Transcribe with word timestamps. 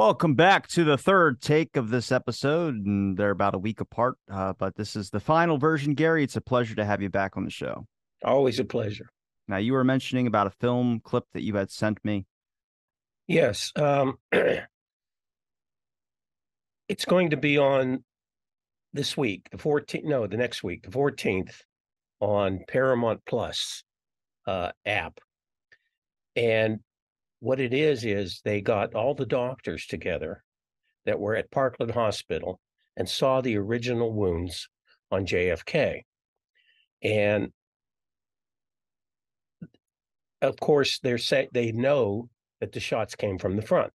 Welcome 0.00 0.32
back 0.32 0.66
to 0.68 0.82
the 0.82 0.96
third 0.96 1.42
take 1.42 1.76
of 1.76 1.90
this 1.90 2.10
episode, 2.10 2.86
and 2.86 3.18
they're 3.18 3.32
about 3.32 3.54
a 3.54 3.58
week 3.58 3.82
apart. 3.82 4.16
Uh, 4.32 4.54
but 4.54 4.74
this 4.74 4.96
is 4.96 5.10
the 5.10 5.20
final 5.20 5.58
version, 5.58 5.92
Gary. 5.92 6.24
It's 6.24 6.36
a 6.36 6.40
pleasure 6.40 6.74
to 6.76 6.86
have 6.86 7.02
you 7.02 7.10
back 7.10 7.36
on 7.36 7.44
the 7.44 7.50
show. 7.50 7.86
Always 8.24 8.58
a 8.58 8.64
pleasure. 8.64 9.10
Now, 9.46 9.58
you 9.58 9.74
were 9.74 9.84
mentioning 9.84 10.26
about 10.26 10.46
a 10.46 10.52
film 10.58 11.02
clip 11.04 11.24
that 11.34 11.42
you 11.42 11.54
had 11.56 11.70
sent 11.70 12.02
me. 12.02 12.24
Yes, 13.28 13.72
um, 13.76 14.14
it's 16.88 17.04
going 17.06 17.28
to 17.28 17.36
be 17.36 17.58
on 17.58 18.02
this 18.94 19.18
week, 19.18 19.48
the 19.50 19.58
14th. 19.58 20.04
No, 20.04 20.26
the 20.26 20.38
next 20.38 20.64
week, 20.64 20.82
the 20.82 20.90
14th, 20.90 21.56
on 22.20 22.60
Paramount 22.66 23.20
Plus 23.26 23.84
uh, 24.46 24.72
app, 24.86 25.20
and 26.36 26.80
what 27.40 27.58
it 27.58 27.72
is 27.72 28.04
is 28.04 28.40
they 28.44 28.60
got 28.60 28.94
all 28.94 29.14
the 29.14 29.26
doctors 29.26 29.86
together 29.86 30.44
that 31.06 31.18
were 31.18 31.34
at 31.34 31.50
Parkland 31.50 31.92
Hospital 31.92 32.60
and 32.96 33.08
saw 33.08 33.40
the 33.40 33.56
original 33.56 34.12
wounds 34.12 34.68
on 35.10 35.26
JFK. 35.26 36.02
And 37.02 37.50
of 40.42 40.60
course, 40.60 41.00
they're 41.00 41.18
say 41.18 41.48
they 41.52 41.72
know 41.72 42.28
that 42.60 42.72
the 42.72 42.80
shots 42.80 43.14
came 43.14 43.38
from 43.38 43.56
the 43.56 43.62
front, 43.62 43.92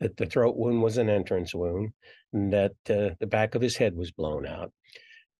that 0.00 0.16
the 0.16 0.26
throat 0.26 0.56
wound 0.56 0.82
was 0.82 0.98
an 0.98 1.08
entrance 1.08 1.54
wound, 1.54 1.92
and 2.32 2.52
that 2.52 2.72
uh, 2.90 3.14
the 3.20 3.26
back 3.26 3.54
of 3.54 3.62
his 3.62 3.76
head 3.76 3.96
was 3.96 4.10
blown 4.10 4.46
out. 4.46 4.70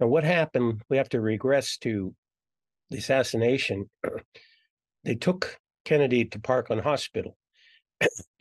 Now, 0.00 0.06
what 0.06 0.24
happened? 0.24 0.82
We 0.88 0.96
have 0.96 1.10
to 1.10 1.20
regress 1.20 1.76
to 1.78 2.14
the 2.90 2.98
assassination. 2.98 3.90
they 5.04 5.14
took 5.14 5.58
Kennedy 5.84 6.24
to 6.26 6.40
Parkland 6.40 6.82
Hospital 6.82 7.36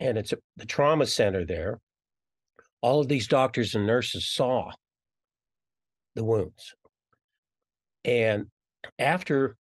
and 0.00 0.18
it's 0.18 0.32
a, 0.32 0.38
the 0.56 0.66
trauma 0.66 1.06
center 1.06 1.44
there. 1.44 1.80
All 2.80 3.00
of 3.00 3.08
these 3.08 3.28
doctors 3.28 3.74
and 3.74 3.86
nurses 3.86 4.28
saw 4.28 4.70
the 6.14 6.24
wounds. 6.24 6.74
And 8.04 8.46
after 8.98 9.56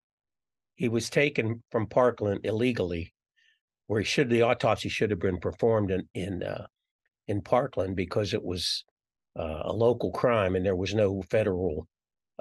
he 0.75 0.87
was 0.87 1.09
taken 1.09 1.61
from 1.71 1.87
Parkland 1.87 2.41
illegally, 2.45 3.13
where 3.87 3.99
he 3.99 4.05
should 4.05 4.29
the 4.29 4.43
autopsy 4.43 4.87
should 4.87 5.09
have 5.09 5.19
been 5.19 5.39
performed 5.39 5.91
in 5.91 6.07
in 6.13 6.43
uh, 6.43 6.67
in 7.27 7.41
Parkland 7.41 7.95
because 7.95 8.33
it 8.33 8.43
was 8.43 8.85
uh, 9.37 9.63
a 9.65 9.73
local 9.73 10.11
crime 10.11 10.55
and 10.55 10.65
there 10.65 10.75
was 10.75 10.93
no 10.93 11.21
federal 11.29 11.87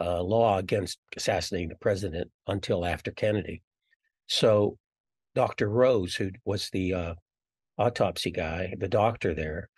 uh, 0.01 0.23
law 0.23 0.59
against 0.59 0.99
assassinating 1.17 1.69
the 1.69 1.75
president 1.77 2.31
until 2.47 2.85
after 2.85 3.11
Kennedy. 3.11 3.63
So 4.29 4.79
Dr. 5.35 5.69
Rose, 5.69 6.15
who 6.15 6.31
was 6.45 6.71
the 6.71 6.95
uh, 6.95 7.15
autopsy 7.79 8.31
guy, 8.31 8.75
the 8.79 8.89
doctor 8.89 9.35
there, 9.35 9.69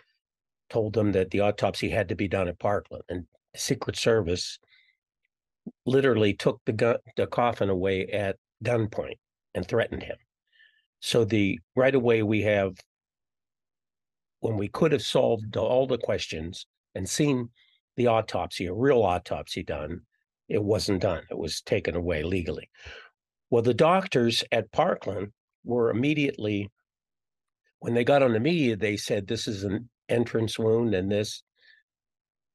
told 0.68 0.94
them 0.94 1.12
that 1.12 1.30
the 1.30 1.40
autopsy 1.40 1.90
had 1.90 2.08
to 2.08 2.14
be 2.14 2.28
done 2.28 2.48
at 2.48 2.58
Parkland, 2.58 3.02
and 3.08 3.26
Secret 3.54 3.96
Service 3.96 4.58
literally 5.84 6.32
took 6.32 6.60
the 6.64 6.72
gun, 6.72 6.96
the 7.16 7.26
coffin 7.26 7.68
away 7.68 8.06
at 8.06 8.36
gunpoint 8.64 9.18
and 9.54 9.66
threatened 9.66 10.02
him. 10.02 10.16
So 11.00 11.24
the 11.24 11.58
right 11.76 11.94
away 11.94 12.22
we 12.22 12.42
have 12.42 12.76
when 14.40 14.56
we 14.56 14.68
could 14.68 14.92
have 14.92 15.02
solved 15.02 15.56
all 15.56 15.86
the 15.86 15.98
questions 15.98 16.66
and 16.94 17.08
seen 17.08 17.50
the 17.96 18.06
autopsy, 18.06 18.66
a 18.66 18.72
real 18.72 19.02
autopsy 19.02 19.62
done, 19.62 20.00
it 20.48 20.62
wasn't 20.62 21.02
done. 21.02 21.22
It 21.30 21.38
was 21.38 21.60
taken 21.60 21.94
away 21.94 22.22
legally. 22.22 22.70
Well, 23.50 23.62
the 23.62 23.74
doctors 23.74 24.42
at 24.50 24.72
Parkland 24.72 25.32
were 25.64 25.90
immediately 25.90 26.70
when 27.80 27.94
they 27.94 28.04
got 28.04 28.22
on 28.22 28.32
the 28.32 28.40
media, 28.40 28.76
they 28.76 28.96
said 28.96 29.26
this 29.26 29.48
is 29.48 29.64
an 29.64 29.88
entrance 30.08 30.58
wound 30.58 30.94
and 30.94 31.10
this 31.10 31.42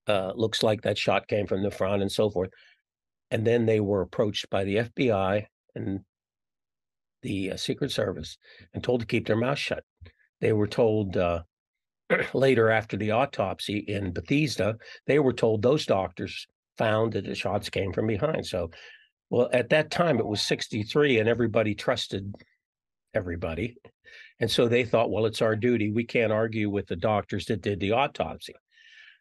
uh, 0.08 0.32
looks 0.36 0.64
like 0.64 0.82
that 0.82 0.98
shot 0.98 1.28
came 1.28 1.48
from 1.48 1.64
the 1.64 1.72
front 1.72 2.02
and 2.02 2.12
so 2.12 2.30
forth. 2.30 2.52
And 3.32 3.46
then 3.46 3.66
they 3.66 3.80
were 3.80 4.02
approached 4.02 4.50
by 4.50 4.64
the 4.64 4.78
FBI 4.78 5.46
and 5.74 6.02
the 7.24 7.52
uh, 7.52 7.58
Secret 7.58 7.92
Service 7.92 8.38
and 8.74 8.84
told 8.84 9.02
to 9.02 9.08
keep 9.08 9.26
their 9.26 9.36
mouth 9.36 9.58
shut. 9.58 9.84
They 10.42 10.54
were 10.54 10.68
told 10.68 11.18
uh, 11.18 11.42
later 12.34 12.70
after 12.70 12.96
the 12.96 13.12
autopsy 13.12 13.80
in 13.80 14.14
Bethesda, 14.14 14.76
they 15.08 15.18
were 15.18 15.34
told 15.34 15.62
those 15.62 15.88
doctors 15.88 16.48
found 16.78 17.14
that 17.14 17.26
the 17.26 17.34
shots 17.34 17.70
came 17.70 17.92
from 17.94 18.06
behind. 18.06 18.46
So, 18.46 18.70
well, 19.32 19.50
at 19.52 19.70
that 19.70 19.90
time 19.90 20.20
it 20.20 20.28
was 20.28 20.42
63 20.42 21.20
and 21.20 21.28
everybody 21.28 21.74
trusted 21.74 22.32
everybody. 23.16 23.76
And 24.40 24.50
so 24.50 24.68
they 24.68 24.84
thought, 24.84 25.12
well, 25.12 25.26
it's 25.26 25.42
our 25.42 25.56
duty. 25.56 25.92
We 25.92 26.06
can't 26.06 26.32
argue 26.32 26.70
with 26.70 26.88
the 26.88 26.96
doctors 26.96 27.46
that 27.46 27.62
did 27.62 27.80
the 27.80 27.92
autopsy. 27.92 28.54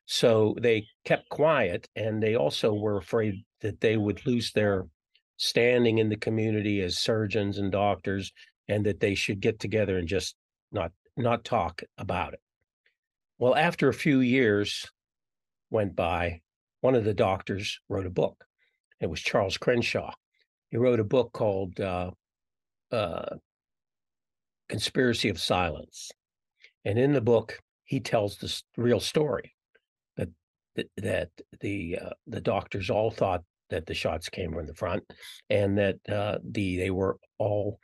So 0.07 0.55
they 0.61 0.87
kept 1.05 1.29
quiet 1.29 1.89
and 1.97 2.23
they 2.23 2.37
also 2.37 2.75
were 2.75 2.99
afraid 2.99 3.45
that 3.61 3.81
they 3.81 3.97
would 3.97 4.27
lose 4.27 4.53
their 4.53 4.87
standing 5.37 5.99
in 5.99 6.09
the 6.09 6.17
community 6.17 6.81
as 6.81 6.99
surgeons 6.99 7.59
and 7.59 7.73
doctors 7.73 8.33
and 8.69 8.85
that 8.87 9.01
they 9.01 9.15
should 9.15 9.41
get 9.41 9.59
together 9.59 9.99
and 9.99 10.09
just 10.09 10.37
not 10.73 10.93
not 11.17 11.45
talk 11.45 11.83
about 11.97 12.35
it. 12.35 12.41
Well, 13.39 13.55
after 13.55 13.89
a 13.89 13.95
few 13.95 14.21
years 14.21 14.91
went 15.71 15.95
by, 15.95 16.41
one 16.81 16.95
of 16.95 17.05
the 17.05 17.15
doctors 17.15 17.81
wrote 17.89 18.07
a 18.07 18.11
book. 18.11 18.45
It 19.01 19.09
was 19.09 19.21
Charles 19.21 19.57
Crenshaw. 19.57 20.13
He 20.71 20.77
wrote 20.77 21.01
a 21.01 21.05
book 21.05 21.33
called 21.33 21.79
uh, 21.81 22.11
uh, 22.91 23.37
conspiracy 24.69 25.29
of 25.29 25.41
silence. 25.41 26.11
And 26.85 26.99
in 26.99 27.13
the 27.13 27.21
book, 27.21 27.59
he 27.85 28.01
tells 28.01 28.37
the 28.39 28.63
real 28.77 29.01
story 29.01 29.55
that 30.17 30.29
that, 30.97 31.31
the 31.61 31.99
uh, 32.01 32.11
the 32.27 32.41
doctors 32.41 32.91
all 32.91 33.11
thought 33.11 33.43
that 33.71 33.87
the 33.87 33.95
shots 33.95 34.29
came 34.29 34.53
from 34.53 34.67
the 34.67 34.75
front, 34.75 35.05
and 35.51 35.79
that 35.79 35.97
uh, 36.09 36.39
the 36.45 36.77
they 36.77 36.91
were 36.91 37.17
all 37.39 37.79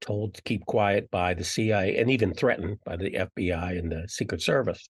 told 0.00 0.34
to 0.34 0.42
keep 0.42 0.64
quiet 0.66 1.10
by 1.10 1.34
the 1.34 1.44
CIA 1.44 1.98
and 1.98 2.10
even 2.10 2.32
threatened 2.32 2.78
by 2.84 2.96
the 2.96 3.10
FBI 3.10 3.78
and 3.78 3.92
the 3.92 4.08
Secret 4.08 4.42
Service. 4.42 4.88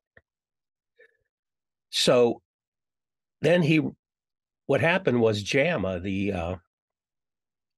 So 1.91 2.41
then 3.43 3.63
he, 3.63 3.81
what 4.67 4.81
happened 4.81 5.21
was 5.21 5.43
JAMA, 5.43 6.01
the 6.01 6.33
uh, 6.33 6.57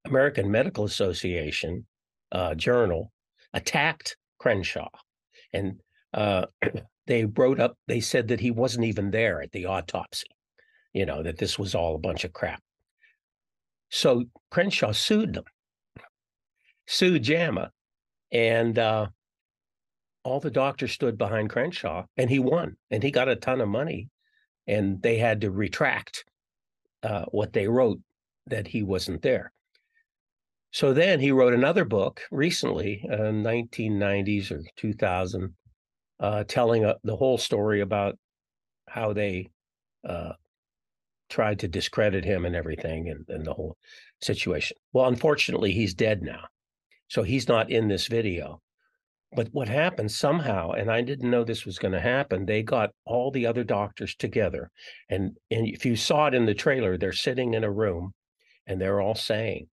American 0.04 0.50
Medical 0.50 0.84
Association 0.84 1.86
uh, 2.30 2.54
journal, 2.54 3.10
attacked 3.54 4.16
Crenshaw, 4.38 4.88
and 5.52 5.80
uh, 6.14 6.46
they 7.06 7.24
wrote 7.24 7.60
up. 7.60 7.76
They 7.88 8.00
said 8.00 8.28
that 8.28 8.40
he 8.40 8.50
wasn't 8.50 8.86
even 8.86 9.10
there 9.10 9.42
at 9.42 9.52
the 9.52 9.66
autopsy. 9.66 10.28
You 10.92 11.06
know 11.06 11.22
that 11.22 11.38
this 11.38 11.58
was 11.58 11.74
all 11.74 11.94
a 11.94 12.00
bunch 12.00 12.24
of 12.24 12.32
crap. 12.32 12.62
So 13.90 14.24
Crenshaw 14.50 14.92
sued 14.92 15.34
them, 15.34 15.44
sued 16.86 17.22
JAMA, 17.22 17.70
and 18.30 18.78
uh, 18.78 19.08
all 20.24 20.40
the 20.40 20.50
doctors 20.50 20.92
stood 20.92 21.18
behind 21.18 21.50
Crenshaw, 21.50 22.06
and 22.16 22.30
he 22.30 22.38
won, 22.38 22.76
and 22.90 23.02
he 23.02 23.10
got 23.10 23.28
a 23.28 23.36
ton 23.36 23.60
of 23.60 23.68
money, 23.68 24.08
and 24.66 25.02
they 25.02 25.18
had 25.18 25.40
to 25.42 25.50
retract 25.50 26.24
uh, 27.02 27.24
what 27.26 27.52
they 27.52 27.68
wrote 27.68 28.00
that 28.46 28.66
he 28.66 28.82
wasn't 28.82 29.22
there. 29.22 29.52
So 30.72 30.94
then 30.94 31.20
he 31.20 31.32
wrote 31.32 31.52
another 31.52 31.84
book 31.84 32.22
recently, 32.30 33.04
uh, 33.10 33.16
1990s 33.16 34.50
or 34.50 34.62
2000, 34.76 35.54
uh, 36.18 36.44
telling 36.44 36.84
uh, 36.86 36.94
the 37.04 37.16
whole 37.16 37.36
story 37.36 37.82
about 37.82 38.16
how 38.88 39.12
they 39.12 39.50
uh, 40.08 40.32
tried 41.28 41.58
to 41.60 41.68
discredit 41.68 42.24
him 42.24 42.46
and 42.46 42.56
everything 42.56 43.10
and, 43.10 43.26
and 43.28 43.44
the 43.44 43.52
whole 43.52 43.76
situation. 44.22 44.78
Well, 44.94 45.06
unfortunately, 45.06 45.72
he's 45.72 45.92
dead 45.92 46.22
now. 46.22 46.44
So 47.08 47.22
he's 47.22 47.48
not 47.48 47.70
in 47.70 47.88
this 47.88 48.06
video. 48.06 48.62
But 49.34 49.48
what 49.52 49.68
happened 49.68 50.10
somehow, 50.10 50.70
and 50.72 50.90
I 50.90 51.02
didn't 51.02 51.30
know 51.30 51.44
this 51.44 51.66
was 51.66 51.78
going 51.78 51.92
to 51.92 52.00
happen, 52.00 52.46
they 52.46 52.62
got 52.62 52.90
all 53.04 53.30
the 53.30 53.46
other 53.46 53.64
doctors 53.64 54.14
together. 54.14 54.70
And, 55.10 55.36
and 55.50 55.66
if 55.66 55.84
you 55.84 55.96
saw 55.96 56.28
it 56.28 56.34
in 56.34 56.46
the 56.46 56.54
trailer, 56.54 56.96
they're 56.96 57.12
sitting 57.12 57.52
in 57.52 57.64
a 57.64 57.70
room 57.70 58.12
and 58.66 58.80
they're 58.80 59.00
all 59.00 59.14
saying, 59.14 59.68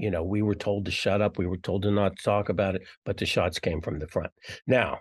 you 0.00 0.10
know, 0.10 0.22
we 0.22 0.40
were 0.40 0.54
told 0.54 0.86
to 0.86 0.90
shut 0.90 1.20
up. 1.20 1.36
We 1.36 1.46
were 1.46 1.58
told 1.58 1.82
to 1.82 1.90
not 1.90 2.18
talk 2.24 2.48
about 2.48 2.74
it, 2.74 2.82
but 3.04 3.18
the 3.18 3.26
shots 3.26 3.58
came 3.58 3.82
from 3.82 3.98
the 3.98 4.08
front. 4.08 4.32
Now, 4.66 5.00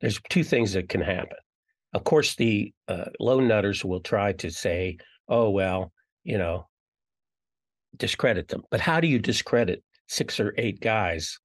there's 0.00 0.20
two 0.28 0.42
things 0.42 0.72
that 0.72 0.88
can 0.88 1.00
happen. 1.00 1.36
Of 1.94 2.02
course, 2.02 2.34
the 2.34 2.72
uh, 2.88 3.06
lone 3.20 3.46
nutters 3.46 3.84
will 3.84 4.00
try 4.00 4.32
to 4.32 4.50
say, 4.50 4.98
oh, 5.28 5.50
well, 5.50 5.92
you 6.24 6.36
know, 6.36 6.66
discredit 7.96 8.48
them. 8.48 8.62
But 8.70 8.80
how 8.80 9.00
do 9.00 9.06
you 9.06 9.20
discredit 9.20 9.84
six 10.08 10.40
or 10.40 10.52
eight 10.58 10.80
guys 10.80 11.38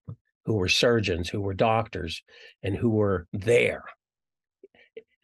who 0.45 0.55
were 0.55 0.67
surgeons, 0.67 1.29
who 1.29 1.41
were 1.41 1.53
doctors, 1.53 2.23
and 2.63 2.75
who 2.75 2.89
were 2.89 3.27
there? 3.33 3.83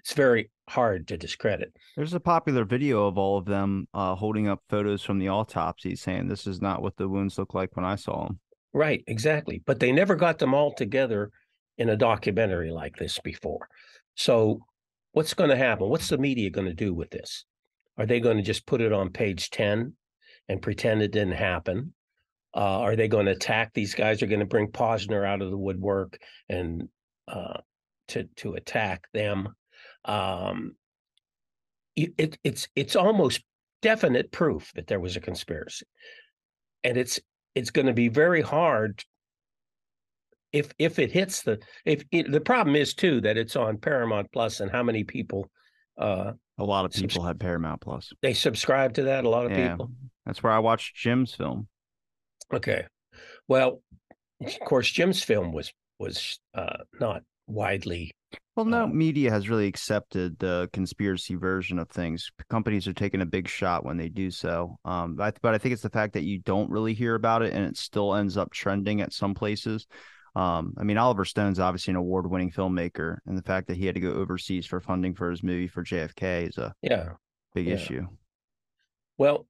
It's 0.08 0.14
very 0.14 0.50
hard 0.70 1.06
to 1.10 1.18
discredit. 1.18 1.74
There's 1.98 2.14
a 2.14 2.20
popular 2.22 2.64
video 2.64 3.08
of 3.08 3.18
all 3.18 3.38
of 3.38 3.44
them 3.44 3.90
uh, 3.94 4.16
holding 4.16 4.48
up 4.48 4.64
photos 4.70 5.04
from 5.04 5.20
the 5.20 5.28
autopsy 5.28 5.98
saying 5.98 6.30
this 6.30 6.48
is 6.48 6.62
not 6.62 6.82
what 6.82 6.96
the 6.96 7.10
wounds 7.10 7.38
look 7.38 7.54
like 7.54 7.76
when 7.76 7.84
I 7.84 7.96
saw 7.96 8.24
them. 8.24 8.40
Right, 8.72 9.04
exactly. 9.08 9.62
But 9.66 9.82
they 9.82 9.92
never 9.92 10.16
got 10.16 10.40
them 10.40 10.54
all 10.54 10.74
together 10.74 11.30
in 11.78 11.90
a 11.90 11.98
documentary 11.98 12.72
like 12.72 12.96
this 12.96 13.20
before. 13.20 13.68
So, 14.16 14.62
what's 15.12 15.34
going 15.34 15.50
to 15.50 15.58
happen? 15.58 15.90
What's 15.90 16.08
the 16.08 16.18
media 16.18 16.52
going 16.52 16.68
to 16.68 16.74
do 16.74 16.94
with 16.94 17.10
this? 17.10 17.44
Are 17.98 18.06
they 18.06 18.22
going 18.22 18.38
to 18.38 18.44
just 18.44 18.66
put 18.66 18.80
it 18.80 18.94
on 18.94 19.10
page 19.10 19.50
10 19.50 19.92
and 20.48 20.62
pretend 20.62 21.02
it 21.02 21.12
didn't 21.12 21.34
happen? 21.34 21.94
Uh, 22.56 22.80
are 22.80 22.96
they 22.96 23.10
going 23.10 23.26
to 23.26 23.34
attack 23.34 23.74
these 23.74 23.94
guys? 23.94 24.24
Are 24.24 24.28
going 24.28 24.40
to 24.40 24.46
bring 24.46 24.72
Posner 24.72 25.28
out 25.28 25.42
of 25.42 25.52
the 25.52 25.58
woodwork 25.58 26.18
and 26.48 26.88
uh, 27.28 27.58
to 28.08 28.24
to 28.38 28.54
attack 28.54 29.04
them? 29.14 29.50
Um, 30.08 30.76
it, 31.96 32.38
it's 32.44 32.68
it's 32.76 32.96
almost 32.96 33.42
definite 33.82 34.32
proof 34.32 34.72
that 34.76 34.88
there 34.88 35.00
was 35.00 35.16
a 35.16 35.22
conspiracy, 35.22 35.86
and 36.84 36.98
it's 36.98 37.20
it's 37.56 37.72
going 37.72 37.88
to 37.88 37.94
be 37.94 38.08
very 38.08 38.42
hard 38.42 39.04
if 40.54 40.74
if 40.80 41.00
it 41.00 41.12
hits 41.12 41.42
the 41.42 41.60
if 41.86 42.04
it, 42.12 42.32
the 42.32 42.42
problem 42.42 42.76
is 42.76 42.94
too 42.94 43.22
that 43.22 43.38
it's 43.38 43.56
on 43.56 43.78
Paramount 43.78 44.32
Plus 44.32 44.60
and 44.60 44.72
how 44.72 44.84
many 44.84 45.04
people 45.04 45.50
uh 45.98 46.32
a 46.58 46.64
lot 46.64 46.86
of 46.86 46.92
people 46.92 47.10
subs- 47.10 47.28
had 47.28 47.40
Paramount 47.40 47.82
Plus. 47.82 48.12
They 48.22 48.34
subscribe 48.34 48.94
to 48.96 49.04
that 49.04 49.26
a 49.26 49.30
lot 49.30 49.46
of 49.46 49.52
yeah, 49.52 49.72
people. 49.72 49.92
That's 50.26 50.42
where 50.42 50.54
I 50.54 50.60
watched 50.60 50.96
Jim's 50.96 51.34
film. 51.34 51.68
Okay. 52.54 52.86
Well, 53.48 53.82
of 54.44 54.60
course 54.62 54.90
Jim's 54.90 55.24
film 55.24 55.52
was 55.52 55.72
was 56.00 56.40
uh 56.54 56.78
not 57.00 57.24
widely 57.48 58.16
well, 58.58 58.66
no 58.66 58.86
um, 58.86 58.98
media 58.98 59.30
has 59.30 59.50
really 59.50 59.68
accepted 59.68 60.40
the 60.40 60.68
conspiracy 60.74 61.36
version 61.36 61.78
of 61.78 61.90
things. 61.90 62.32
Companies 62.50 62.88
are 62.88 62.94
taking 62.94 63.22
a 63.22 63.26
big 63.26 63.48
shot 63.48 63.86
when 63.86 63.98
they 63.98 64.10
do 64.10 64.32
so. 64.32 64.80
Um, 64.84 65.16
but, 65.16 65.38
but 65.44 65.54
I 65.54 65.60
think 65.60 65.74
it's 65.74 65.84
the 65.84 65.92
fact 65.92 66.14
that 66.14 66.24
you 66.24 66.40
don't 66.40 66.72
really 66.72 66.96
hear 66.96 67.14
about 67.14 67.44
it 67.44 67.54
and 67.54 67.64
it 67.66 67.78
still 67.78 68.16
ends 68.16 68.36
up 68.36 68.52
trending 68.52 69.00
at 69.02 69.14
some 69.14 69.36
places. 69.36 69.86
Um, 70.36 70.74
I 70.76 70.84
mean, 70.84 70.98
Oliver 70.98 71.24
Stone's 71.24 71.60
obviously 71.60 71.92
an 71.92 71.98
award-winning 71.98 72.52
filmmaker, 72.52 73.18
and 73.26 73.38
the 73.38 73.44
fact 73.44 73.68
that 73.68 73.78
he 73.78 73.86
had 73.86 73.96
to 73.96 74.02
go 74.02 74.12
overseas 74.12 74.66
for 74.66 74.80
funding 74.80 75.14
for 75.16 75.32
his 75.32 75.42
movie 75.42 75.68
for 75.68 75.84
JFK 75.84 76.50
is 76.50 76.58
a 76.60 76.74
yeah 76.84 77.10
big 77.56 77.66
yeah. 77.66 77.74
issue. 77.74 78.08
Well, 79.18 79.48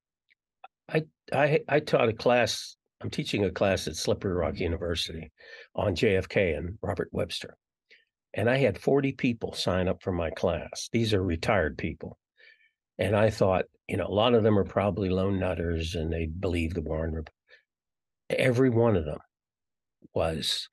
I 0.87 1.03
I 1.33 1.59
I 1.67 1.79
taught 1.81 2.07
a 2.07 2.13
class. 2.13 2.77
I'm 3.01 3.09
teaching 3.09 3.43
a 3.43 3.51
class 3.51 3.89
at 3.89 3.97
Slippery 3.97 4.31
Rock 4.31 4.59
University 4.59 5.29
on 5.75 5.93
JFK 5.93 6.57
and 6.57 6.77
Robert 6.81 7.09
Webster 7.11 7.57
and 8.37 8.47
I 8.47 8.57
had 8.57 8.77
40 8.77 9.13
people 9.13 9.53
sign 9.53 9.87
up 9.87 10.03
for 10.03 10.11
my 10.11 10.29
class. 10.29 10.89
These 10.93 11.11
are 11.13 11.23
retired 11.23 11.75
people. 11.75 12.19
And 12.99 13.15
I 13.15 13.31
thought, 13.31 13.65
you 13.87 13.97
know, 13.97 14.05
a 14.05 14.13
lot 14.13 14.35
of 14.35 14.43
them 14.43 14.57
are 14.59 14.63
probably 14.63 15.09
lone 15.09 15.39
nutters 15.39 15.95
and 15.95 16.13
they 16.13 16.27
believe 16.27 16.75
the 16.75 16.81
Warren. 16.81 17.13
Report. 17.13 17.33
Every 18.29 18.69
one 18.69 18.95
of 18.95 19.05
them 19.05 19.17
was 20.13 20.69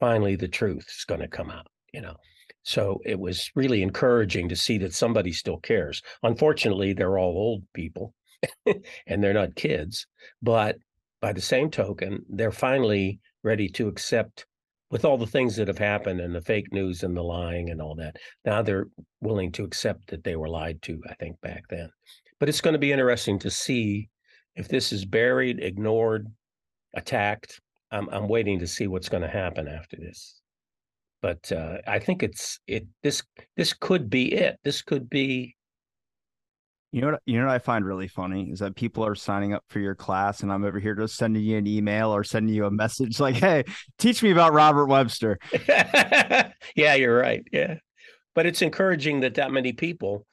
finally 0.00 0.36
the 0.36 0.48
truth 0.48 0.86
is 0.88 1.04
going 1.04 1.20
to 1.20 1.28
come 1.28 1.50
out, 1.50 1.66
you 1.92 2.00
know. 2.00 2.14
So 2.62 3.00
it 3.04 3.20
was 3.20 3.50
really 3.54 3.82
encouraging 3.82 4.48
to 4.48 4.56
see 4.56 4.78
that 4.78 4.94
somebody 4.94 5.32
still 5.32 5.58
cares. 5.58 6.00
Unfortunately, 6.22 6.94
they're 6.94 7.18
all 7.18 7.36
old 7.36 7.64
people 7.74 8.14
and 9.06 9.22
they're 9.22 9.34
not 9.34 9.54
kids. 9.54 10.06
But 10.40 10.76
by 11.20 11.34
the 11.34 11.42
same 11.42 11.70
token, 11.70 12.24
they're 12.30 12.52
finally 12.52 13.20
ready 13.42 13.68
to 13.70 13.88
accept 13.88 14.46
with 14.90 15.04
all 15.04 15.18
the 15.18 15.26
things 15.26 15.56
that 15.56 15.68
have 15.68 15.78
happened 15.78 16.20
and 16.20 16.34
the 16.34 16.40
fake 16.40 16.72
news 16.72 17.02
and 17.02 17.16
the 17.16 17.22
lying 17.22 17.70
and 17.70 17.80
all 17.80 17.94
that, 17.96 18.16
now 18.44 18.62
they're 18.62 18.86
willing 19.20 19.50
to 19.52 19.64
accept 19.64 20.08
that 20.08 20.24
they 20.24 20.36
were 20.36 20.48
lied 20.48 20.80
to, 20.82 21.00
I 21.08 21.14
think, 21.14 21.40
back 21.40 21.64
then. 21.68 21.90
But 22.38 22.48
it's 22.48 22.60
going 22.60 22.74
to 22.74 22.78
be 22.78 22.92
interesting 22.92 23.38
to 23.40 23.50
see 23.50 24.08
if 24.56 24.68
this 24.68 24.92
is 24.92 25.04
buried, 25.04 25.62
ignored, 25.62 26.28
attacked. 26.94 27.60
I'm, 27.90 28.08
I'm 28.10 28.28
waiting 28.28 28.58
to 28.60 28.66
see 28.66 28.86
what's 28.86 29.08
going 29.08 29.22
to 29.22 29.28
happen 29.28 29.68
after 29.68 29.96
this. 29.96 30.40
But 31.22 31.50
uh, 31.52 31.78
I 31.86 31.98
think 31.98 32.22
it's 32.22 32.60
it. 32.66 32.86
This 33.02 33.22
this 33.56 33.72
could 33.72 34.10
be 34.10 34.34
it. 34.34 34.58
This 34.62 34.82
could 34.82 35.08
be 35.08 35.56
you 36.94 37.00
know 37.00 37.10
what 37.10 37.22
you 37.26 37.40
know 37.40 37.46
what 37.46 37.54
I 37.54 37.58
find 37.58 37.84
really 37.84 38.06
funny 38.06 38.50
is 38.52 38.60
that 38.60 38.76
people 38.76 39.04
are 39.04 39.16
signing 39.16 39.52
up 39.52 39.64
for 39.66 39.80
your 39.80 39.96
class 39.96 40.44
and 40.44 40.52
I'm 40.52 40.62
over 40.62 40.78
here 40.78 40.94
just 40.94 41.16
sending 41.16 41.42
you 41.42 41.58
an 41.58 41.66
email 41.66 42.14
or 42.14 42.22
sending 42.22 42.54
you 42.54 42.66
a 42.66 42.70
message 42.70 43.18
like, 43.26 43.34
"Hey, 43.34 43.64
teach 43.98 44.22
me 44.22 44.30
about 44.30 44.52
Robert 44.52 44.86
Webster." 44.86 45.40
yeah, 45.68 46.94
you're 46.94 47.18
right. 47.18 47.42
Yeah. 47.50 47.78
But 48.36 48.46
it's 48.46 48.62
encouraging 48.62 49.20
that 49.20 49.34
that 49.34 49.50
many 49.50 49.72
people 49.72 50.24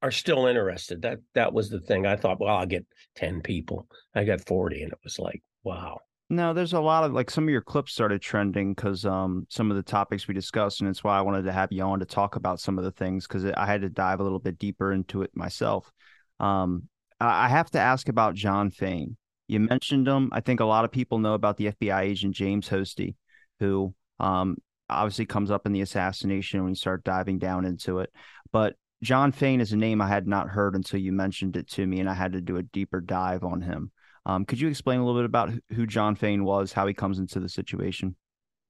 are 0.00 0.10
still 0.10 0.46
interested. 0.46 1.02
That 1.02 1.18
that 1.34 1.52
was 1.52 1.68
the 1.68 1.80
thing. 1.80 2.06
I 2.06 2.16
thought, 2.16 2.40
well, 2.40 2.56
I'll 2.56 2.64
get 2.64 2.86
10 3.16 3.42
people. 3.42 3.86
I 4.14 4.24
got 4.24 4.46
40 4.46 4.84
and 4.84 4.92
it 4.92 4.98
was 5.04 5.18
like, 5.18 5.42
wow. 5.62 5.98
No, 6.30 6.52
there's 6.52 6.74
a 6.74 6.80
lot 6.80 7.04
of 7.04 7.12
like 7.12 7.30
some 7.30 7.44
of 7.44 7.50
your 7.50 7.62
clips 7.62 7.92
started 7.92 8.20
trending 8.20 8.74
because 8.74 9.06
um 9.06 9.46
some 9.48 9.70
of 9.70 9.76
the 9.78 9.82
topics 9.82 10.28
we 10.28 10.34
discussed, 10.34 10.80
and 10.80 10.90
it's 10.90 11.02
why 11.02 11.16
I 11.16 11.22
wanted 11.22 11.44
to 11.44 11.52
have 11.52 11.72
you 11.72 11.82
on 11.82 12.00
to 12.00 12.04
talk 12.06 12.36
about 12.36 12.60
some 12.60 12.76
of 12.76 12.84
the 12.84 12.90
things 12.92 13.26
because 13.26 13.46
I 13.46 13.64
had 13.64 13.80
to 13.80 13.88
dive 13.88 14.20
a 14.20 14.22
little 14.22 14.38
bit 14.38 14.58
deeper 14.58 14.92
into 14.92 15.22
it 15.22 15.30
myself. 15.34 15.90
Um, 16.38 16.88
I 17.18 17.48
have 17.48 17.70
to 17.70 17.80
ask 17.80 18.08
about 18.08 18.34
John 18.34 18.70
Fain. 18.70 19.16
You 19.48 19.60
mentioned 19.60 20.06
him. 20.06 20.28
I 20.32 20.40
think 20.40 20.60
a 20.60 20.66
lot 20.66 20.84
of 20.84 20.92
people 20.92 21.18
know 21.18 21.32
about 21.32 21.56
the 21.56 21.68
FBI 21.68 22.02
agent 22.02 22.34
James 22.34 22.68
Hosty, 22.68 23.14
who 23.58 23.94
um 24.20 24.58
obviously 24.90 25.26
comes 25.26 25.50
up 25.50 25.64
in 25.66 25.72
the 25.72 25.80
assassination 25.80 26.60
when 26.62 26.70
you 26.70 26.74
start 26.76 27.04
diving 27.04 27.38
down 27.38 27.64
into 27.64 28.00
it. 28.00 28.10
But 28.52 28.76
John 29.02 29.32
Fain 29.32 29.62
is 29.62 29.72
a 29.72 29.76
name 29.78 30.02
I 30.02 30.08
had 30.08 30.26
not 30.26 30.48
heard 30.48 30.74
until 30.74 31.00
you 31.00 31.12
mentioned 31.12 31.56
it 31.56 31.68
to 31.70 31.86
me, 31.86 32.00
and 32.00 32.10
I 32.10 32.14
had 32.14 32.32
to 32.32 32.42
do 32.42 32.58
a 32.58 32.62
deeper 32.62 33.00
dive 33.00 33.44
on 33.44 33.62
him. 33.62 33.92
Um, 34.28 34.44
could 34.44 34.60
you 34.60 34.68
explain 34.68 35.00
a 35.00 35.06
little 35.06 35.20
bit 35.20 35.24
about 35.24 35.50
who 35.72 35.86
John 35.86 36.14
Fain 36.14 36.44
was, 36.44 36.72
how 36.72 36.86
he 36.86 36.92
comes 36.92 37.18
into 37.18 37.40
the 37.40 37.48
situation? 37.48 38.14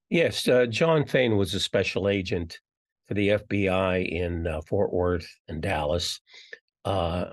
Yes, 0.08 0.46
uh, 0.46 0.66
John 0.66 1.04
Fain 1.04 1.36
was 1.36 1.52
a 1.52 1.60
special 1.60 2.08
agent 2.08 2.60
for 3.08 3.14
the 3.14 3.30
FBI 3.30 4.08
in 4.08 4.46
uh, 4.46 4.60
Fort 4.62 4.92
Worth 4.92 5.28
and 5.48 5.60
Dallas. 5.60 6.20
Uh, 6.84 7.30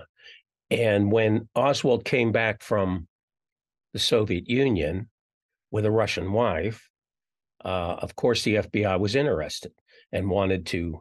and 0.70 1.12
when 1.12 1.48
Oswald 1.54 2.04
came 2.04 2.32
back 2.32 2.62
from 2.62 3.06
the 3.92 4.00
Soviet 4.00 4.50
Union 4.50 5.08
with 5.70 5.86
a 5.86 5.90
Russian 5.90 6.32
wife, 6.32 6.90
uh, 7.64 7.96
of 7.98 8.16
course, 8.16 8.42
the 8.42 8.56
FBI 8.56 8.98
was 8.98 9.14
interested 9.14 9.72
and 10.10 10.28
wanted 10.28 10.66
to, 10.66 11.00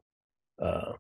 uh, 0.62 0.94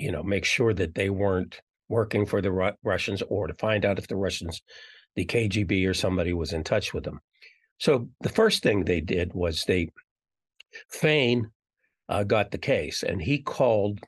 you 0.00 0.10
know, 0.10 0.24
make 0.24 0.44
sure 0.44 0.74
that 0.74 0.96
they 0.96 1.10
weren't 1.10 1.60
working 1.90 2.24
for 2.24 2.40
the 2.40 2.52
Ru- 2.52 2.72
Russians 2.82 3.22
or 3.28 3.48
to 3.48 3.54
find 3.54 3.84
out 3.84 3.98
if 3.98 4.08
the 4.08 4.16
Russians, 4.16 4.62
the 5.16 5.26
KGB 5.26 5.86
or 5.86 5.92
somebody 5.92 6.32
was 6.32 6.54
in 6.54 6.64
touch 6.64 6.94
with 6.94 7.04
them. 7.04 7.20
So 7.78 8.08
the 8.20 8.28
first 8.30 8.62
thing 8.62 8.84
they 8.84 9.00
did 9.00 9.34
was 9.34 9.64
they, 9.64 9.90
Fain 10.88 11.50
uh, 12.08 12.22
got 12.22 12.52
the 12.52 12.58
case 12.58 13.02
and 13.02 13.20
he 13.20 13.42
called, 13.42 13.98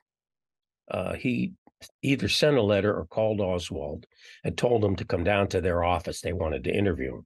uh, 0.89 1.13
he 1.13 1.53
either 2.01 2.29
sent 2.29 2.55
a 2.55 2.61
letter 2.61 2.95
or 2.95 3.05
called 3.05 3.41
Oswald 3.41 4.05
and 4.45 4.57
told 4.57 4.83
him 4.83 4.95
to 4.95 5.05
come 5.05 5.25
down 5.25 5.49
to 5.49 5.59
their 5.59 5.83
office. 5.83 6.21
They 6.21 6.31
wanted 6.31 6.63
to 6.63 6.75
interview 6.75 7.15
him. 7.15 7.25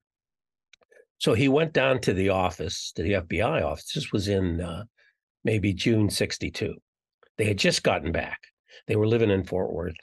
So 1.20 1.34
he 1.34 1.48
went 1.48 1.74
down 1.74 2.02
to 2.02 2.14
the 2.14 2.30
office, 2.30 2.92
to 2.96 3.04
the 3.04 3.14
FBI 3.14 3.64
office. 3.64 3.92
This 3.94 4.12
was 4.12 4.28
in 4.28 4.62
uh, 4.62 4.86
maybe 5.44 5.74
June 5.74 6.10
62. 6.10 6.76
They 7.38 7.46
had 7.46 7.58
just 7.58 7.84
gotten 7.84 8.12
back. 8.12 8.40
They 8.88 8.96
were 8.96 9.08
living 9.08 9.30
in 9.30 9.44
Fort 9.44 9.72
Worth 9.72 9.96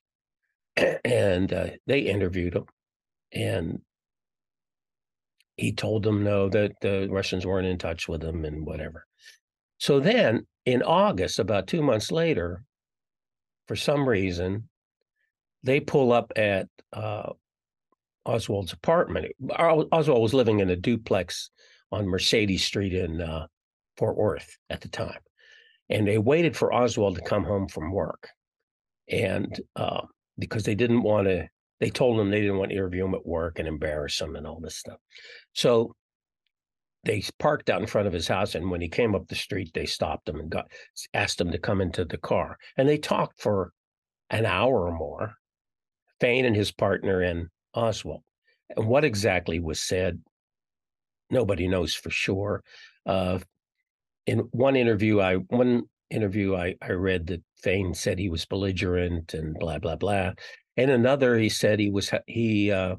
and 1.04 1.52
uh, 1.52 1.66
they 1.86 2.00
interviewed 2.00 2.54
him, 2.54 2.66
and 3.32 3.80
he 5.56 5.72
told 5.72 6.02
them 6.02 6.24
no 6.24 6.48
that 6.48 6.72
the 6.80 7.08
Russians 7.10 7.46
weren't 7.46 7.66
in 7.66 7.78
touch 7.78 8.08
with 8.08 8.22
him 8.22 8.44
and 8.44 8.66
whatever. 8.66 9.06
So 9.78 10.00
then 10.00 10.46
in 10.66 10.82
August, 10.82 11.38
about 11.38 11.66
two 11.66 11.82
months 11.82 12.10
later, 12.10 12.62
for 13.68 13.76
some 13.76 14.08
reason, 14.08 14.68
they 15.62 15.80
pull 15.80 16.12
up 16.12 16.32
at 16.36 16.68
uh, 16.92 17.32
Oswald's 18.26 18.72
apartment. 18.72 19.32
Oswald 19.58 20.22
was 20.22 20.34
living 20.34 20.60
in 20.60 20.70
a 20.70 20.76
duplex 20.76 21.50
on 21.92 22.08
Mercedes 22.08 22.64
Street 22.64 22.94
in 22.94 23.20
uh, 23.20 23.46
Fort 23.96 24.16
Worth 24.16 24.58
at 24.70 24.80
the 24.80 24.88
time. 24.88 25.20
And 25.88 26.06
they 26.06 26.18
waited 26.18 26.56
for 26.56 26.72
Oswald 26.72 27.16
to 27.16 27.22
come 27.22 27.44
home 27.44 27.68
from 27.68 27.92
work. 27.92 28.28
And 29.08 29.60
uh, 29.76 30.02
because 30.38 30.64
they 30.64 30.74
didn't 30.74 31.02
want 31.02 31.26
to. 31.26 31.48
They 31.80 31.90
told 31.90 32.18
him 32.18 32.30
they 32.30 32.40
didn't 32.40 32.58
want 32.58 32.70
to 32.70 32.76
interview 32.76 33.04
him 33.04 33.14
at 33.14 33.26
work 33.26 33.58
and 33.58 33.68
embarrass 33.68 34.20
him 34.20 34.36
and 34.36 34.46
all 34.46 34.60
this 34.60 34.76
stuff. 34.76 34.98
So 35.52 35.94
they 37.04 37.22
parked 37.38 37.68
out 37.68 37.80
in 37.80 37.86
front 37.86 38.06
of 38.06 38.12
his 38.12 38.28
house, 38.28 38.54
and 38.54 38.70
when 38.70 38.80
he 38.80 38.88
came 38.88 39.14
up 39.14 39.28
the 39.28 39.34
street, 39.34 39.70
they 39.74 39.86
stopped 39.86 40.28
him 40.28 40.40
and 40.40 40.50
got 40.50 40.70
asked 41.12 41.40
him 41.40 41.50
to 41.50 41.58
come 41.58 41.80
into 41.80 42.04
the 42.04 42.18
car, 42.18 42.56
and 42.76 42.88
they 42.88 42.98
talked 42.98 43.40
for 43.40 43.72
an 44.30 44.46
hour 44.46 44.86
or 44.86 44.96
more. 44.96 45.34
Fain 46.20 46.44
and 46.44 46.56
his 46.56 46.72
partner 46.72 47.20
and 47.20 47.48
Oswald, 47.74 48.22
and 48.74 48.86
what 48.86 49.04
exactly 49.04 49.60
was 49.60 49.82
said, 49.82 50.22
nobody 51.28 51.68
knows 51.68 51.94
for 51.94 52.10
sure. 52.10 52.62
Uh, 53.04 53.40
in 54.26 54.38
one 54.52 54.76
interview, 54.76 55.20
I 55.20 55.34
one 55.34 55.82
interview 56.08 56.54
I, 56.56 56.76
I 56.80 56.92
read 56.92 57.26
that 57.26 57.42
Fain 57.64 57.94
said 57.94 58.18
he 58.18 58.28
was 58.28 58.44
belligerent 58.44 59.34
and 59.34 59.54
blah 59.58 59.78
blah 59.78 59.96
blah. 59.96 60.32
And 60.76 60.90
another, 60.90 61.38
he 61.38 61.48
said 61.48 61.80
he 61.80 61.90
was 61.90 62.12
he 62.26 62.70
uh, 62.70 62.96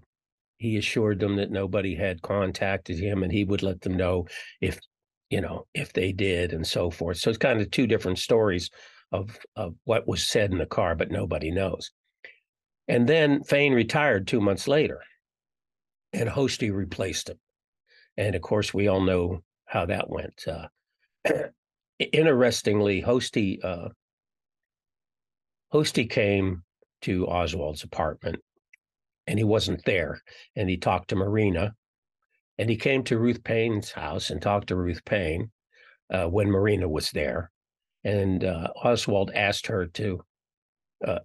he 0.58 0.78
assured 0.78 1.20
them 1.20 1.36
that 1.38 1.52
nobody 1.52 1.96
had 1.96 2.22
contacted 2.22 3.00
him 3.00 3.24
and 3.24 3.32
he 3.32 3.44
would 3.44 3.64
let 3.64 3.82
them 3.82 3.96
know 3.96 4.26
if 4.62 4.80
you 5.30 5.42
know, 5.42 5.66
if 5.74 5.94
they 5.94 6.12
did 6.12 6.54
and 6.54 6.66
so 6.66 6.90
forth. 6.90 7.18
So 7.18 7.30
it's 7.30 7.38
kind 7.38 7.62
of 7.62 7.72
two 7.72 7.88
different 7.88 8.20
stories 8.20 8.70
of 9.12 9.38
of 9.56 9.76
what 9.84 10.08
was 10.08 10.26
said 10.26 10.52
in 10.52 10.58
the 10.58 10.66
car, 10.66 10.96
but 10.96 11.12
nobody 11.12 11.52
knows. 11.52 11.92
And 12.88 13.08
then 13.08 13.44
Fain 13.44 13.74
retired 13.74 14.28
two 14.28 14.42
months 14.42 14.68
later, 14.68 15.02
and 16.14 16.30
Hosty 16.30 16.74
replaced 16.74 17.30
him. 17.30 17.38
And 18.18 18.36
of 18.36 18.42
course, 18.42 18.74
we 18.74 18.88
all 18.88 19.02
know 19.02 19.42
how 19.66 19.86
that 19.88 20.10
went. 20.10 20.46
Uh, 20.48 20.68
interestingly, 22.00 23.02
Hosty 23.02 23.64
uh, 23.64 23.90
Hosty 25.76 26.10
came 26.10 26.64
to 27.02 27.28
Oswald's 27.28 27.84
apartment, 27.84 28.38
and 29.28 29.38
he 29.38 29.44
wasn't 29.44 29.84
there. 29.84 30.22
And 30.56 30.70
he 30.70 30.78
talked 30.78 31.10
to 31.10 31.18
Marina, 31.18 31.74
and 32.58 32.70
he 32.70 32.78
came 32.78 33.04
to 33.04 33.20
Ruth 33.20 33.44
Paine's 33.44 33.92
house 33.92 34.30
and 34.30 34.42
talked 34.42 34.70
to 34.70 34.78
Ruth 34.78 35.04
Paine 35.04 35.52
uh, 36.14 36.28
when 36.28 36.50
Marina 36.50 36.88
was 36.88 37.12
there. 37.12 37.52
And 38.06 38.46
uh, 38.46 38.70
Oswald 38.86 39.32
asked 39.36 39.68
her 39.68 39.88
to, 39.88 40.24
uh, 41.06 41.20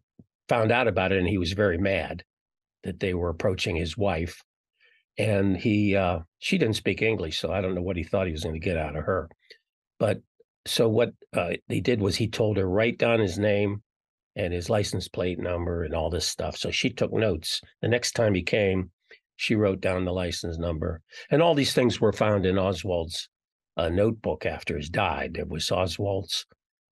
found 0.48 0.72
out 0.72 0.88
about 0.88 1.12
it, 1.12 1.20
and 1.20 1.28
he 1.28 1.38
was 1.38 1.52
very 1.52 1.78
mad 1.78 2.24
that 2.82 2.98
they 2.98 3.14
were 3.14 3.28
approaching 3.28 3.76
his 3.76 3.96
wife. 3.96 4.42
And 5.16 5.56
he, 5.56 5.94
uh, 5.94 6.20
she 6.40 6.58
didn't 6.58 6.74
speak 6.74 7.02
English, 7.02 7.38
so 7.38 7.52
I 7.52 7.60
don't 7.60 7.76
know 7.76 7.82
what 7.82 7.96
he 7.96 8.02
thought 8.02 8.26
he 8.26 8.32
was 8.32 8.42
going 8.42 8.56
to 8.56 8.66
get 8.66 8.76
out 8.76 8.96
of 8.96 9.04
her. 9.04 9.28
But 10.00 10.22
so 10.66 10.88
what 10.88 11.12
uh, 11.36 11.52
he 11.68 11.80
did 11.80 12.00
was 12.00 12.16
he 12.16 12.26
told 12.26 12.56
her 12.56 12.68
write 12.68 12.98
down 12.98 13.20
his 13.20 13.38
name 13.38 13.84
and 14.40 14.54
his 14.54 14.70
license 14.70 15.06
plate 15.06 15.38
number 15.38 15.84
and 15.84 15.94
all 15.94 16.08
this 16.08 16.26
stuff. 16.26 16.56
So 16.56 16.70
she 16.70 16.90
took 16.90 17.12
notes. 17.12 17.60
The 17.82 17.88
next 17.88 18.12
time 18.12 18.34
he 18.34 18.42
came, 18.42 18.90
she 19.36 19.54
wrote 19.54 19.80
down 19.80 20.04
the 20.04 20.12
license 20.12 20.58
number, 20.58 21.02
and 21.30 21.42
all 21.42 21.54
these 21.54 21.72
things 21.72 22.00
were 22.00 22.12
found 22.12 22.46
in 22.46 22.58
Oswald's 22.58 23.28
uh, 23.76 23.88
notebook 23.88 24.46
after 24.46 24.76
his 24.76 24.90
died. 24.90 25.34
There 25.34 25.46
was 25.46 25.70
Oswald's 25.70 26.46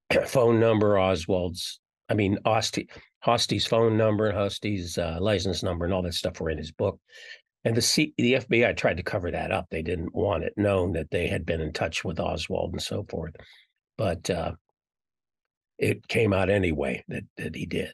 phone 0.25 0.59
number, 0.59 0.97
Oswald's, 0.97 1.79
I 2.07 2.13
mean, 2.13 2.37
Hosty, 2.45 2.87
Hosty's 3.25 3.67
phone 3.67 3.97
number, 3.97 4.27
and 4.27 4.37
Hosty's 4.37 4.97
uh, 4.97 5.17
license 5.19 5.61
number, 5.61 5.85
and 5.85 5.93
all 5.93 6.01
that 6.03 6.13
stuff 6.13 6.39
were 6.39 6.49
in 6.49 6.57
his 6.57 6.71
book. 6.71 6.99
And 7.65 7.75
the 7.75 7.81
C, 7.81 8.13
the 8.17 8.33
FBI 8.33 8.77
tried 8.77 8.97
to 8.97 9.03
cover 9.03 9.31
that 9.31 9.51
up. 9.51 9.67
They 9.69 9.81
didn't 9.81 10.15
want 10.15 10.43
it 10.43 10.53
known 10.55 10.93
that 10.93 11.11
they 11.11 11.27
had 11.27 11.45
been 11.45 11.61
in 11.61 11.73
touch 11.73 12.03
with 12.03 12.19
Oswald 12.19 12.71
and 12.71 12.81
so 12.81 13.05
forth, 13.09 13.35
but 13.97 14.29
uh, 14.29 14.53
it 15.79 16.07
came 16.07 16.33
out 16.33 16.49
anyway 16.49 17.03
that 17.07 17.23
that 17.37 17.55
he 17.55 17.65
did. 17.65 17.93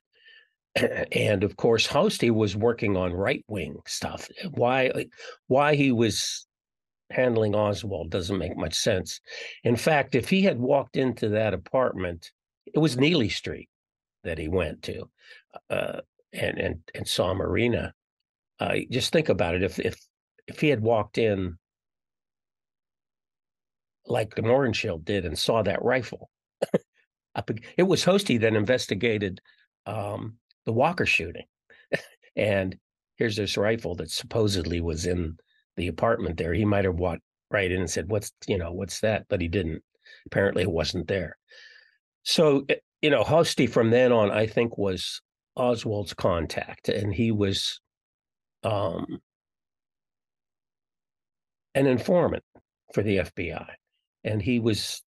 and 1.12 1.44
of 1.44 1.56
course, 1.56 1.88
Hosty 1.88 2.32
was 2.32 2.56
working 2.56 2.98
on 2.98 3.13
right 3.13 3.44
wing 3.48 3.77
stuff. 3.88 4.27
Why 4.51 5.06
why 5.48 5.75
he 5.75 5.92
was 5.92 6.46
handling 7.12 7.56
Oswald 7.56 8.10
doesn't 8.10 8.38
make 8.38 8.58
much 8.58 8.74
sense. 8.74 9.22
In 9.63 9.75
fact, 9.75 10.15
if 10.15 10.30
he 10.30 10.42
had 10.42 10.60
walked 10.60 10.98
into 10.98 11.30
that 11.30 11.54
apartment, 11.54 12.32
it 12.74 12.80
was 12.80 12.98
Neely 12.98 13.30
Street 13.30 13.70
that 14.24 14.38
he 14.38 14.48
went 14.48 14.82
to, 14.84 15.10
uh, 15.70 16.01
and 16.34 16.58
and 16.58 16.80
and 16.94 17.08
saw 17.08 17.34
Marina. 17.34 17.94
Uh, 18.60 18.75
just 18.89 19.13
think 19.13 19.30
about 19.30 19.56
it. 19.56 19.63
If 19.63 19.80
if 19.80 19.98
if 20.48 20.60
he 20.60 20.70
had 20.70 20.82
walked 20.82 21.18
in 21.18 21.58
like 24.08 24.36
de 24.36 24.42
Mohrenschildt 24.42 25.06
did 25.06 25.25
and 25.25 25.38
saw 25.38 25.62
that 25.63 25.84
rifle, 25.84 26.30
it 27.77 27.84
was 27.84 28.04
Hosty 28.04 28.39
that 28.42 28.56
investigated 28.56 29.42
um, 29.86 30.38
the 30.65 30.74
Walker 30.74 31.06
shooting. 31.06 31.46
and 32.36 32.77
here's 33.18 33.36
this 33.36 33.58
rifle 33.58 33.96
that 33.96 34.12
supposedly 34.12 34.82
was 34.82 35.06
in 35.06 35.38
the 35.77 35.88
apartment 35.88 36.38
there. 36.38 36.54
He 36.54 36.65
might 36.65 36.86
have 36.86 36.96
walked 36.96 37.22
right 37.51 37.72
in 37.72 37.82
and 37.82 37.89
said, 37.89 38.10
What's, 38.10 38.32
you 38.48 38.58
know, 38.58 38.72
what's 38.72 39.01
that? 39.01 39.25
But 39.30 39.42
he 39.42 39.48
didn't. 39.48 39.84
Apparently 40.27 40.63
it 40.63 40.72
wasn't 40.72 41.08
there. 41.08 41.38
So, 42.24 42.65
eh, 42.70 42.75
you 43.01 43.10
know, 43.10 43.24
Hosty 43.24 43.70
from 43.70 43.92
then 43.92 44.12
on, 44.12 44.32
I 44.32 44.48
think, 44.48 44.77
was 44.77 45.22
Oswald's 45.56 46.13
contact. 46.13 46.89
And 46.89 47.13
he 47.13 47.32
was 47.32 47.80
um, 48.63 49.20
an 51.75 51.88
informant 51.88 52.44
for 52.94 53.04
the 53.04 53.18
FBI. 53.18 53.68
And 54.24 54.42
he 54.42 54.60
was 54.60 55.04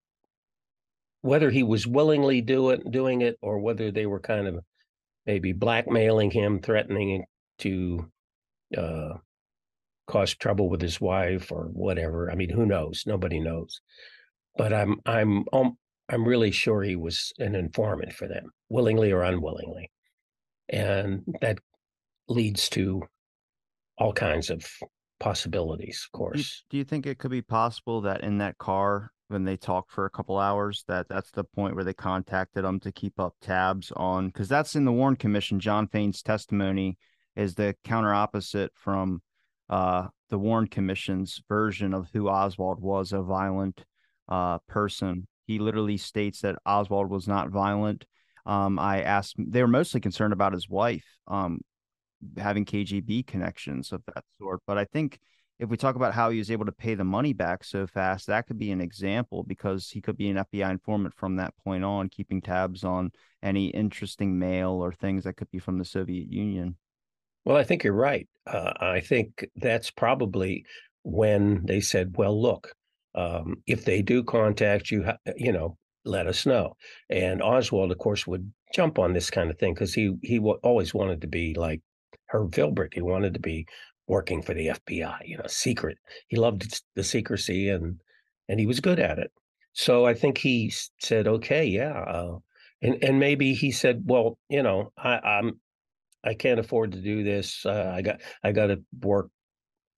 whether 1.21 1.49
he 1.49 1.63
was 1.63 1.87
willingly 1.87 2.41
do 2.41 2.69
it, 2.69 2.91
doing 2.91 3.21
it 3.21 3.37
or 3.41 3.59
whether 3.59 3.91
they 3.91 4.05
were 4.05 4.19
kind 4.19 4.47
of 4.47 4.59
maybe 5.25 5.51
blackmailing 5.51 6.31
him, 6.31 6.59
threatening 6.59 7.25
to 7.59 8.09
uh, 8.77 9.13
cause 10.07 10.33
trouble 10.35 10.69
with 10.69 10.81
his 10.81 11.01
wife 11.01 11.51
or 11.51 11.65
whatever. 11.73 12.31
I 12.31 12.35
mean, 12.35 12.49
who 12.49 12.65
knows? 12.65 13.03
Nobody 13.05 13.39
knows. 13.39 13.81
But 14.57 14.73
I'm 14.73 14.95
I'm 15.05 15.45
um, 15.53 15.77
I'm 16.09 16.27
really 16.27 16.51
sure 16.51 16.81
he 16.81 16.95
was 16.95 17.33
an 17.37 17.53
informant 17.53 18.13
for 18.13 18.27
them, 18.27 18.49
willingly 18.69 19.11
or 19.11 19.23
unwillingly, 19.23 19.91
and 20.69 21.23
that 21.41 21.59
leads 22.27 22.69
to 22.69 23.03
all 23.97 24.13
kinds 24.13 24.49
of 24.49 24.65
possibilities. 25.19 26.07
Of 26.07 26.17
course. 26.17 26.33
Do 26.33 26.39
you, 26.39 26.45
do 26.69 26.77
you 26.77 26.83
think 26.85 27.05
it 27.05 27.19
could 27.19 27.31
be 27.31 27.41
possible 27.41 28.01
that 28.01 28.21
in 28.21 28.37
that 28.39 28.57
car 28.57 29.11
when 29.27 29.43
they 29.43 29.57
talked 29.57 29.91
for 29.91 30.05
a 30.05 30.09
couple 30.09 30.37
hours 30.37 30.83
that 30.87 31.07
that's 31.09 31.31
the 31.31 31.43
point 31.43 31.75
where 31.75 31.83
they 31.83 31.93
contacted 31.93 32.63
them 32.63 32.79
to 32.79 32.91
keep 32.91 33.19
up 33.19 33.35
tabs 33.41 33.91
on 33.95 34.27
because 34.27 34.47
that's 34.47 34.75
in 34.75 34.85
the 34.85 34.91
Warren 34.91 35.15
Commission. 35.15 35.59
John 35.59 35.87
Fain's 35.87 36.21
testimony 36.21 36.97
is 37.35 37.55
the 37.55 37.75
counter 37.83 38.13
opposite 38.13 38.71
from 38.73 39.21
uh, 39.69 40.07
the 40.29 40.39
Warren 40.39 40.67
Commission's 40.67 41.41
version 41.47 41.93
of 41.93 42.07
who 42.13 42.29
Oswald 42.29 42.81
was 42.81 43.11
a 43.11 43.21
violent 43.21 43.85
uh, 44.29 44.59
person. 44.67 45.27
He 45.45 45.59
literally 45.59 45.97
states 45.97 46.41
that 46.41 46.57
Oswald 46.65 47.09
was 47.09 47.27
not 47.27 47.49
violent. 47.49 48.05
Um, 48.45 48.79
I 48.79 49.01
asked, 49.01 49.35
they 49.37 49.61
were 49.61 49.67
mostly 49.67 49.99
concerned 49.99 50.33
about 50.33 50.53
his 50.53 50.69
wife 50.69 51.05
um, 51.27 51.59
having 52.37 52.65
KGB 52.65 53.27
connections 53.27 53.91
of 53.91 54.01
that 54.07 54.23
sort. 54.39 54.61
But 54.65 54.77
I 54.77 54.85
think 54.85 55.19
if 55.59 55.69
we 55.69 55.77
talk 55.77 55.95
about 55.95 56.13
how 56.13 56.29
he 56.29 56.37
was 56.37 56.51
able 56.51 56.65
to 56.65 56.71
pay 56.71 56.93
the 56.93 57.03
money 57.03 57.33
back 57.33 57.63
so 57.63 57.87
fast, 57.87 58.27
that 58.27 58.45
could 58.45 58.59
be 58.59 58.71
an 58.71 58.81
example 58.81 59.43
because 59.43 59.89
he 59.89 60.01
could 60.01 60.17
be 60.17 60.29
an 60.29 60.37
FBI 60.37 60.69
informant 60.69 61.15
from 61.15 61.37
that 61.37 61.53
point 61.63 61.83
on, 61.83 62.09
keeping 62.09 62.41
tabs 62.41 62.83
on 62.83 63.11
any 63.41 63.67
interesting 63.67 64.37
mail 64.37 64.71
or 64.71 64.91
things 64.91 65.23
that 65.23 65.35
could 65.35 65.49
be 65.49 65.59
from 65.59 65.79
the 65.79 65.85
Soviet 65.85 66.31
Union. 66.31 66.75
Well, 67.43 67.57
I 67.57 67.63
think 67.63 67.83
you're 67.83 67.93
right. 67.93 68.27
Uh, 68.45 68.73
I 68.79 68.99
think 68.99 69.47
that's 69.55 69.89
probably 69.89 70.65
when 71.03 71.65
they 71.65 71.79
said, 71.79 72.15
"Well, 72.17 72.39
look, 72.39 72.73
um, 73.15 73.63
if 73.65 73.85
they 73.85 74.01
do 74.01 74.23
contact 74.23 74.91
you, 74.91 75.05
you 75.37 75.53
know, 75.53 75.77
let 76.03 76.27
us 76.27 76.45
know." 76.45 76.75
And 77.09 77.41
Oswald, 77.41 77.91
of 77.91 77.97
course, 77.97 78.27
would 78.27 78.51
jump 78.73 78.99
on 78.99 79.13
this 79.13 79.29
kind 79.29 79.49
of 79.49 79.57
thing 79.57 79.73
because 79.73 79.93
he 79.93 80.13
he 80.21 80.37
w- 80.37 80.59
always 80.61 80.93
wanted 80.93 81.21
to 81.21 81.27
be 81.27 81.53
like 81.53 81.81
Herb 82.27 82.51
Philbrick. 82.51 82.93
He 82.93 83.01
wanted 83.01 83.33
to 83.35 83.39
be 83.39 83.65
working 84.07 84.41
for 84.41 84.53
the 84.53 84.67
FBI, 84.67 85.19
you 85.25 85.37
know, 85.37 85.47
secret. 85.47 85.97
He 86.27 86.37
loved 86.37 86.81
the 86.95 87.03
secrecy 87.03 87.69
and 87.69 87.99
and 88.49 88.59
he 88.59 88.65
was 88.65 88.79
good 88.79 88.99
at 88.99 89.19
it. 89.19 89.31
So 89.73 90.05
I 90.05 90.13
think 90.13 90.37
he 90.37 90.73
said, 90.99 91.27
"Okay, 91.27 91.65
yeah," 91.65 91.99
uh, 91.99 92.39
and 92.81 93.03
and 93.03 93.19
maybe 93.19 93.53
he 93.53 93.71
said, 93.71 94.03
"Well, 94.05 94.37
you 94.49 94.63
know, 94.63 94.91
I, 94.97 95.17
I'm 95.17 95.59
I 96.23 96.33
can't 96.33 96.59
afford 96.59 96.93
to 96.93 97.01
do 97.01 97.23
this. 97.23 97.65
Uh, 97.65 97.91
I 97.95 98.01
got 98.01 98.21
I 98.43 98.51
got 98.53 98.67
to 98.67 98.81
work, 99.01 99.29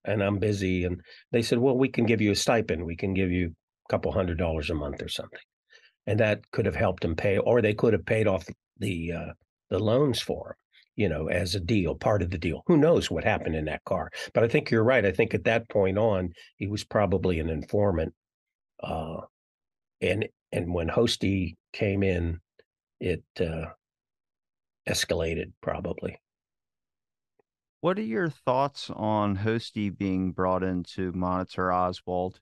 and 0.03 0.21
I'm 0.21 0.39
busy." 0.39 0.83
And 0.83 1.01
they 1.31 1.41
said, 1.41 1.59
"Well, 1.59 1.77
we 1.77 1.89
can 1.89 2.05
give 2.05 2.21
you 2.21 2.31
a 2.31 2.35
stipend. 2.35 2.85
We 2.85 2.97
can 2.97 3.13
give 3.13 3.31
you 3.31 3.55
a 3.87 3.91
couple 3.91 4.11
hundred 4.11 4.37
dollars 4.37 4.69
a 4.69 4.75
month 4.75 5.01
or 5.01 5.09
something," 5.09 5.39
and 6.07 6.19
that 6.19 6.49
could 6.51 6.65
have 6.65 6.75
helped 6.75 7.05
him 7.05 7.15
pay, 7.15 7.37
or 7.37 7.61
they 7.61 7.73
could 7.73 7.93
have 7.93 8.05
paid 8.05 8.27
off 8.27 8.45
the 8.77 9.13
uh, 9.13 9.33
the 9.69 9.79
loans 9.79 10.19
for 10.19 10.49
him 10.49 10.55
you 10.99 11.07
know, 11.07 11.29
as 11.29 11.55
a 11.55 11.61
deal, 11.61 11.95
part 11.95 12.21
of 12.21 12.29
the 12.29 12.37
deal. 12.37 12.61
Who 12.67 12.75
knows 12.75 13.09
what 13.09 13.23
happened 13.23 13.55
in 13.55 13.63
that 13.65 13.85
car? 13.85 14.11
But 14.33 14.43
I 14.43 14.49
think 14.49 14.69
you're 14.69 14.83
right. 14.83 15.05
I 15.05 15.13
think 15.13 15.33
at 15.33 15.45
that 15.45 15.69
point 15.69 15.97
on, 15.97 16.33
he 16.57 16.67
was 16.67 16.83
probably 16.83 17.39
an 17.39 17.49
informant. 17.49 18.13
Uh, 18.83 19.21
and 20.01 20.27
and 20.51 20.73
when 20.73 20.89
Hosty 20.89 21.55
came 21.71 22.03
in, 22.03 22.41
it 22.99 23.23
uh, 23.39 23.67
escalated 24.89 25.53
probably. 25.61 26.19
What 27.79 27.97
are 27.97 28.01
your 28.01 28.29
thoughts 28.29 28.89
on 28.93 29.37
Hosty 29.37 29.97
being 29.97 30.33
brought 30.33 30.63
in 30.63 30.83
to 30.95 31.13
monitor 31.13 31.71
Oswald? 31.71 32.41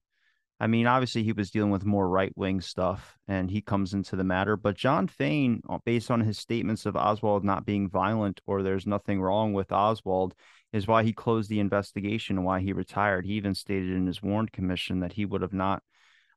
I 0.60 0.66
mean, 0.66 0.88
obviously 0.88 1.24
he 1.24 1.34
was 1.34 1.52
dealing 1.52 1.70
with 1.70 1.86
more 1.86 2.10
right 2.10 2.32
wing 2.36 2.62
stuff 2.62 3.16
and 3.28 3.50
he 3.50 3.62
comes 3.62 3.94
into 3.94 4.16
the 4.16 4.24
matter. 4.24 4.58
But 4.58 4.76
John 4.76 5.08
Fain, 5.08 5.62
uh, 5.70 5.78
based 5.86 6.10
on 6.10 6.22
his 6.22 6.40
statements 6.40 6.86
of 6.88 6.96
Oswald 6.96 7.44
not 7.44 7.66
being 7.66 7.90
violent 7.90 8.42
or 8.48 8.64
there's 8.64 8.88
nothing 8.88 9.22
wrong 9.22 9.54
with 9.54 9.72
Oswald, 9.72 10.34
is 10.74 10.88
why 10.88 11.04
he 11.04 11.14
closed 11.14 11.50
the 11.50 11.60
investigation 11.60 12.38
and 12.38 12.46
why 12.46 12.60
he 12.60 12.74
retired. 12.74 13.26
He 13.26 13.34
even 13.34 13.54
stated 13.54 13.92
in 13.92 14.08
his 14.08 14.22
Warren 14.22 14.50
Commission 14.50 15.02
that 15.02 15.14
he 15.14 15.26
would 15.26 15.42
have 15.42 15.54
not 15.54 15.84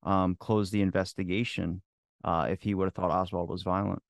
um, 0.03 0.37
closed 0.39 0.73
the 0.73 0.83
investigation 0.83 1.81
uh, 2.23 2.49
if 2.50 2.61
he 2.62 2.75
would 2.75 2.85
have 2.85 2.95
thought 2.95 3.11
Oswald 3.11 3.49
was 3.49 3.62
violent. 3.62 4.03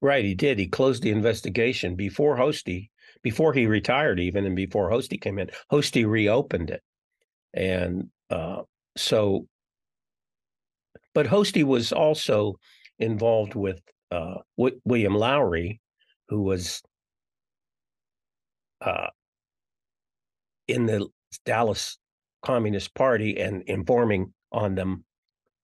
Right, 0.00 0.24
he 0.24 0.34
did. 0.34 0.58
He 0.58 0.66
closed 0.66 1.02
the 1.02 1.10
investigation 1.10 1.94
before 1.94 2.36
Hosty, 2.36 2.90
before 3.22 3.52
he 3.52 3.66
retired, 3.66 4.20
even, 4.20 4.46
and 4.46 4.56
before 4.56 4.90
Hosty 4.90 5.20
came 5.20 5.38
in. 5.38 5.50
Hosty 5.70 6.08
reopened 6.08 6.70
it, 6.70 6.82
and 7.52 8.08
uh, 8.30 8.62
so 8.96 9.46
but 11.18 11.26
Hosty 11.26 11.64
was 11.64 11.90
also 11.90 12.60
involved 13.00 13.56
with 13.56 13.80
uh, 14.12 14.36
w- 14.56 14.80
William 14.84 15.16
Lowry, 15.16 15.80
who 16.28 16.42
was 16.42 16.80
uh, 18.80 19.08
in 20.68 20.86
the 20.86 21.08
Dallas 21.44 21.98
Communist 22.44 22.94
Party 22.94 23.36
and 23.40 23.62
informing 23.62 24.32
on 24.52 24.76
them 24.76 25.04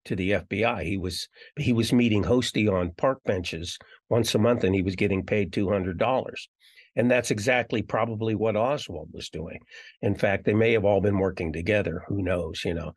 to 0.03 0.17
the 0.17 0.31
FBI. 0.31 0.83
He 0.83 0.97
was 0.97 1.29
he 1.57 1.71
was 1.71 1.93
meeting 1.93 2.25
Hosty 2.25 2.69
on 2.69 2.91
park 2.97 3.19
benches 3.23 3.79
once 4.09 4.35
a 4.35 4.39
month, 4.39 4.65
and 4.65 4.75
he 4.75 4.81
was 4.81 4.97
getting 4.97 5.25
paid 5.25 5.53
two 5.53 5.69
hundred 5.69 5.97
dollars. 5.97 6.49
And 6.97 7.09
that's 7.09 7.31
exactly 7.31 7.81
probably 7.81 8.35
what 8.35 8.57
Oswald 8.57 9.07
was 9.13 9.29
doing. 9.29 9.61
In 10.01 10.15
fact, 10.15 10.43
they 10.43 10.53
may 10.53 10.73
have 10.73 10.83
all 10.83 10.99
been 10.99 11.17
working 11.17 11.53
together. 11.53 12.03
Who 12.09 12.21
knows? 12.21 12.61
You 12.65 12.73
know, 12.73 12.91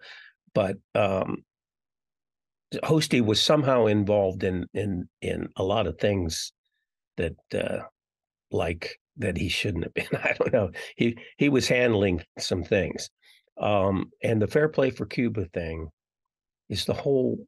but 0.54 0.74
um, 0.96 1.44
Hosty 2.76 3.24
was 3.24 3.40
somehow 3.40 3.86
involved 3.86 4.44
in 4.44 4.66
in 4.74 5.08
in 5.22 5.48
a 5.56 5.64
lot 5.64 5.86
of 5.86 5.98
things 5.98 6.52
that 7.16 7.36
uh, 7.54 7.80
like 8.50 8.98
that 9.16 9.36
he 9.36 9.48
shouldn't 9.48 9.84
have 9.84 9.94
been. 9.94 10.08
I 10.12 10.34
don't 10.38 10.52
know. 10.52 10.70
He 10.96 11.16
he 11.36 11.48
was 11.48 11.68
handling 11.68 12.22
some 12.38 12.62
things. 12.62 13.10
Um, 13.60 14.10
and 14.22 14.40
the 14.40 14.46
fair 14.46 14.68
play 14.68 14.90
for 14.90 15.06
Cuba 15.06 15.46
thing 15.46 15.88
is 16.68 16.84
the 16.84 16.94
whole 16.94 17.46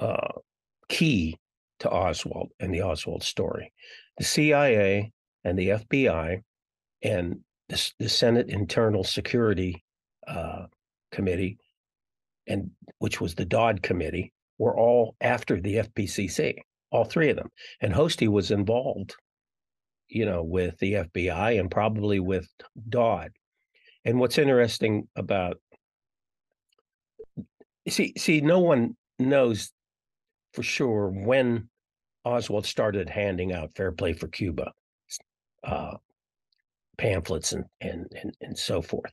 uh, 0.00 0.32
key 0.88 1.36
to 1.80 1.90
Oswald 1.90 2.50
and 2.60 2.72
the 2.72 2.82
Oswald 2.82 3.22
story. 3.22 3.72
The 4.16 4.24
CIA 4.24 5.12
and 5.44 5.58
the 5.58 5.68
FBI 5.68 6.42
and 7.02 7.40
the, 7.68 7.92
the 7.98 8.08
Senate 8.08 8.48
Internal 8.48 9.04
Security 9.04 9.84
uh, 10.26 10.66
Committee, 11.12 11.58
and 12.48 12.70
which 12.98 13.20
was 13.20 13.34
the 13.34 13.44
Dodd 13.44 13.82
Committee, 13.82 14.32
were 14.58 14.76
all 14.76 15.14
after 15.20 15.60
the 15.60 15.76
FPCC, 15.76 16.56
all 16.90 17.04
three 17.04 17.30
of 17.30 17.36
them. 17.36 17.50
And 17.80 17.92
Hosty 17.92 18.28
was 18.28 18.50
involved, 18.50 19.14
you 20.08 20.24
know, 20.24 20.42
with 20.42 20.76
the 20.78 20.94
FBI 20.94 21.60
and 21.60 21.70
probably 21.70 22.18
with 22.18 22.48
Dodd. 22.88 23.30
And 24.04 24.18
what's 24.18 24.38
interesting 24.38 25.06
about 25.14 25.58
see 27.88 28.14
see 28.16 28.40
no 28.40 28.58
one 28.58 28.96
knows 29.18 29.70
for 30.52 30.62
sure 30.62 31.08
when 31.08 31.68
Oswald 32.24 32.66
started 32.66 33.08
handing 33.08 33.52
out 33.52 33.74
fair 33.74 33.92
play 33.92 34.12
for 34.12 34.28
Cuba 34.28 34.72
uh, 35.64 35.96
pamphlets 36.96 37.52
and, 37.52 37.64
and 37.80 38.06
and 38.20 38.36
and 38.40 38.58
so 38.58 38.82
forth. 38.82 39.12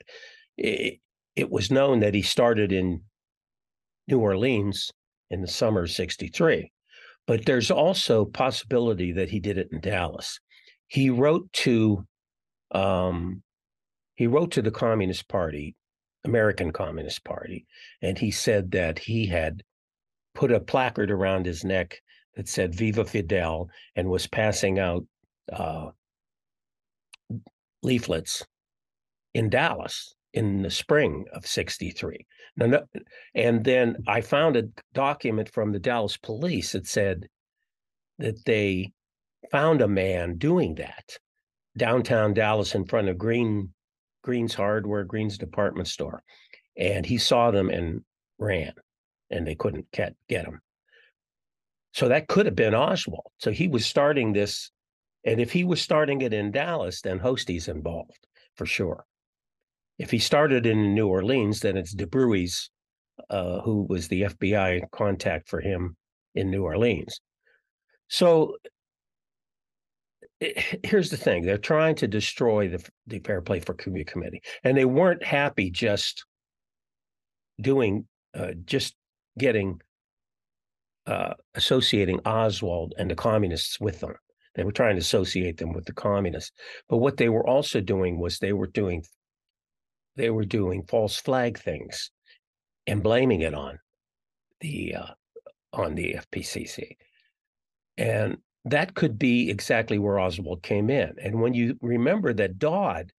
It, 0.57 0.99
it 1.35 1.49
was 1.49 1.71
known 1.71 1.99
that 1.99 2.13
he 2.13 2.21
started 2.21 2.71
in 2.71 3.01
New 4.07 4.19
Orleans 4.19 4.91
in 5.29 5.41
the 5.41 5.47
summer 5.47 5.83
of 5.83 5.91
63 5.91 6.71
but 7.27 7.45
there's 7.45 7.71
also 7.71 8.25
possibility 8.25 9.11
that 9.13 9.29
he 9.29 9.39
did 9.39 9.57
it 9.57 9.69
in 9.71 9.79
Dallas. 9.79 10.39
He 10.87 11.09
wrote 11.09 11.51
to 11.53 12.05
um, 12.71 13.41
he 14.15 14.27
wrote 14.27 14.51
to 14.51 14.61
the 14.61 14.71
Communist 14.71 15.27
Party, 15.27 15.75
American 16.23 16.71
Communist 16.71 17.23
Party, 17.23 17.65
and 18.01 18.17
he 18.17 18.31
said 18.31 18.71
that 18.71 18.99
he 18.99 19.27
had 19.27 19.63
put 20.33 20.51
a 20.51 20.59
placard 20.59 21.11
around 21.11 21.45
his 21.45 21.63
neck 21.63 21.99
that 22.35 22.47
said 22.47 22.75
"Viva 22.75 23.05
Fidel" 23.05 23.69
and 23.95 24.09
was 24.09 24.27
passing 24.27 24.77
out 24.77 25.05
uh, 25.51 25.89
leaflets 27.81 28.45
in 29.33 29.49
Dallas 29.49 30.14
in 30.35 30.61
the 30.61 30.69
spring 30.69 31.25
of 31.33 31.47
63. 31.47 32.25
No, 32.57 32.85
and 33.33 33.63
then 33.63 33.97
I 34.07 34.21
found 34.21 34.55
a 34.55 34.69
document 34.93 35.49
from 35.49 35.71
the 35.71 35.79
Dallas 35.79 36.17
police 36.17 36.73
that 36.73 36.87
said 36.87 37.27
that 38.19 38.43
they 38.45 38.91
found 39.51 39.81
a 39.81 39.87
man 39.87 40.37
doing 40.37 40.75
that 40.75 41.17
downtown 41.77 42.33
Dallas 42.33 42.75
in 42.75 42.85
front 42.85 43.09
of 43.09 43.17
Green 43.17 43.73
Green's 44.23 44.53
Hardware, 44.53 45.03
Green's 45.03 45.37
department 45.37 45.87
store. 45.87 46.23
And 46.77 47.05
he 47.05 47.17
saw 47.17 47.51
them 47.51 47.69
and 47.69 48.01
ran, 48.39 48.73
and 49.29 49.47
they 49.47 49.55
couldn't 49.55 49.89
get, 49.91 50.15
get 50.27 50.45
him. 50.45 50.59
So 51.93 52.09
that 52.09 52.27
could 52.27 52.45
have 52.45 52.55
been 52.55 52.75
Oswald. 52.75 53.31
So 53.37 53.51
he 53.51 53.67
was 53.67 53.85
starting 53.85 54.33
this. 54.33 54.71
And 55.23 55.39
if 55.39 55.51
he 55.51 55.63
was 55.63 55.81
starting 55.81 56.21
it 56.21 56.33
in 56.33 56.51
Dallas, 56.51 57.01
then 57.01 57.19
Hosty's 57.19 57.67
involved 57.67 58.27
for 58.55 58.65
sure. 58.65 59.05
If 59.97 60.11
he 60.11 60.19
started 60.19 60.65
in 60.65 60.93
New 60.93 61.07
Orleans, 61.07 61.61
then 61.61 61.77
it's 61.77 61.95
DeBrueys, 61.95 62.69
uh, 63.29 63.61
who 63.61 63.85
was 63.89 64.07
the 64.07 64.23
FBI 64.23 64.89
contact 64.91 65.47
for 65.49 65.61
him 65.61 65.95
in 66.33 66.51
New 66.51 66.63
Orleans. 66.63 67.19
So 68.07 68.55
here's 70.83 71.09
the 71.09 71.17
thing 71.17 71.43
they're 71.43 71.57
trying 71.57 71.95
to 71.95 72.07
destroy 72.07 72.67
the, 72.67 72.83
the 73.07 73.19
fair 73.19 73.41
play 73.41 73.59
for 73.59 73.73
Cuba 73.73 74.03
committee 74.03 74.41
and 74.63 74.77
they 74.77 74.85
weren't 74.85 75.23
happy 75.23 75.71
just 75.71 76.25
doing 77.61 78.05
uh, 78.33 78.51
just 78.65 78.95
getting 79.37 79.79
uh, 81.07 81.33
associating 81.53 82.19
oswald 82.25 82.93
and 82.97 83.09
the 83.09 83.15
communists 83.15 83.79
with 83.79 83.99
them 84.01 84.13
they 84.55 84.63
were 84.63 84.71
trying 84.71 84.95
to 84.95 85.01
associate 85.01 85.57
them 85.57 85.71
with 85.71 85.85
the 85.85 85.93
communists 85.93 86.51
but 86.89 86.97
what 86.97 87.17
they 87.17 87.29
were 87.29 87.47
also 87.47 87.79
doing 87.79 88.19
was 88.19 88.37
they 88.37 88.53
were 88.53 88.67
doing 88.67 89.03
they 90.15 90.29
were 90.29 90.45
doing 90.45 90.83
false 90.83 91.17
flag 91.17 91.57
things 91.57 92.11
and 92.87 93.03
blaming 93.03 93.41
it 93.41 93.53
on 93.53 93.79
the 94.61 94.95
uh, 94.95 95.13
on 95.73 95.95
the 95.95 96.15
fpcc 96.31 96.95
and 97.97 98.37
that 98.65 98.95
could 98.95 99.17
be 99.17 99.49
exactly 99.49 99.99
where 99.99 100.19
Oswald 100.19 100.63
came 100.63 100.89
in. 100.89 101.15
And 101.21 101.39
when 101.39 101.53
you 101.53 101.77
remember 101.81 102.33
that 102.33 102.57
Dodd 102.57 103.11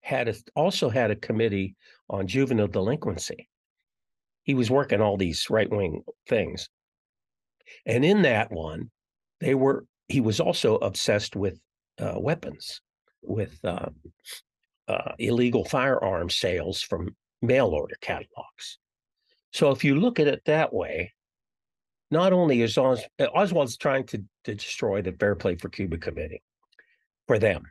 had 0.00 0.28
a, 0.28 0.34
also 0.56 0.88
had 0.88 1.10
a 1.10 1.16
committee 1.16 1.76
on 2.08 2.26
juvenile 2.26 2.66
delinquency, 2.66 3.48
he 4.42 4.54
was 4.54 4.70
working 4.70 5.00
all 5.00 5.16
these 5.16 5.48
right 5.50 5.70
wing 5.70 6.02
things. 6.28 6.68
And 7.86 8.04
in 8.04 8.22
that 8.22 8.50
one, 8.50 8.90
they 9.40 9.54
were 9.54 9.84
he 10.08 10.20
was 10.20 10.40
also 10.40 10.76
obsessed 10.76 11.34
with 11.36 11.58
uh, 11.98 12.14
weapons, 12.16 12.80
with 13.22 13.58
uh, 13.64 13.88
uh, 14.88 15.12
illegal 15.18 15.64
firearm 15.64 16.30
sales 16.30 16.82
from 16.82 17.16
mail 17.42 17.68
order 17.68 17.96
catalogs. 18.00 18.78
So 19.52 19.70
if 19.70 19.84
you 19.84 19.96
look 19.98 20.18
at 20.20 20.26
it 20.26 20.42
that 20.46 20.72
way, 20.72 21.12
not 22.10 22.32
only 22.32 22.62
is 22.62 22.76
Os- 22.76 23.04
Oswald's 23.18 23.76
trying 23.76 24.04
to, 24.06 24.22
to 24.44 24.54
destroy 24.54 25.02
the 25.02 25.12
Fair 25.12 25.34
Play 25.34 25.56
for 25.56 25.68
Cuba 25.68 25.98
Committee 25.98 26.42
for 27.26 27.38
them, 27.38 27.64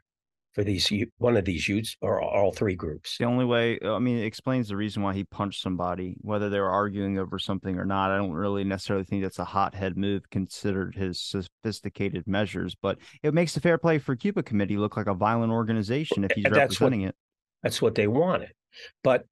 for 0.54 0.64
these 0.64 0.92
one 1.18 1.36
of 1.36 1.46
these 1.46 1.68
youths 1.68 1.98
or 2.02 2.22
all 2.22 2.52
three 2.52 2.76
groups. 2.76 3.18
The 3.18 3.26
only 3.26 3.46
way, 3.46 3.80
uh, 3.84 3.96
I 3.96 4.00
mean, 4.00 4.18
it 4.18 4.26
explains 4.26 4.68
the 4.68 4.76
reason 4.76 5.02
why 5.02 5.14
he 5.14 5.24
punched 5.24 5.62
somebody, 5.62 6.16
whether 6.22 6.50
they 6.50 6.60
were 6.60 6.70
arguing 6.70 7.18
over 7.18 7.40
something 7.40 7.78
or 7.78 7.86
not. 7.86 8.12
I 8.12 8.18
don't 8.18 8.32
really 8.32 8.64
necessarily 8.64 9.06
think 9.06 9.24
that's 9.24 9.40
a 9.40 9.46
hothead 9.46 9.98
move 9.98 10.30
considered 10.30 10.96
his 10.96 11.20
sophisticated 11.20 12.28
measures, 12.28 12.76
but 12.82 13.00
it 13.24 13.34
makes 13.34 13.54
the 13.54 13.62
Fair 13.62 13.78
Play 13.78 13.98
for 13.98 14.16
Cuba 14.16 14.44
Committee 14.44 14.78
look 14.78 14.96
like 14.96 15.08
a 15.08 15.14
violent 15.14 15.52
organization 15.52 16.24
if 16.24 16.32
he's 16.32 16.44
that's 16.44 16.56
representing 16.56 17.02
what, 17.02 17.10
it. 17.10 17.16
That's 17.64 17.82
what 17.82 17.96
they 17.96 18.08
wanted. 18.08 18.54
But 19.04 19.26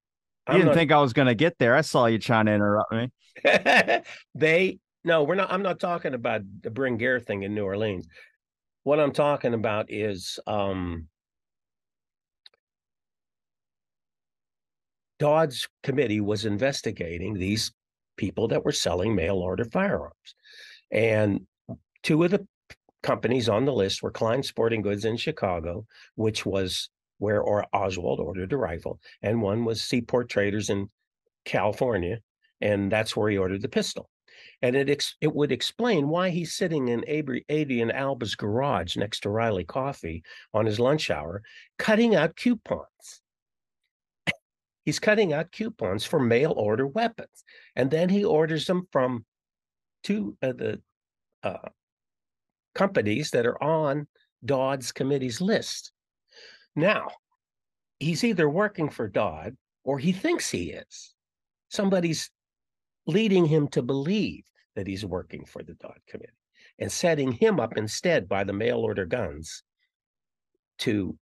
I 0.48 0.54
didn't 0.54 0.68
not, 0.68 0.76
think 0.76 0.92
I 0.92 1.02
was 1.02 1.14
going 1.14 1.28
to 1.28 1.36
get 1.36 1.58
there. 1.60 1.76
I 1.76 1.82
saw 1.82 2.08
you 2.08 2.18
trying 2.18 2.48
to 2.48 2.54
interrupt 2.54 2.92
me. 2.92 3.12
they 4.36 4.80
no, 5.04 5.24
we're 5.24 5.36
not. 5.36 5.52
I'm 5.52 5.64
not 5.64 5.80
talking 5.80 6.14
about 6.14 6.42
the 6.62 6.70
Bringuier 6.70 7.24
thing 7.24 7.44
in 7.44 7.56
New 7.56 7.64
Orleans. 7.64 8.08
What 8.84 9.00
I'm 9.00 9.12
talking 9.12 9.54
about 9.54 9.92
is 9.92 10.40
um, 10.48 11.08
Dodd's 15.20 15.68
committee 15.84 16.22
was 16.22 16.46
investigating 16.46 17.36
these 17.36 17.72
people 18.18 18.48
that 18.48 18.66
were 18.66 18.72
selling 18.72 19.16
mail 19.16 19.36
order 19.36 19.66
firearms. 19.66 20.36
And 20.92 21.42
two 22.02 22.24
of 22.24 22.32
the 22.32 22.48
companies 23.04 23.50
on 23.50 23.66
the 23.66 23.74
list 23.74 24.02
were 24.02 24.12
Klein 24.12 24.42
Sporting 24.42 24.82
Goods 24.82 25.06
in 25.06 25.16
Chicago, 25.16 25.86
which 26.16 26.46
was 26.46 26.90
where 27.20 27.44
Oswald 27.76 28.20
ordered 28.20 28.52
a 28.52 28.58
rifle, 28.58 29.00
and 29.22 29.44
one 29.44 29.64
was 29.64 29.84
Seaport 29.84 30.28
Traders 30.28 30.72
in 30.72 30.90
California, 31.46 32.20
and 32.62 32.92
that's 32.92 33.16
where 33.16 33.30
he 33.30 33.38
ordered 33.38 33.62
the 33.62 33.70
pistol 33.70 34.10
and 34.62 34.76
it 34.76 34.90
ex- 34.90 35.16
it 35.22 35.34
would 35.34 35.52
explain 35.52 36.08
why 36.08 36.30
he's 36.30 36.54
sitting 36.54 36.88
in 36.88 37.04
Adrian 37.08 37.92
Alba's 37.92 38.36
garage 38.36 38.98
next 38.98 39.22
to 39.22 39.30
Reily 39.30 39.64
Coffee 39.64 40.24
on 40.54 40.66
his 40.66 40.80
lunch 40.80 41.10
hour, 41.10 41.42
cutting 41.78 42.16
out 42.16 42.36
coupons. 42.36 43.22
he's 44.86 45.00
cutting 45.00 45.34
out 45.34 45.52
coupons 45.52 46.06
for 46.06 46.20
mail 46.20 46.54
order 46.56 46.88
weapons, 46.88 47.44
and 47.76 47.90
then 47.90 48.10
he 48.10 48.24
orders 48.24 48.66
them 48.66 48.88
from 48.92 49.26
two 50.04 50.38
of 50.42 50.58
the 50.58 50.82
uh, 51.44 51.70
companies 52.76 53.32
that 53.32 53.46
are 53.46 53.62
on 53.64 54.08
Dodd's 54.44 54.92
committee's 54.92 55.42
list. 55.42 55.92
Now, 56.76 57.10
he's 58.00 58.24
either 58.24 58.50
working 58.50 58.90
for 58.90 59.08
Dodd 59.08 59.56
or 59.84 60.00
he 60.00 60.12
thinks 60.12 60.50
he 60.50 60.72
is. 60.72 61.14
Somebody's 61.70 62.30
leading 63.08 63.46
him 63.46 63.68
to 63.70 63.82
believe 63.82 64.44
that 64.76 64.88
he's 64.88 65.06
working 65.06 65.46
for 65.46 65.64
the 65.64 65.74
Dodd 65.74 66.00
Committee 66.08 66.32
and 66.80 66.92
setting 66.92 67.32
him 67.32 67.60
up 67.60 67.78
instead 67.78 68.28
by 68.28 68.44
the 68.44 68.54
mail 68.54 68.80
order 68.80 69.06
guns 69.06 69.64
to 70.80 71.18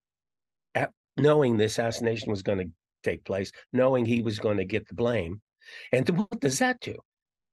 knowing 1.17 1.57
the 1.57 1.65
assassination 1.65 2.31
was 2.31 2.41
going 2.41 2.59
to 2.59 2.71
take 3.03 3.23
place, 3.25 3.51
knowing 3.73 4.05
he 4.05 4.21
was 4.21 4.39
going 4.39 4.57
to 4.57 4.65
get 4.65 4.87
the 4.87 4.95
blame. 4.95 5.41
And 5.91 6.07
what 6.09 6.39
does 6.39 6.59
that 6.59 6.79
do? 6.79 6.95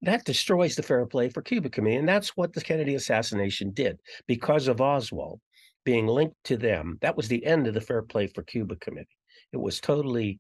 That 0.03 0.25
destroys 0.25 0.77
the 0.77 0.83
fair 0.83 1.05
play 1.07 1.29
for 1.29 1.43
Cuba 1.43 1.69
Committee. 1.69 1.97
And 1.97 2.09
that's 2.09 2.37
what 2.37 2.53
the 2.53 2.61
Kennedy 2.61 2.95
assassination 2.95 3.71
did 3.73 3.99
because 4.27 4.69
of 4.69 4.81
Oswald 4.81 5.41
being 5.85 6.07
linked 6.07 6.37
to 6.45 6.57
them. 6.57 6.99
That 7.01 7.17
was 7.17 7.29
the 7.29 7.45
end 7.45 7.67
of 7.67 7.75
the 7.75 7.81
fair 7.81 8.03
play 8.03 8.27
for 8.27 8.43
Cuba 8.43 8.77
Committee. 8.77 9.09
It 9.53 9.61
was 9.61 9.81
totally 9.81 10.39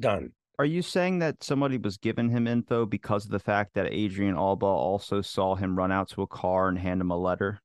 done. 0.00 0.32
Are 0.58 0.64
you 0.64 0.80
saying 0.80 1.18
that 1.18 1.42
somebody 1.42 1.76
was 1.76 1.98
giving 1.98 2.30
him 2.30 2.46
info 2.46 2.86
because 2.86 3.26
of 3.26 3.30
the 3.30 3.38
fact 3.38 3.74
that 3.74 3.92
Adrian 3.92 4.36
Alba 4.36 4.64
also 4.64 5.20
saw 5.20 5.54
him 5.54 5.76
run 5.76 5.92
out 5.92 6.08
to 6.10 6.22
a 6.22 6.26
car 6.26 6.68
and 6.68 6.78
hand 6.78 7.00
him 7.00 7.10
a 7.10 7.16
letter? 7.16 7.60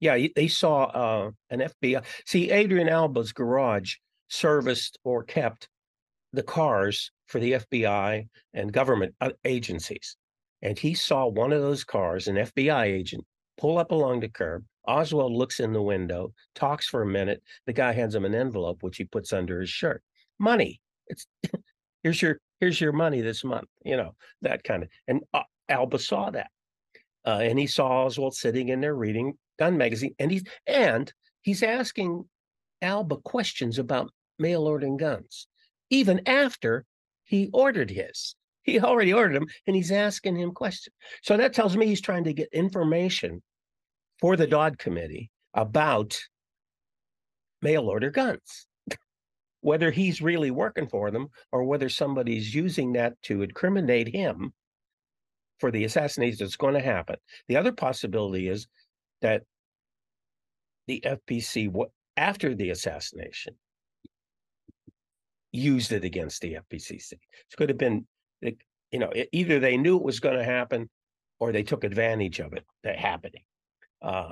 Yeah, 0.00 0.26
they 0.34 0.48
saw 0.48 0.84
uh, 0.84 1.30
an 1.50 1.60
FBI. 1.60 2.02
See, 2.26 2.50
Adrian 2.50 2.88
Alba's 2.88 3.32
garage 3.32 3.96
serviced 4.28 4.98
or 5.04 5.22
kept 5.22 5.68
the 6.32 6.42
cars 6.42 7.12
for 7.26 7.38
the 7.38 7.52
FBI 7.52 8.28
and 8.52 8.72
government 8.72 9.14
uh, 9.20 9.30
agencies. 9.44 10.16
And 10.62 10.78
he 10.78 10.94
saw 10.94 11.26
one 11.26 11.52
of 11.52 11.62
those 11.62 11.84
cars, 11.84 12.26
an 12.26 12.36
FBI 12.36 12.84
agent, 12.84 13.24
pull 13.58 13.78
up 13.78 13.92
along 13.92 14.20
the 14.20 14.28
curb. 14.28 14.64
Oswald 14.88 15.32
looks 15.32 15.60
in 15.60 15.72
the 15.72 15.82
window, 15.82 16.32
talks 16.54 16.88
for 16.88 17.02
a 17.02 17.06
minute. 17.06 17.42
The 17.66 17.72
guy 17.72 17.92
hands 17.92 18.14
him 18.14 18.24
an 18.24 18.34
envelope, 18.34 18.82
which 18.82 18.96
he 18.96 19.04
puts 19.04 19.32
under 19.32 19.60
his 19.60 19.70
shirt. 19.70 20.02
Money. 20.38 20.80
It's 21.08 21.26
here's 22.06 22.22
your 22.22 22.38
here's 22.60 22.80
your 22.80 22.92
money 22.92 23.20
this 23.20 23.42
month 23.42 23.68
you 23.84 23.96
know 23.96 24.14
that 24.42 24.62
kind 24.62 24.84
of 24.84 24.88
and 25.08 25.20
uh, 25.34 25.42
alba 25.68 25.98
saw 25.98 26.30
that 26.30 26.50
uh, 27.26 27.40
and 27.42 27.58
he 27.58 27.66
saw 27.66 28.04
oswald 28.04 28.34
sitting 28.34 28.68
in 28.68 28.80
there 28.80 28.94
reading 28.94 29.34
gun 29.58 29.76
magazine 29.76 30.14
and 30.20 30.30
he's 30.30 30.44
and 30.66 31.12
he's 31.42 31.62
asking 31.64 32.24
alba 32.82 33.16
questions 33.16 33.78
about 33.78 34.10
mail 34.38 34.68
ordering 34.68 34.96
guns 34.96 35.48
even 35.90 36.20
after 36.26 36.84
he 37.24 37.50
ordered 37.52 37.90
his. 37.90 38.34
He 38.62 38.80
already 38.80 39.12
ordered 39.12 39.36
them 39.36 39.46
and 39.66 39.76
he's 39.76 39.92
asking 39.92 40.36
him 40.36 40.52
questions. 40.52 40.94
So 41.22 41.36
that 41.36 41.52
tells 41.52 41.76
me 41.76 41.86
he's 41.86 42.00
trying 42.00 42.24
to 42.24 42.32
get 42.32 42.48
information 42.52 43.42
for 44.20 44.36
the 44.36 44.46
dodd 44.46 44.78
committee 44.78 45.30
about 45.54 46.18
mail 47.62 47.88
order 47.88 48.10
guns 48.10 48.66
whether 49.66 49.90
he's 49.90 50.22
really 50.22 50.52
working 50.52 50.86
for 50.86 51.10
them 51.10 51.26
or 51.50 51.64
whether 51.64 51.88
somebody's 51.88 52.54
using 52.54 52.92
that 52.92 53.20
to 53.20 53.42
incriminate 53.42 54.06
him 54.06 54.52
for 55.58 55.72
the 55.72 55.82
assassination 55.82 56.38
that's 56.38 56.54
going 56.54 56.74
to 56.74 56.80
happen. 56.80 57.16
The 57.48 57.56
other 57.56 57.72
possibility 57.72 58.46
is 58.46 58.68
that 59.22 59.42
the 60.86 61.02
FPC, 61.04 61.74
after 62.16 62.54
the 62.54 62.70
assassination, 62.70 63.56
used 65.50 65.90
it 65.90 66.04
against 66.04 66.42
the 66.42 66.58
FPCC. 66.70 67.14
It 67.14 67.20
could 67.56 67.68
have 67.68 67.78
been, 67.78 68.06
you 68.40 69.00
know, 69.00 69.12
either 69.32 69.58
they 69.58 69.76
knew 69.76 69.96
it 69.96 70.04
was 70.04 70.20
going 70.20 70.38
to 70.38 70.44
happen 70.44 70.88
or 71.40 71.50
they 71.50 71.64
took 71.64 71.82
advantage 71.82 72.38
of 72.38 72.52
it 72.52 72.64
happening. 72.84 73.42
Uh, 74.00 74.30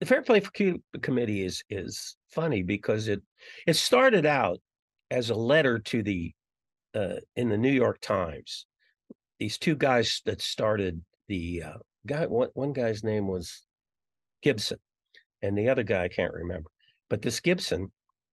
the 0.00 0.06
Fair 0.06 0.22
Play 0.22 0.40
for 0.40 0.50
Cuba 0.50 0.80
Committee 1.00 1.44
is 1.44 1.62
is 1.70 2.16
funny 2.30 2.62
because 2.62 3.08
it 3.08 3.22
it 3.66 3.74
started 3.74 4.26
out 4.26 4.58
as 5.10 5.30
a 5.30 5.34
letter 5.34 5.78
to 5.78 6.02
the 6.02 6.32
uh, 6.94 7.16
in 7.36 7.48
the 7.48 7.58
New 7.58 7.72
York 7.72 8.00
Times. 8.00 8.66
These 9.38 9.58
two 9.58 9.76
guys 9.76 10.22
that 10.26 10.40
started 10.40 11.02
the 11.28 11.62
uh, 11.62 11.78
guy 12.06 12.26
one, 12.26 12.48
one 12.54 12.72
guy's 12.72 13.04
name 13.04 13.26
was 13.26 13.64
Gibson, 14.42 14.78
and 15.42 15.56
the 15.56 15.68
other 15.68 15.82
guy 15.82 16.04
I 16.04 16.08
can't 16.08 16.32
remember. 16.32 16.70
But 17.08 17.22
this 17.22 17.40
Gibson, 17.40 17.90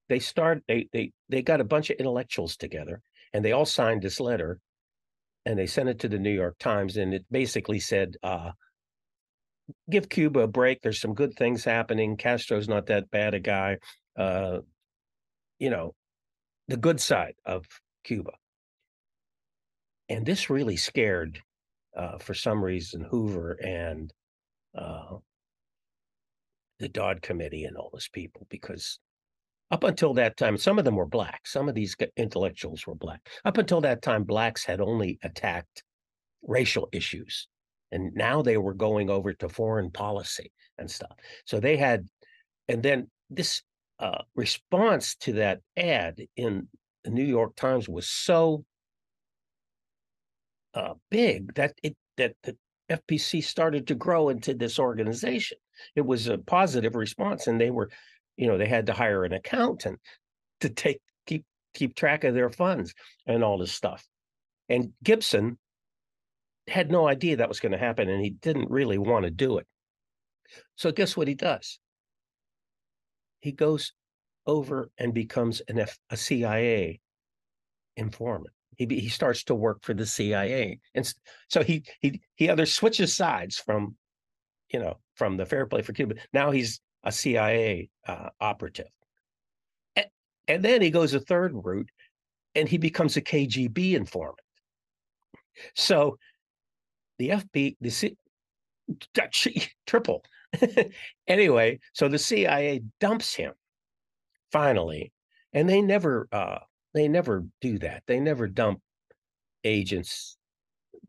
they 0.09 0.19
start 0.19 0.63
they 0.67 0.89
they 0.91 1.11
they 1.29 1.41
got 1.41 1.61
a 1.61 1.65
bunch 1.65 1.89
of 1.89 1.97
intellectuals 1.97 2.57
together, 2.57 3.01
and 3.33 3.43
they 3.43 3.53
all 3.53 3.65
signed 3.65 4.01
this 4.01 4.19
letter, 4.19 4.59
and 5.45 5.57
they 5.57 5.67
sent 5.67 5.89
it 5.89 5.99
to 5.99 6.09
the 6.09 6.19
New 6.19 6.33
York 6.33 6.57
Times, 6.59 6.97
and 6.97 7.13
it 7.13 7.25
basically 7.31 7.79
said. 7.79 8.17
Uh, 8.21 8.51
give 9.89 10.09
Cuba 10.09 10.41
a 10.41 10.47
break. 10.47 10.81
There's 10.81 11.01
some 11.01 11.13
good 11.13 11.35
things 11.35 11.63
happening. 11.63 12.17
Castro's 12.17 12.67
not 12.67 12.87
that 12.87 13.09
bad 13.11 13.33
a 13.33 13.39
guy. 13.39 13.77
Uh, 14.17 14.59
you 15.59 15.69
know, 15.69 15.93
the 16.67 16.77
good 16.77 16.99
side 16.99 17.35
of 17.45 17.65
Cuba. 18.03 18.31
And 20.09 20.25
this 20.25 20.49
really 20.49 20.77
scared, 20.77 21.39
uh, 21.97 22.17
for 22.17 22.33
some 22.33 22.63
reason, 22.63 23.05
Hoover 23.09 23.53
and 23.63 24.13
uh, 24.77 25.17
the 26.79 26.89
Dodd 26.89 27.21
Committee 27.21 27.63
and 27.63 27.77
all 27.77 27.89
those 27.93 28.09
people, 28.09 28.45
because 28.49 28.99
up 29.71 29.83
until 29.83 30.13
that 30.15 30.37
time, 30.37 30.57
some 30.57 30.77
of 30.77 30.85
them 30.85 30.95
were 30.95 31.05
black. 31.05 31.47
Some 31.47 31.69
of 31.69 31.75
these 31.75 31.95
intellectuals 32.17 32.85
were 32.85 32.95
black. 32.95 33.21
Up 33.45 33.57
until 33.57 33.81
that 33.81 34.01
time, 34.01 34.23
blacks 34.23 34.65
had 34.65 34.81
only 34.81 35.17
attacked 35.23 35.83
racial 36.43 36.89
issues 36.91 37.47
and 37.93 38.11
now 38.15 38.41
they 38.41 38.57
were 38.57 38.73
going 38.73 39.09
over 39.09 39.33
to 39.33 39.47
foreign 39.47 39.91
policy 39.91 40.51
and 40.79 40.89
stuff. 40.89 41.15
So 41.45 41.59
they 41.59 41.77
had, 41.77 42.07
and 42.67 42.81
then 42.81 43.07
this 43.29 43.61
uh, 43.99 44.23
response 44.35 45.15
to 45.17 45.33
that 45.33 45.59
ad 45.77 46.19
in 46.35 46.67
the 47.03 47.11
New 47.11 47.23
York 47.23 47.55
Times 47.55 47.87
was 47.87 48.09
so 48.09 48.65
uh, 50.73 50.95
big 51.11 51.53
that 51.53 51.75
it 51.83 51.95
that 52.17 52.33
the 52.41 52.57
FPC 52.89 53.43
started 53.43 53.87
to 53.87 53.95
grow 53.95 54.29
into 54.29 54.55
this 54.55 54.79
organization. 54.79 55.57
It 55.95 56.05
was 56.05 56.27
a 56.27 56.39
positive 56.39 56.95
response, 56.95 57.45
and 57.45 57.61
they 57.61 57.69
were, 57.69 57.89
you 58.37 58.47
know, 58.47 58.57
they 58.57 58.67
had 58.67 58.87
to 58.87 58.93
hire 58.93 59.23
an 59.23 59.33
accountant 59.33 59.99
to 60.61 60.69
take 60.69 60.99
keep 61.27 61.45
keep 61.75 61.95
track 61.95 62.23
of 62.23 62.33
their 62.33 62.49
funds 62.49 62.93
and 63.27 63.43
all 63.43 63.59
this 63.59 63.71
stuff. 63.71 64.03
And 64.67 64.93
Gibson 65.03 65.59
had 66.67 66.91
no 66.91 67.07
idea 67.07 67.37
that 67.37 67.49
was 67.49 67.59
going 67.59 67.71
to 67.71 67.77
happen 67.77 68.09
and 68.09 68.23
he 68.23 68.29
didn't 68.31 68.69
really 68.69 68.97
want 68.97 69.25
to 69.25 69.31
do 69.31 69.57
it. 69.57 69.67
So 70.75 70.91
guess 70.91 71.17
what 71.17 71.27
he 71.27 71.35
does? 71.35 71.79
He 73.39 73.51
goes 73.51 73.93
over 74.45 74.89
and 74.97 75.13
becomes 75.13 75.61
an 75.67 75.79
F, 75.79 75.97
a 76.09 76.17
CIA 76.17 76.99
informant. 77.97 78.53
He 78.77 78.85
he 78.85 79.09
starts 79.09 79.43
to 79.45 79.55
work 79.55 79.83
for 79.83 79.93
the 79.93 80.05
CIA, 80.05 80.79
and 80.95 81.13
so 81.47 81.61
he 81.61 81.83
he 82.01 82.21
he 82.35 82.49
either 82.49 82.65
switches 82.65 83.15
sides 83.15 83.57
from, 83.57 83.95
you 84.71 84.79
know, 84.79 84.97
from 85.15 85.37
the 85.37 85.45
Fair 85.45 85.67
Play 85.67 85.83
for 85.83 85.93
Cuba. 85.93 86.15
Now 86.33 86.49
he's 86.49 86.81
a 87.03 87.11
CIA 87.11 87.89
uh, 88.07 88.29
operative, 88.39 88.87
and, 89.95 90.07
and 90.47 90.65
then 90.65 90.81
he 90.81 90.89
goes 90.89 91.13
a 91.13 91.19
third 91.19 91.51
route, 91.53 91.89
and 92.55 92.67
he 92.67 92.77
becomes 92.77 93.15
a 93.15 93.21
KGB 93.21 93.93
informant. 93.93 94.39
So 95.75 96.17
the 97.17 97.29
FB, 97.29 97.77
the 97.81 97.89
C, 97.89 98.17
triple. 99.87 100.23
anyway, 101.27 101.79
so 101.93 102.07
the 102.07 102.19
CIA 102.19 102.81
dumps 102.99 103.33
him 103.33 103.53
finally, 104.51 105.11
and 105.51 105.67
they 105.67 105.81
never, 105.81 106.27
uh, 106.31 106.59
they 106.93 107.07
never 107.07 107.45
do 107.61 107.79
that. 107.79 108.03
They 108.07 108.19
never 108.19 108.47
dump 108.47 108.81
agents 109.63 110.37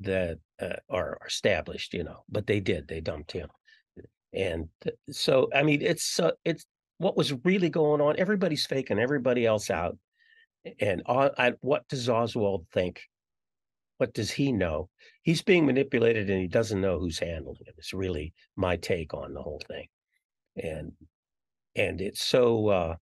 that 0.01 0.39
uh, 0.61 0.77
are 0.89 1.19
established, 1.27 1.95
you 1.95 2.05
know. 2.05 2.25
But 2.29 2.47
they 2.47 2.61
did. 2.61 2.89
They 2.89 3.01
dumped 3.01 3.33
him, 3.33 3.49
and 4.33 4.69
so 5.11 5.49
I 5.55 5.63
mean, 5.63 5.83
it's 5.83 6.19
uh, 6.19 6.33
it's 6.45 6.65
what 6.99 7.17
was 7.17 7.33
really 7.45 7.71
going 7.71 8.01
on. 8.01 8.19
Everybody's 8.19 8.67
faking 8.67 8.99
everybody 8.99 9.47
else 9.47 9.71
out, 9.71 9.99
and 10.81 11.03
uh, 11.07 11.31
I, 11.37 11.53
what 11.61 11.87
does 11.89 12.09
Oswald 12.09 12.67
think? 12.73 13.03
What 14.05 14.13
does 14.13 14.33
he 14.33 14.53
know? 14.53 14.91
He's 15.23 15.41
being 15.41 15.65
manipulated 15.65 16.29
and 16.29 16.39
he 16.39 16.47
doesn't 16.47 16.83
know 16.83 16.99
who's 16.99 17.19
handling 17.19 17.57
it. 17.61 17.75
It's 17.79 17.95
really 17.95 18.35
my 18.55 18.77
take 18.77 19.15
on 19.15 19.33
the 19.33 19.41
whole 19.41 19.63
thing. 19.67 19.87
And 20.63 20.93
and 21.75 22.03
it's 22.03 22.23
so 22.23 22.69
uh 22.69 22.97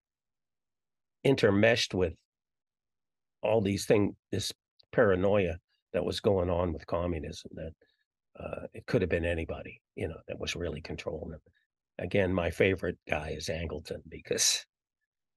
intermeshed 1.25 1.93
with 1.93 2.13
all 3.41 3.59
these 3.59 3.85
things, 3.85 4.15
this 4.31 4.53
paranoia 4.93 5.57
that 5.91 6.05
was 6.05 6.21
going 6.21 6.49
on 6.49 6.71
with 6.71 6.87
communism 6.87 7.51
that 7.55 7.73
uh, 8.39 8.67
it 8.73 8.85
could 8.85 9.01
have 9.01 9.09
been 9.09 9.25
anybody, 9.25 9.81
you 9.95 10.07
know, 10.07 10.21
that 10.29 10.39
was 10.39 10.55
really 10.55 10.79
controlling 10.79 11.33
it. 11.33 11.41
Again, 12.01 12.33
my 12.33 12.49
favorite 12.49 12.97
guy 13.09 13.35
is 13.35 13.49
Angleton 13.49 14.01
because 14.09 14.65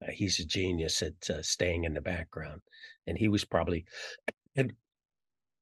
uh, 0.00 0.12
he's 0.12 0.38
a 0.38 0.46
genius 0.46 1.02
at 1.02 1.28
uh, 1.28 1.42
staying 1.42 1.84
in 1.84 1.94
the 1.94 2.00
background, 2.00 2.60
and 3.08 3.18
he 3.18 3.26
was 3.26 3.44
probably 3.44 3.84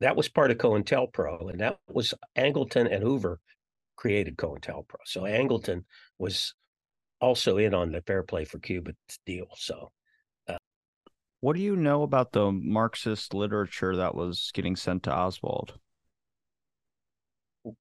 that 0.00 0.16
was 0.16 0.28
part 0.28 0.50
of 0.50 0.58
COINTELPRO, 0.58 1.50
and 1.50 1.60
that 1.60 1.78
was 1.88 2.14
Angleton 2.36 2.92
and 2.92 3.02
Hoover 3.02 3.40
created 3.96 4.36
COINTELPRO. 4.36 4.98
So 5.04 5.22
Angleton 5.22 5.84
was 6.18 6.54
also 7.20 7.56
in 7.56 7.74
on 7.74 7.92
the 7.92 8.02
Fair 8.02 8.22
Play 8.22 8.44
for 8.44 8.58
Cuba 8.58 8.92
deal. 9.24 9.46
So, 9.56 9.92
uh, 10.48 10.58
What 11.40 11.56
do 11.56 11.62
you 11.62 11.76
know 11.76 12.02
about 12.02 12.32
the 12.32 12.52
Marxist 12.52 13.34
literature 13.34 13.96
that 13.96 14.14
was 14.14 14.50
getting 14.52 14.76
sent 14.76 15.04
to 15.04 15.14
Oswald? 15.14 15.78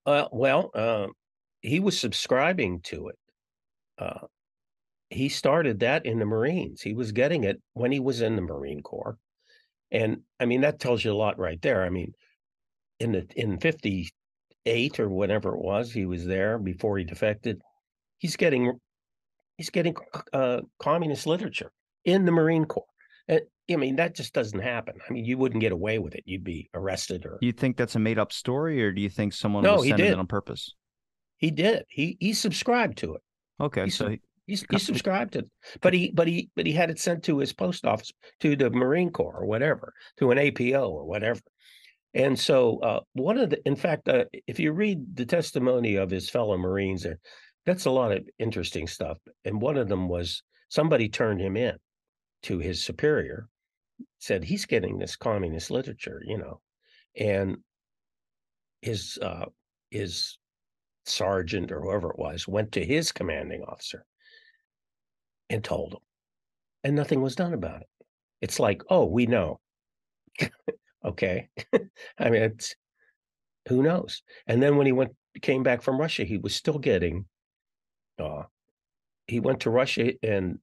Uh, 0.06 0.28
well, 0.32 0.70
uh, 0.74 1.08
he 1.60 1.80
was 1.80 1.98
subscribing 1.98 2.80
to 2.80 3.08
it. 3.08 3.18
Uh, 3.98 4.26
he 5.10 5.28
started 5.28 5.80
that 5.80 6.06
in 6.06 6.18
the 6.18 6.24
Marines. 6.24 6.80
He 6.80 6.94
was 6.94 7.12
getting 7.12 7.44
it 7.44 7.60
when 7.74 7.92
he 7.92 8.00
was 8.00 8.20
in 8.20 8.36
the 8.36 8.42
Marine 8.42 8.82
Corps, 8.82 9.18
and 9.90 10.18
I 10.40 10.46
mean 10.46 10.62
that 10.62 10.80
tells 10.80 11.04
you 11.04 11.12
a 11.12 11.14
lot 11.14 11.38
right 11.38 11.60
there. 11.62 11.84
I 11.84 11.90
mean, 11.90 12.12
in 13.00 13.12
the 13.12 13.26
in 13.36 13.58
'58 13.58 15.00
or 15.00 15.08
whatever 15.08 15.54
it 15.54 15.60
was, 15.60 15.92
he 15.92 16.06
was 16.06 16.24
there 16.24 16.58
before 16.58 16.98
he 16.98 17.04
defected. 17.04 17.60
He's 18.18 18.36
getting 18.36 18.78
he's 19.56 19.70
getting 19.70 19.94
uh, 20.32 20.60
communist 20.80 21.26
literature 21.26 21.72
in 22.04 22.24
the 22.24 22.32
Marine 22.32 22.64
Corps. 22.64 22.86
And, 23.28 23.40
I 23.70 23.76
mean, 23.76 23.96
that 23.96 24.14
just 24.14 24.34
doesn't 24.34 24.60
happen. 24.60 24.96
I 25.08 25.12
mean, 25.12 25.24
you 25.24 25.38
wouldn't 25.38 25.60
get 25.60 25.72
away 25.72 25.98
with 25.98 26.14
it. 26.14 26.22
You'd 26.26 26.44
be 26.44 26.68
arrested 26.74 27.24
or. 27.24 27.38
You 27.40 27.52
think 27.52 27.76
that's 27.76 27.94
a 27.94 27.98
made 27.98 28.18
up 28.18 28.32
story, 28.32 28.82
or 28.82 28.92
do 28.92 29.00
you 29.00 29.08
think 29.08 29.32
someone 29.32 29.64
no, 29.64 29.76
was 29.76 29.88
sending 29.88 30.06
it 30.06 30.18
on 30.18 30.26
purpose? 30.26 30.74
He 31.38 31.50
did. 31.50 31.84
He 31.88 32.16
he 32.20 32.32
subscribed 32.32 32.98
to 32.98 33.14
it. 33.14 33.22
Okay, 33.60 33.84
he, 33.84 33.90
so 33.90 34.08
he, 34.08 34.20
he, 34.46 34.58
he 34.70 34.78
subscribed 34.78 35.32
to 35.32 35.40
it, 35.40 35.50
but 35.80 35.94
he 35.94 36.10
but 36.12 36.28
he 36.28 36.50
but 36.54 36.66
he 36.66 36.72
had 36.72 36.90
it 36.90 36.98
sent 36.98 37.24
to 37.24 37.38
his 37.38 37.52
post 37.52 37.86
office 37.86 38.12
to 38.40 38.56
the 38.56 38.70
Marine 38.70 39.10
Corps 39.10 39.40
or 39.40 39.46
whatever, 39.46 39.92
to 40.18 40.30
an 40.30 40.38
APO 40.38 40.88
or 40.88 41.04
whatever. 41.04 41.40
And 42.12 42.38
so, 42.38 42.78
uh, 42.78 43.00
one 43.14 43.38
of 43.38 43.50
the, 43.50 43.66
in 43.66 43.74
fact, 43.74 44.08
uh, 44.08 44.26
if 44.46 44.60
you 44.60 44.72
read 44.72 45.16
the 45.16 45.26
testimony 45.26 45.96
of 45.96 46.10
his 46.10 46.30
fellow 46.30 46.56
Marines, 46.56 47.02
there, 47.02 47.18
that's 47.66 47.86
a 47.86 47.90
lot 47.90 48.12
of 48.12 48.28
interesting 48.38 48.86
stuff. 48.86 49.18
And 49.44 49.60
one 49.60 49.76
of 49.76 49.88
them 49.88 50.08
was 50.08 50.42
somebody 50.68 51.08
turned 51.08 51.40
him 51.40 51.56
in 51.56 51.76
to 52.44 52.58
his 52.58 52.84
superior, 52.84 53.48
said 54.20 54.44
he's 54.44 54.66
getting 54.66 54.98
this 54.98 55.16
communist 55.16 55.70
literature, 55.70 56.22
you 56.24 56.38
know, 56.38 56.60
and 57.16 57.56
his 58.82 59.18
uh, 59.20 59.46
his 59.90 60.38
sergeant 61.06 61.72
or 61.72 61.80
whoever 61.80 62.10
it 62.10 62.18
was 62.18 62.46
went 62.46 62.72
to 62.72 62.84
his 62.84 63.10
commanding 63.10 63.62
officer 63.62 64.04
and 65.50 65.62
told 65.62 65.94
him, 65.94 66.00
and 66.84 66.96
nothing 66.96 67.20
was 67.20 67.36
done 67.36 67.54
about 67.54 67.82
it. 67.82 67.88
It's 68.40 68.60
like, 68.60 68.82
oh, 68.88 69.06
we 69.06 69.26
know. 69.26 69.60
okay, 71.04 71.48
I 72.18 72.30
mean, 72.30 72.42
it's 72.42 72.74
who 73.68 73.82
knows. 73.82 74.22
And 74.46 74.62
then 74.62 74.76
when 74.76 74.86
he 74.86 74.92
went 74.92 75.12
came 75.40 75.62
back 75.62 75.82
from 75.82 75.98
Russia, 75.98 76.24
he 76.24 76.38
was 76.38 76.54
still 76.54 76.78
getting. 76.78 77.26
Uh, 78.18 78.42
he 79.26 79.40
went 79.40 79.60
to 79.60 79.70
Russia 79.70 80.12
and 80.22 80.58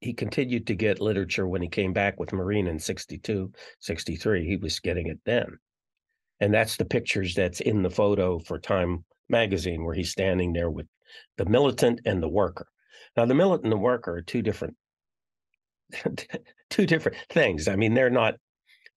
he 0.00 0.12
continued 0.12 0.66
to 0.66 0.74
get 0.74 1.00
literature 1.00 1.48
when 1.48 1.62
he 1.62 1.68
came 1.68 1.92
back 1.92 2.18
with 2.20 2.32
Marine 2.32 2.66
in 2.66 2.78
62, 2.78 3.50
63. 3.80 4.46
He 4.46 4.56
was 4.56 4.80
getting 4.80 5.08
it 5.08 5.18
then. 5.24 5.58
And 6.40 6.52
that's 6.52 6.76
the 6.76 6.84
pictures 6.84 7.34
that's 7.34 7.60
in 7.60 7.82
the 7.82 7.90
photo 7.90 8.38
for 8.38 8.58
Time 8.58 9.04
magazine 9.28 9.84
where 9.84 9.94
he's 9.94 10.10
standing 10.10 10.52
there 10.52 10.70
with 10.70 10.86
the 11.38 11.46
militant 11.46 12.00
and 12.04 12.22
the 12.22 12.28
worker. 12.28 12.66
Now 13.16 13.26
the 13.26 13.34
militant 13.34 13.64
and 13.64 13.72
the 13.72 13.76
worker 13.76 14.16
are 14.16 14.22
two 14.22 14.42
different 14.42 14.76
two 16.70 16.86
different 16.86 17.16
things. 17.30 17.68
I 17.68 17.76
mean, 17.76 17.94
they're 17.94 18.10
not, 18.10 18.34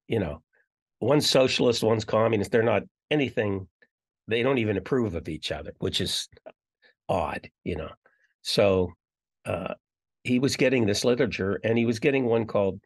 you 0.08 0.20
know, 0.20 0.42
one's 1.00 1.30
socialist, 1.30 1.84
one's 1.84 2.06
communist. 2.06 2.52
They're 2.52 2.64
not 2.64 2.84
anything, 3.12 3.68
they 4.28 4.44
don't 4.44 4.58
even 4.58 4.78
approve 4.78 5.16
of 5.16 5.30
each 5.30 5.52
other, 5.52 5.74
which 5.80 6.02
is 6.02 6.28
odd, 7.10 7.50
you 7.64 7.76
know. 7.76 7.90
So 8.42 8.94
uh, 9.46 9.74
he 10.24 10.40
was 10.40 10.56
getting 10.56 10.86
this 10.86 11.06
literature 11.06 11.60
and 11.64 11.78
he 11.78 11.86
was 11.86 12.00
getting 12.00 12.26
one 12.26 12.46
called 12.46 12.80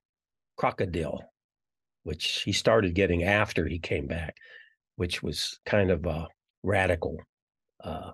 Crocodile, 0.57 1.21
which 2.03 2.41
he 2.43 2.51
started 2.51 2.95
getting 2.95 3.23
after 3.23 3.67
he 3.67 3.79
came 3.79 4.07
back, 4.07 4.35
which 4.95 5.23
was 5.23 5.59
kind 5.65 5.91
of 5.91 6.05
a 6.05 6.27
radical 6.63 7.17
uh, 7.83 8.11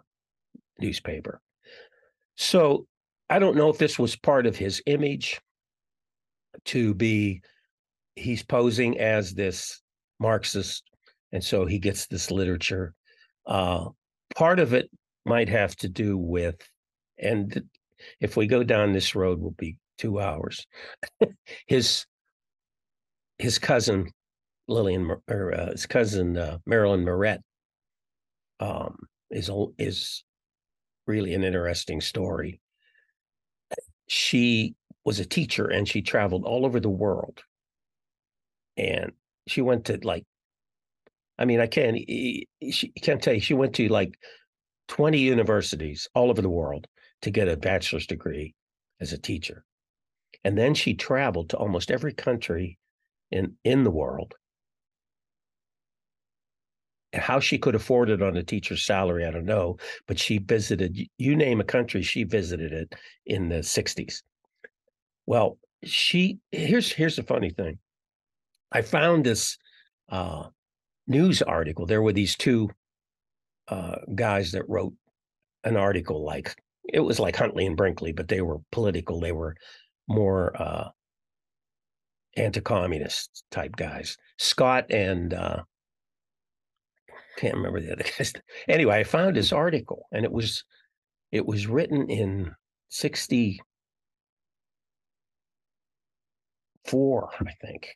newspaper. 0.80 1.42
So 2.36 2.86
I 3.30 3.40
don't 3.40 3.58
know 3.58 3.70
if 3.70 3.78
this 3.78 4.00
was 4.00 4.16
part 4.16 4.46
of 4.46 4.56
his 4.56 4.82
image 4.86 5.42
to 6.66 6.94
be, 6.94 7.42
he's 8.16 8.44
posing 8.44 9.00
as 9.00 9.34
this 9.34 9.82
Marxist, 10.20 10.84
and 11.32 11.44
so 11.44 11.66
he 11.66 11.80
gets 11.80 12.08
this 12.08 12.32
literature. 12.32 12.94
Uh, 13.46 13.90
part 14.36 14.60
of 14.60 14.74
it 14.74 14.90
might 15.26 15.50
have 15.50 15.76
to 15.78 15.90
do 15.90 16.18
with, 16.18 16.56
and 17.20 17.64
if 18.22 18.38
we 18.38 18.48
go 18.48 18.64
down 18.64 18.94
this 18.94 19.16
road, 19.16 19.40
will 19.40 19.52
be 19.52 19.78
two 19.98 20.20
hours. 20.20 20.66
his 21.68 22.06
his 23.40 23.60
cousin 23.60 24.10
Lillian 24.68 25.12
or 25.30 25.54
uh, 25.54 25.72
his 25.72 25.86
cousin 25.86 26.38
uh, 26.38 26.58
Marilyn 26.66 27.06
Murret 27.06 27.40
um, 28.60 28.98
is 29.30 29.50
is 29.78 30.24
really 31.06 31.34
an 31.34 31.44
interesting 31.44 32.02
story. 32.02 32.60
She 34.08 34.76
was 35.04 35.20
a 35.20 35.26
teacher 35.26 35.68
and 35.68 35.88
she 35.88 36.02
traveled 36.02 36.46
all 36.46 36.66
over 36.66 36.80
the 36.80 36.90
world, 36.90 37.44
and 38.76 39.12
she 39.48 39.62
went 39.62 39.86
to 39.86 40.00
like, 40.04 40.26
I 41.38 41.46
mean, 41.46 41.60
I 41.60 41.68
can't 41.68 41.98
she 41.98 42.92
can't 43.02 43.22
tell 43.22 43.34
you 43.34 43.40
she 43.40 43.54
went 43.54 43.76
to 43.76 43.88
like 43.90 44.18
twenty 44.88 45.20
universities 45.20 46.08
all 46.16 46.30
over 46.30 46.42
the 46.42 46.50
world 46.50 46.88
to 47.22 47.32
get 47.32 47.48
a 47.48 47.58
bachelor's 47.58 48.08
degree 48.08 48.56
as 49.00 49.14
a 49.14 49.18
teacher. 49.18 49.64
And 50.44 50.58
then 50.58 50.74
she 50.74 50.94
traveled 50.94 51.50
to 51.50 51.58
almost 51.58 51.92
every 51.92 52.14
country 52.14 52.78
in, 53.32 53.56
in 53.64 53.84
the 53.84 53.92
world. 53.92 54.36
How 57.14 57.40
she 57.40 57.58
could 57.58 57.76
afford 57.76 58.10
it 58.10 58.22
on 58.22 58.36
a 58.36 58.44
teacher's 58.44 58.86
salary, 58.86 59.26
I 59.26 59.32
don't 59.32 59.46
know. 59.46 59.78
But 60.08 60.20
she 60.20 60.40
visited, 60.40 60.98
you 61.18 61.36
name 61.36 61.62
a 61.62 61.66
country, 61.66 62.02
she 62.02 62.24
visited 62.24 62.74
it 62.74 62.96
in 63.26 63.50
the 63.50 63.60
60s. 63.60 64.22
Well, 65.26 65.58
she 65.84 66.40
here's 66.52 66.92
here's 66.92 67.16
the 67.16 67.24
funny 67.24 67.50
thing. 67.50 67.80
I 68.72 68.82
found 68.82 69.24
this 69.24 69.58
uh, 70.10 70.46
news 71.08 71.42
article. 71.42 71.86
There 71.86 72.02
were 72.02 72.14
these 72.14 72.36
two 72.36 72.70
uh, 73.68 73.98
guys 74.16 74.52
that 74.54 74.68
wrote 74.68 74.94
an 75.64 75.78
article 75.78 76.26
like 76.26 76.56
it 76.86 77.02
was 77.02 77.20
like 77.20 77.36
Huntley 77.36 77.66
and 77.66 77.78
Brinkley, 77.78 78.14
but 78.14 78.28
they 78.30 78.42
were 78.42 78.60
political. 78.72 79.20
They 79.20 79.34
were 79.34 79.56
more 80.08 80.60
uh, 80.60 80.90
anti-communist 82.38 83.44
type 83.52 83.76
guys. 83.76 84.18
Scott 84.38 84.90
and 84.90 85.34
uh, 85.34 85.64
can't 87.38 87.56
remember 87.56 87.80
the 87.80 87.94
other 87.94 88.04
guys. 88.18 88.34
Anyway, 88.68 89.00
I 89.00 89.04
found 89.04 89.36
his 89.36 89.54
article, 89.54 90.08
and 90.12 90.26
it 90.26 90.32
was 90.32 90.64
it 91.32 91.46
was 91.46 91.68
written 91.68 92.10
in 92.10 92.52
sixty 92.90 93.60
four, 96.86 97.30
I 97.40 97.52
think. 97.66 97.96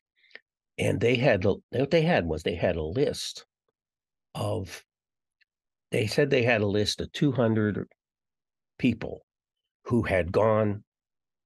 And 0.78 1.00
they 1.00 1.16
had 1.16 1.44
what 1.44 1.92
they 1.92 2.02
had 2.02 2.26
was 2.26 2.44
they 2.44 2.56
had 2.56 2.76
a 2.76 2.84
list 2.84 3.46
of. 4.36 4.84
They 5.92 6.08
said 6.08 6.30
they 6.30 6.44
had 6.44 6.62
a 6.62 6.68
list 6.68 7.02
of 7.02 7.12
two 7.12 7.32
hundred 7.34 7.88
people 8.80 9.26
who 9.86 10.04
had 10.04 10.32
gone 10.32 10.84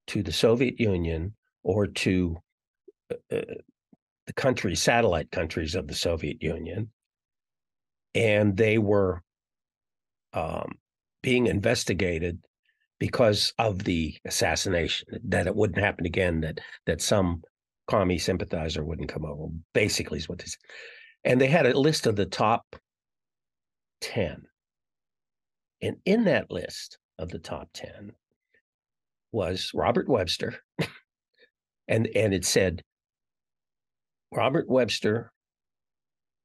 to 0.08 0.22
the 0.22 0.32
Soviet 0.32 0.78
Union 0.78 1.34
or 1.64 1.86
to 1.86 2.36
uh, 3.10 3.36
uh, 3.36 3.54
the 4.26 4.32
countries, 4.32 4.80
satellite 4.80 5.30
countries 5.32 5.74
of 5.74 5.88
the 5.88 5.94
Soviet 5.94 6.40
Union, 6.40 6.90
and 8.16 8.56
they 8.56 8.78
were 8.78 9.22
um, 10.32 10.78
being 11.22 11.46
investigated 11.46 12.40
because 12.98 13.52
of 13.58 13.84
the 13.84 14.16
assassination. 14.24 15.06
That 15.24 15.46
it 15.46 15.54
wouldn't 15.54 15.78
happen 15.78 16.06
again. 16.06 16.40
That 16.40 16.60
that 16.86 17.00
some 17.00 17.42
commie 17.88 18.18
sympathizer 18.18 18.84
wouldn't 18.84 19.10
come 19.10 19.24
over. 19.24 19.52
Basically, 19.74 20.18
is 20.18 20.28
what 20.28 20.38
they 20.38 20.46
said. 20.46 20.58
And 21.24 21.40
they 21.40 21.48
had 21.48 21.66
a 21.66 21.78
list 21.78 22.06
of 22.06 22.16
the 22.16 22.26
top 22.26 22.64
ten, 24.00 24.42
and 25.82 25.96
in 26.04 26.24
that 26.24 26.50
list 26.50 26.98
of 27.18 27.30
the 27.30 27.38
top 27.38 27.68
10 27.74 28.12
was 29.32 29.70
Robert 29.74 30.08
Webster. 30.08 30.56
and 31.88 32.08
and 32.14 32.34
it 32.34 32.44
said 32.44 32.82
Robert 34.32 34.68
Webster 34.68 35.32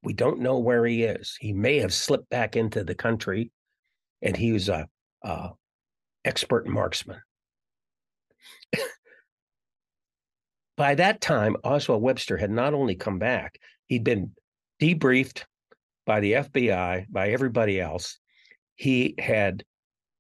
we 0.04 0.14
don't 0.14 0.40
know 0.40 0.60
where 0.60 0.86
he 0.86 1.04
is. 1.04 1.38
He 1.40 1.54
may 1.54 1.80
have 1.80 1.94
slipped 1.94 2.30
back 2.30 2.56
into 2.56 2.84
the 2.84 2.96
country 2.96 3.52
and 4.22 4.36
he 4.36 4.52
was 4.52 4.70
a, 4.70 4.88
a 5.24 5.50
expert 6.26 6.68
marksman. 6.68 7.22
By 10.78 10.96
that 10.96 11.22
time, 11.22 11.58
Oswald 11.64 12.02
Webster 12.02 12.38
had 12.38 12.50
not 12.50 12.74
only 12.74 12.96
come 12.96 13.20
back, 13.20 13.60
he'd 13.86 14.04
been 14.04 14.32
debriefed 14.82 15.44
by 16.06 16.20
the 16.20 16.34
FBI, 16.34 17.06
by 17.10 17.30
everybody 17.30 17.80
else. 17.80 18.18
He 18.76 19.14
had 19.20 19.64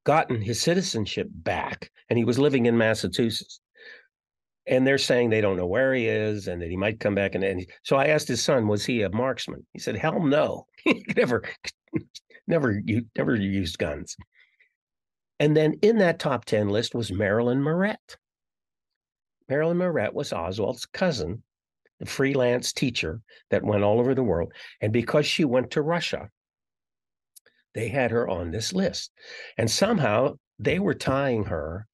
gotten 0.03 0.41
his 0.41 0.61
citizenship 0.61 1.27
back 1.31 1.89
and 2.09 2.17
he 2.17 2.25
was 2.25 2.37
living 2.37 2.65
in 2.65 2.77
Massachusetts. 2.77 3.60
And 4.67 4.85
they're 4.85 4.97
saying 4.97 5.29
they 5.29 5.41
don't 5.41 5.57
know 5.57 5.65
where 5.65 5.93
he 5.93 6.07
is 6.07 6.47
and 6.47 6.61
that 6.61 6.69
he 6.69 6.77
might 6.77 6.99
come 6.99 7.15
back 7.15 7.33
and, 7.33 7.43
and 7.43 7.65
so 7.83 7.95
i 7.95 8.07
asked 8.07 8.27
his 8.27 8.43
son 8.43 8.67
was 8.67 8.85
he 8.85 9.01
a 9.01 9.09
marksman? 9.09 9.65
He 9.73 9.79
said 9.79 9.95
hell 9.95 10.23
no. 10.23 10.67
He 10.83 11.05
never 11.15 11.43
never 12.47 12.81
you 12.85 13.05
never 13.17 13.35
used 13.35 13.77
guns. 13.77 14.15
And 15.39 15.57
then 15.57 15.73
in 15.81 15.97
that 15.99 16.19
top 16.19 16.45
10 16.45 16.69
list 16.69 16.95
was 16.95 17.11
marilyn 17.11 17.59
murret. 17.61 18.17
Marilyn 19.49 19.77
murret 19.77 20.13
was 20.13 20.33
oswald's 20.33 20.85
cousin 20.85 21.43
the 21.99 22.05
freelance 22.07 22.73
teacher 22.73 23.21
that 23.51 23.63
went 23.63 23.83
all 23.83 23.99
over 23.99 24.15
the 24.15 24.23
world 24.23 24.51
and 24.81 24.91
because 24.91 25.25
she 25.25 25.45
went 25.45 25.69
to 25.71 25.83
russia 25.83 26.29
they 27.73 27.87
had 27.87 28.11
her 28.11 28.27
on 28.27 28.51
this 28.51 28.73
list. 28.73 29.11
And 29.57 29.69
somehow 29.69 30.35
they 30.59 30.79
were 30.79 30.93
tying 30.93 31.45
her 31.45 31.87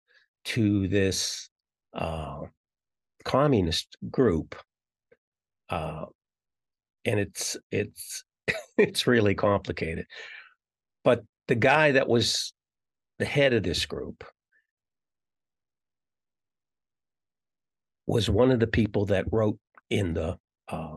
to 0.46 0.88
this 0.88 1.50
uh, 1.94 2.42
communist 3.28 3.98
group, 4.10 4.56
uh, 5.70 6.06
and 7.06 7.20
it's 7.20 7.58
it's 7.72 8.24
it's 8.78 9.06
really 9.06 9.36
complicated. 9.36 10.06
But 11.04 11.24
the 11.48 11.56
guy 11.56 11.92
that 11.92 12.08
was 12.08 12.54
the 13.20 13.26
head 13.26 13.54
of 13.54 13.64
this 13.64 13.86
group 13.86 14.24
was 18.08 18.30
one 18.30 18.52
of 18.52 18.62
the 18.62 18.68
people 18.68 19.06
that 19.08 19.26
wrote 19.32 19.60
in 19.90 20.14
the 20.14 20.38
uh, 20.70 20.96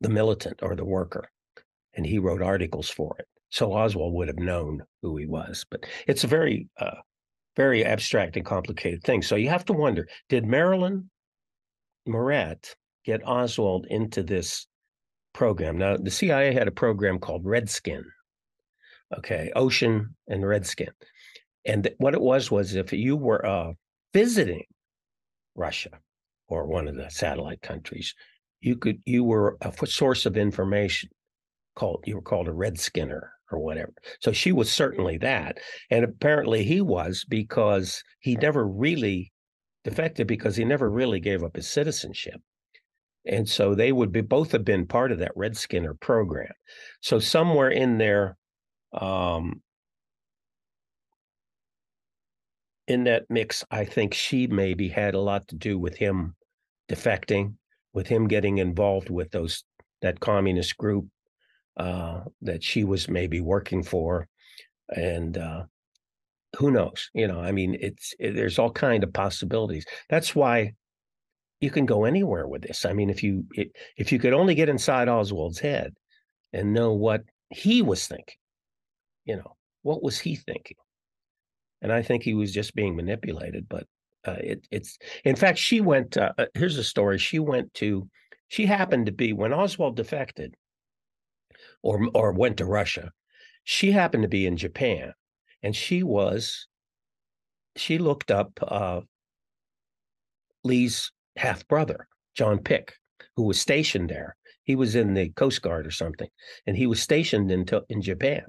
the 0.00 0.08
militant 0.08 0.60
or 0.62 0.74
the 0.74 0.84
worker, 0.84 1.28
and 1.94 2.06
he 2.06 2.18
wrote 2.18 2.42
articles 2.42 2.88
for 2.88 3.16
it. 3.18 3.26
So 3.50 3.72
Oswald 3.74 4.14
would 4.14 4.28
have 4.28 4.38
known 4.38 4.82
who 5.02 5.16
he 5.18 5.26
was. 5.26 5.64
But 5.70 5.84
it's 6.06 6.24
a 6.24 6.28
very 6.28 6.68
uh, 6.80 7.02
very 7.56 7.84
abstract 7.84 8.36
and 8.36 8.44
complicated 8.44 9.02
thing. 9.02 9.22
So 9.22 9.36
you 9.36 9.48
have 9.48 9.64
to 9.66 9.72
wonder 9.72 10.06
did 10.28 10.46
Marilyn 10.46 11.10
Murret 12.08 12.74
get 13.04 13.26
Oswald 13.26 13.86
into 13.90 14.22
this 14.22 14.66
program? 15.32 15.78
Now, 15.78 15.96
the 15.96 16.10
CIA 16.10 16.52
had 16.52 16.68
a 16.68 16.72
program 16.72 17.18
called 17.18 17.44
Redskin, 17.44 18.04
okay, 19.18 19.50
Ocean 19.56 20.14
and 20.28 20.46
Redskin. 20.46 20.90
And 21.64 21.88
what 21.98 22.14
it 22.14 22.20
was 22.20 22.50
was 22.50 22.76
if 22.76 22.92
you 22.92 23.16
were 23.16 23.44
uh, 23.44 23.72
visiting 24.12 24.64
Russia 25.54 25.90
or 26.48 26.66
one 26.66 26.86
of 26.86 26.94
the 26.94 27.10
satellite 27.10 27.62
countries, 27.62 28.14
you 28.60 28.76
could 28.76 29.00
you 29.04 29.24
were 29.24 29.56
a 29.60 29.72
source 29.86 30.26
of 30.26 30.36
information 30.36 31.10
called 31.74 32.04
you 32.06 32.14
were 32.16 32.22
called 32.22 32.48
a 32.48 32.52
red 32.52 32.78
skinner 32.78 33.32
or 33.50 33.58
whatever. 33.58 33.92
So 34.20 34.32
she 34.32 34.52
was 34.52 34.70
certainly 34.70 35.18
that. 35.18 35.58
And 35.90 36.04
apparently 36.04 36.64
he 36.64 36.80
was 36.80 37.24
because 37.28 38.02
he 38.20 38.36
never 38.36 38.66
really 38.66 39.32
defected 39.84 40.26
because 40.26 40.56
he 40.56 40.64
never 40.64 40.90
really 40.90 41.20
gave 41.20 41.44
up 41.44 41.56
his 41.56 41.68
citizenship. 41.68 42.40
And 43.24 43.48
so 43.48 43.74
they 43.74 43.92
would 43.92 44.12
be 44.12 44.20
both 44.20 44.52
have 44.52 44.64
been 44.64 44.86
part 44.86 45.12
of 45.12 45.18
that 45.18 45.32
Red 45.36 45.56
Skinner 45.56 45.94
program. 45.94 46.52
So 47.00 47.18
somewhere 47.18 47.70
in 47.70 47.98
there, 47.98 48.36
um, 48.92 49.62
in 52.86 53.04
that 53.04 53.24
mix, 53.28 53.64
I 53.70 53.84
think 53.84 54.14
she 54.14 54.46
maybe 54.46 54.88
had 54.88 55.14
a 55.14 55.20
lot 55.20 55.48
to 55.48 55.56
do 55.56 55.78
with 55.78 55.96
him 55.96 56.36
defecting, 56.88 57.54
with 57.92 58.06
him 58.06 58.28
getting 58.28 58.58
involved 58.58 59.10
with 59.10 59.30
those 59.32 59.64
that 60.02 60.20
communist 60.20 60.76
group 60.76 61.06
uh, 61.76 62.20
that 62.42 62.62
she 62.62 62.84
was 62.84 63.08
maybe 63.08 63.40
working 63.40 63.82
for, 63.82 64.28
and 64.88 65.36
uh, 65.36 65.64
who 66.56 66.70
knows? 66.70 67.10
You 67.14 67.28
know, 67.28 67.40
I 67.40 67.52
mean, 67.52 67.76
it's 67.80 68.14
it, 68.18 68.34
there's 68.34 68.58
all 68.58 68.70
kind 68.70 69.04
of 69.04 69.12
possibilities. 69.12 69.84
That's 70.08 70.34
why 70.34 70.72
you 71.60 71.70
can 71.70 71.86
go 71.86 72.04
anywhere 72.04 72.46
with 72.46 72.62
this. 72.62 72.84
I 72.84 72.92
mean, 72.92 73.10
if 73.10 73.22
you 73.22 73.44
it, 73.52 73.72
if 73.96 74.12
you 74.12 74.18
could 74.18 74.32
only 74.32 74.54
get 74.54 74.68
inside 74.68 75.08
Oswald's 75.08 75.58
head 75.58 75.94
and 76.52 76.72
know 76.72 76.92
what 76.92 77.22
he 77.50 77.82
was 77.82 78.06
thinking, 78.06 78.36
you 79.24 79.36
know, 79.36 79.56
what 79.82 80.02
was 80.02 80.18
he 80.18 80.36
thinking? 80.36 80.76
And 81.82 81.92
I 81.92 82.02
think 82.02 82.22
he 82.22 82.34
was 82.34 82.52
just 82.52 82.74
being 82.74 82.96
manipulated. 82.96 83.68
But 83.68 83.86
uh, 84.26 84.36
it, 84.40 84.66
it's 84.70 84.98
in 85.24 85.36
fact, 85.36 85.58
she 85.58 85.80
went. 85.80 86.16
Uh, 86.16 86.32
uh 86.38 86.46
here's 86.54 86.78
a 86.78 86.84
story. 86.84 87.18
She 87.18 87.38
went 87.38 87.72
to. 87.74 88.08
She 88.48 88.64
happened 88.64 89.06
to 89.06 89.12
be 89.12 89.32
when 89.32 89.52
Oswald 89.52 89.96
defected 89.96 90.54
or 91.82 92.08
or 92.14 92.32
went 92.32 92.58
to 92.58 92.64
Russia. 92.64 93.10
She 93.64 93.92
happened 93.92 94.22
to 94.22 94.28
be 94.28 94.46
in 94.46 94.56
Japan, 94.56 95.12
and 95.62 95.74
she 95.74 96.02
was 96.02 96.68
she 97.76 97.98
looked 97.98 98.30
up 98.30 98.58
uh, 98.62 99.00
Lee's 100.64 101.12
half 101.36 101.66
brother, 101.68 102.08
John 102.34 102.58
Pic, 102.58 102.94
who 103.36 103.44
was 103.44 103.60
stationed 103.60 104.10
there. 104.10 104.36
He 104.64 104.76
was 104.76 104.96
in 104.96 105.14
the 105.14 105.30
Coast 105.30 105.62
Guard 105.62 105.86
or 105.86 105.90
something, 105.90 106.28
and 106.66 106.76
he 106.76 106.86
was 106.86 107.00
stationed 107.00 107.50
in 107.50 107.66
in 107.88 108.02
Japan. 108.02 108.44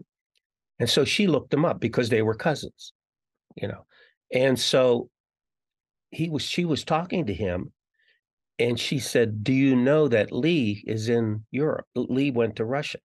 And 0.79 0.89
so 0.89 1.05
she 1.05 1.27
looked 1.27 1.53
him 1.53 1.65
up 1.65 1.79
because 1.79 2.09
they 2.09 2.21
were 2.21 2.35
cousins, 2.35 2.93
you 3.55 3.67
know. 3.67 3.85
And 4.33 4.59
so 4.59 5.09
he 6.11 6.29
was 6.29 6.43
she 6.43 6.65
was 6.65 6.83
talking 6.83 7.25
to 7.25 7.33
him 7.33 7.73
and 8.59 8.79
she 8.79 8.99
said, 8.99 9.43
"Do 9.43 9.53
you 9.53 9.75
know 9.75 10.07
that 10.07 10.31
Lee 10.31 10.83
is 10.87 11.09
in 11.09 11.45
Europe? 11.51 11.85
Lee 11.95 12.31
went 12.31 12.55
to 12.57 12.65
Russia." 12.65 12.99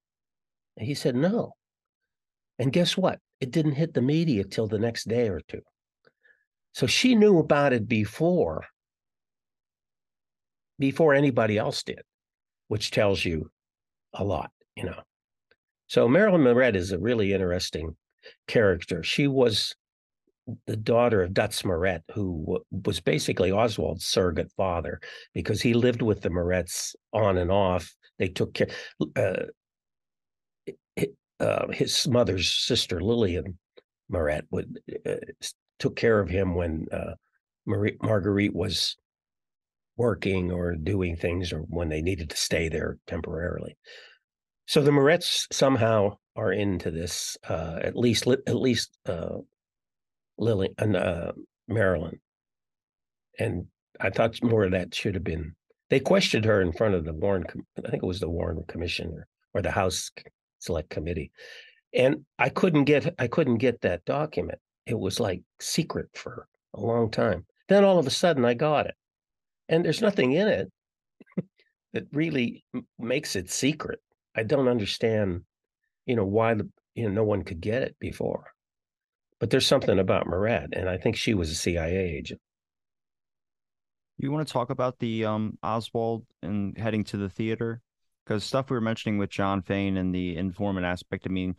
And 0.79 0.87
he 0.87 0.95
said, 0.95 1.15
No. 1.15 1.53
And 2.59 2.73
guess 2.73 2.97
what? 2.97 3.19
It 3.41 3.51
didn't 3.51 3.73
hit 3.73 3.95
the 3.95 4.03
media 4.03 4.45
till 4.45 4.67
the 4.67 4.79
next 4.79 5.09
day 5.09 5.29
or 5.29 5.41
two. 5.49 5.61
So 6.73 6.87
she 6.87 7.15
knew 7.15 7.39
about 7.39 7.73
it 7.73 7.89
before, 7.89 8.65
before 10.79 11.15
anybody 11.15 11.59
else 11.59 11.83
did, 11.83 12.03
which 12.69 12.91
tells 12.91 13.25
you 13.25 13.51
a 14.15 14.25
lot, 14.25 14.51
you 14.77 14.85
know. 14.85 15.01
So 15.89 16.09
Marilyn 16.09 16.43
Murret 16.43 16.75
is 16.75 16.93
a 16.93 16.99
really 16.99 17.33
interesting 17.33 17.97
character. 18.47 19.03
She 19.03 19.27
was 19.27 19.75
the 20.67 20.77
daughter 20.77 21.23
of 21.23 21.33
Dutz 21.33 21.63
Murret, 21.63 22.03
who 22.15 22.63
was 22.71 23.01
basically 23.01 23.51
Oswald's 23.51 24.07
surrogate 24.07 24.51
father 24.57 25.01
because 25.35 25.61
he 25.61 25.75
lived 25.75 26.03
with 26.03 26.23
the 26.23 26.31
Murrets 26.31 26.95
on 27.13 27.39
and 27.39 27.51
off. 27.51 27.95
They 28.19 28.29
took 28.29 28.55
care. 28.55 28.69
Uh, 29.17 29.47
uh, 31.41 31.69
his 31.71 32.07
mother's 32.09 32.51
sister 32.51 33.01
Lillian 33.01 33.59
Murret 34.11 34.43
would 34.51 34.81
uh, 35.07 35.15
took 35.79 35.97
care 35.97 36.21
of 36.21 36.29
him 36.29 36.55
when 36.55 36.87
uh, 36.93 37.15
Marie, 37.67 37.97
Marguerite 38.03 38.55
was 38.55 38.97
working 39.97 40.51
or 40.51 40.75
doing 40.75 41.17
things, 41.17 41.53
or 41.53 41.61
when 41.61 41.89
they 41.89 42.01
needed 42.01 42.31
to 42.31 42.37
stay 42.37 42.69
there 42.69 42.99
temporarily. 43.07 43.77
So 44.67 44.83
the 44.83 44.91
Murrets 44.91 45.47
somehow 45.53 46.17
are 46.37 46.53
into 46.53 46.91
this, 46.91 47.37
uh, 47.49 47.79
at 47.83 47.97
least 47.97 48.27
at 48.27 48.55
least 48.55 48.97
uh, 49.07 49.39
Lily 50.39 50.71
and 50.79 50.97
uh, 50.97 51.33
Marilyn, 51.67 52.21
and 53.39 53.67
I 54.01 54.11
thought 54.11 54.43
more 54.43 54.65
of 54.65 54.73
that 54.73 54.95
should 54.95 55.15
have 55.15 55.25
been. 55.25 55.55
They 55.91 56.01
questioned 56.01 56.45
her 56.45 56.61
in 56.61 56.73
front 56.73 56.95
of 56.95 57.05
the 57.05 57.15
Warren. 57.15 57.45
I 57.85 57.91
think 57.91 58.03
it 58.03 58.07
was 58.07 58.21
the 58.21 58.29
Warren 58.29 58.63
Commission 58.69 59.11
or, 59.15 59.27
or 59.55 59.63
the 59.63 59.71
House 59.71 60.11
select 60.59 60.91
committee 60.91 61.31
and 61.95 62.25
i 62.39 62.49
couldn't 62.49 62.85
get 62.85 63.15
i 63.19 63.27
couldn't 63.27 63.59
get 63.59 63.81
that 63.81 64.05
document 64.05 64.59
it 64.87 64.99
was 64.99 65.21
like 65.21 65.43
secret 65.61 66.09
for 66.15 66.47
a 66.75 66.81
long 66.81 67.11
time 67.11 67.45
then 67.69 67.85
all 67.85 67.99
of 67.99 68.07
a 68.07 68.11
sudden 68.11 68.45
i 68.45 68.55
got 68.55 68.87
it 68.87 68.95
and 69.69 69.85
there's 69.85 70.03
nothing 70.03 70.33
in 70.33 70.49
it 70.49 70.69
that 71.93 72.05
really 72.13 72.65
makes 72.99 73.37
it 73.37 73.51
secret 73.51 74.01
i 74.37 74.43
don't 74.43 74.69
understand 74.69 75.43
you 76.07 76.17
know 76.17 76.27
why 76.27 76.55
the 76.55 76.69
you 76.95 77.05
know 77.05 77.15
no 77.15 77.25
one 77.25 77.43
could 77.43 77.61
get 77.61 77.83
it 77.83 77.97
before 78.01 78.45
but 79.39 79.51
there's 79.51 79.67
something 79.67 79.99
about 79.99 80.27
Murret, 80.27 80.69
and 80.73 80.89
I 80.89 80.97
think 80.97 81.17
she 81.17 81.35
was 81.35 81.51
a 81.51 81.55
CIA 81.55 81.97
agent. 81.97 82.41
You 84.19 84.33
want 84.33 84.47
to 84.47 84.53
talk 84.53 84.71
about 84.71 84.99
the 84.99 85.25
um, 85.25 85.59
Oswald 85.63 86.25
and 86.43 86.77
heading 86.77 87.05
to 87.05 87.17
the 87.17 87.29
theater? 87.29 87.81
Because 88.29 88.45
stuff 88.45 88.69
we 88.69 88.75
were 88.75 88.83
mentioning 88.83 89.17
with 89.17 89.31
John 89.31 89.63
Fain 89.63 89.97
and 89.97 90.15
the 90.15 90.37
informant 90.37 90.85
aspect. 90.85 91.27
I 91.27 91.31
mean, 91.31 91.57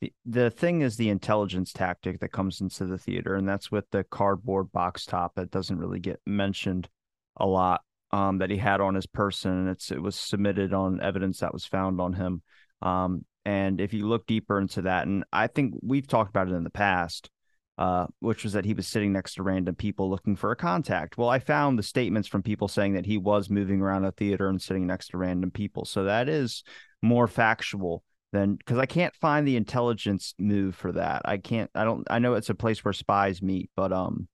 the, 0.00 0.12
the 0.24 0.50
thing 0.50 0.82
is 0.82 0.96
the 0.96 1.08
intelligence 1.08 1.72
tactic 1.72 2.20
that 2.20 2.30
comes 2.30 2.60
into 2.60 2.86
the 2.86 2.98
theater, 2.98 3.34
and 3.34 3.48
that's 3.48 3.72
with 3.72 3.90
the 3.90 4.04
cardboard 4.04 4.70
box 4.70 5.04
top 5.04 5.34
that 5.34 5.50
doesn't 5.50 5.78
really 5.78 5.98
get 5.98 6.20
mentioned 6.24 6.88
a 7.36 7.46
lot. 7.46 7.80
Um, 8.12 8.38
that 8.38 8.50
he 8.50 8.58
had 8.58 8.82
on 8.82 8.94
his 8.94 9.06
person, 9.06 9.52
and 9.52 9.68
it's 9.70 9.90
it 9.90 10.00
was 10.00 10.14
submitted 10.14 10.74
on 10.74 11.00
evidence 11.00 11.40
that 11.40 11.54
was 11.54 11.64
found 11.64 11.98
on 11.98 12.12
him. 12.12 12.42
Um, 12.82 13.24
and 13.46 13.80
if 13.80 13.94
you 13.94 14.06
look 14.06 14.26
deeper 14.26 14.60
into 14.60 14.82
that, 14.82 15.06
and 15.06 15.24
I 15.32 15.46
think 15.46 15.74
we've 15.82 16.06
talked 16.06 16.28
about 16.28 16.48
it 16.48 16.54
in 16.54 16.62
the 16.62 16.68
past, 16.68 17.30
uh, 17.78 18.06
which 18.20 18.44
was 18.44 18.52
that 18.52 18.64
he 18.64 18.74
was 18.74 18.86
sitting 18.86 19.12
next 19.12 19.34
to 19.34 19.42
random 19.42 19.74
people 19.74 20.10
looking 20.10 20.36
for 20.36 20.50
a 20.50 20.56
contact. 20.56 21.16
Well, 21.16 21.28
I 21.28 21.38
found 21.38 21.78
the 21.78 21.82
statements 21.82 22.28
from 22.28 22.42
people 22.42 22.68
saying 22.68 22.92
that 22.94 23.06
he 23.06 23.18
was 23.18 23.48
moving 23.48 23.80
around 23.80 24.04
a 24.04 24.12
theater 24.12 24.48
and 24.48 24.60
sitting 24.60 24.86
next 24.86 25.08
to 25.08 25.18
random 25.18 25.50
people. 25.50 25.84
So 25.84 26.04
that 26.04 26.28
is 26.28 26.62
more 27.00 27.26
factual 27.26 28.04
than 28.32 28.56
because 28.56 28.78
I 28.78 28.86
can't 28.86 29.14
find 29.16 29.46
the 29.46 29.56
intelligence 29.56 30.34
move 30.38 30.74
for 30.74 30.92
that. 30.92 31.22
I 31.24 31.38
can't. 31.38 31.70
I 31.74 31.84
don't. 31.84 32.06
I 32.10 32.18
know 32.18 32.34
it's 32.34 32.50
a 32.50 32.54
place 32.54 32.84
where 32.84 32.92
spies 32.92 33.42
meet, 33.42 33.70
but 33.74 33.92
um, 33.92 34.28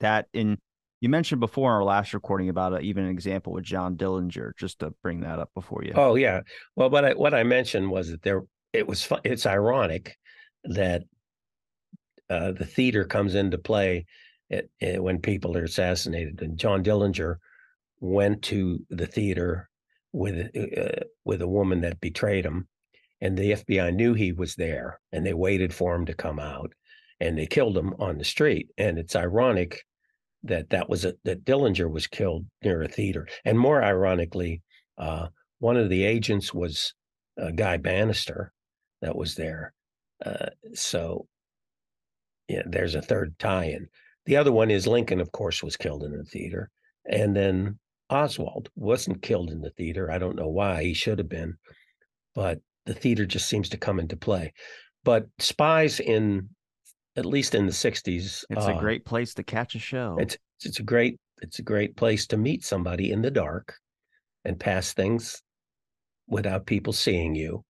that 0.00 0.26
in 0.32 0.58
You 1.00 1.10
mentioned 1.10 1.40
before 1.40 1.72
our 1.72 1.84
last 1.84 2.14
recording 2.14 2.48
about 2.48 2.72
a, 2.72 2.80
even 2.80 3.04
an 3.04 3.10
example 3.10 3.52
with 3.52 3.64
John 3.64 3.96
Dillinger, 3.96 4.52
just 4.58 4.80
to 4.80 4.94
bring 5.02 5.20
that 5.20 5.38
up 5.38 5.50
before 5.54 5.84
you. 5.84 5.92
Oh 5.94 6.14
yeah. 6.14 6.40
Well, 6.74 6.90
what 6.90 7.04
I 7.04 7.12
what 7.12 7.34
I 7.34 7.42
mentioned 7.42 7.90
was 7.90 8.10
that 8.10 8.22
there 8.22 8.42
it 8.72 8.88
was 8.88 9.08
it's 9.24 9.46
ironic 9.46 10.16
that 10.64 11.02
uh, 12.28 12.52
the 12.52 12.66
theater 12.66 13.04
comes 13.04 13.34
into 13.34 13.58
play 13.58 14.06
when 14.80 15.20
people 15.20 15.56
are 15.56 15.64
assassinated, 15.64 16.40
and 16.40 16.58
John 16.58 16.82
Dillinger 16.84 17.36
went 18.00 18.42
to 18.42 18.84
the 18.90 19.06
theater 19.06 19.68
with 20.12 20.50
uh, 20.56 21.04
with 21.24 21.42
a 21.42 21.48
woman 21.48 21.80
that 21.82 22.00
betrayed 22.00 22.44
him, 22.44 22.68
and 23.20 23.36
the 23.36 23.52
FBI 23.52 23.94
knew 23.94 24.14
he 24.14 24.32
was 24.32 24.54
there, 24.54 25.00
and 25.12 25.26
they 25.26 25.34
waited 25.34 25.74
for 25.74 25.94
him 25.94 26.06
to 26.06 26.14
come 26.14 26.38
out, 26.38 26.72
and 27.20 27.36
they 27.36 27.46
killed 27.46 27.76
him 27.76 27.94
on 27.98 28.18
the 28.18 28.24
street. 28.24 28.68
And 28.78 28.98
it's 28.98 29.16
ironic 29.16 29.84
that 30.42 30.70
that 30.70 30.88
was 30.88 31.04
a, 31.04 31.14
that 31.24 31.44
Dillinger 31.44 31.90
was 31.90 32.06
killed 32.06 32.46
near 32.62 32.82
a 32.82 32.88
theater, 32.88 33.26
and 33.44 33.58
more 33.58 33.82
ironically, 33.82 34.62
uh, 34.98 35.28
one 35.58 35.76
of 35.76 35.90
the 35.90 36.04
agents 36.04 36.54
was 36.54 36.94
uh, 37.40 37.50
Guy 37.50 37.76
Banister 37.76 38.52
that 39.02 39.16
was 39.16 39.34
there. 39.34 39.72
Uh, 40.24 40.46
so, 40.74 41.26
yeah, 42.48 42.62
there's 42.66 42.94
a 42.94 43.02
third 43.02 43.38
tie-in. 43.38 43.88
The 44.26 44.36
other 44.36 44.52
one 44.52 44.70
is 44.70 44.86
Lincoln, 44.86 45.20
of 45.20 45.32
course, 45.32 45.62
was 45.62 45.76
killed 45.76 46.02
in 46.02 46.16
the 46.16 46.24
theater, 46.24 46.70
and 47.04 47.34
then 47.34 47.78
Oswald 48.10 48.68
wasn't 48.74 49.22
killed 49.22 49.50
in 49.50 49.60
the 49.60 49.70
theater. 49.70 50.10
I 50.10 50.18
don't 50.18 50.36
know 50.36 50.48
why 50.48 50.82
he 50.82 50.94
should 50.94 51.18
have 51.18 51.28
been, 51.28 51.56
but 52.34 52.60
the 52.86 52.94
theater 52.94 53.26
just 53.26 53.48
seems 53.48 53.68
to 53.70 53.76
come 53.76 53.98
into 53.98 54.16
play. 54.16 54.52
But 55.04 55.26
spies 55.38 56.00
in 56.00 56.48
at 57.16 57.24
least 57.24 57.54
in 57.54 57.66
the 57.66 57.72
60s 57.72 58.44
it's 58.50 58.66
uh, 58.66 58.74
a 58.76 58.78
great 58.78 59.04
place 59.04 59.34
to 59.34 59.42
catch 59.42 59.74
a 59.74 59.78
show 59.78 60.16
it's 60.20 60.36
it's 60.62 60.78
a 60.78 60.82
great 60.82 61.18
it's 61.42 61.58
a 61.58 61.62
great 61.62 61.96
place 61.96 62.26
to 62.26 62.36
meet 62.36 62.64
somebody 62.64 63.10
in 63.10 63.22
the 63.22 63.30
dark 63.30 63.74
and 64.44 64.60
pass 64.60 64.92
things 64.92 65.42
without 66.28 66.66
people 66.66 66.92
seeing 66.92 67.34
you 67.34 67.64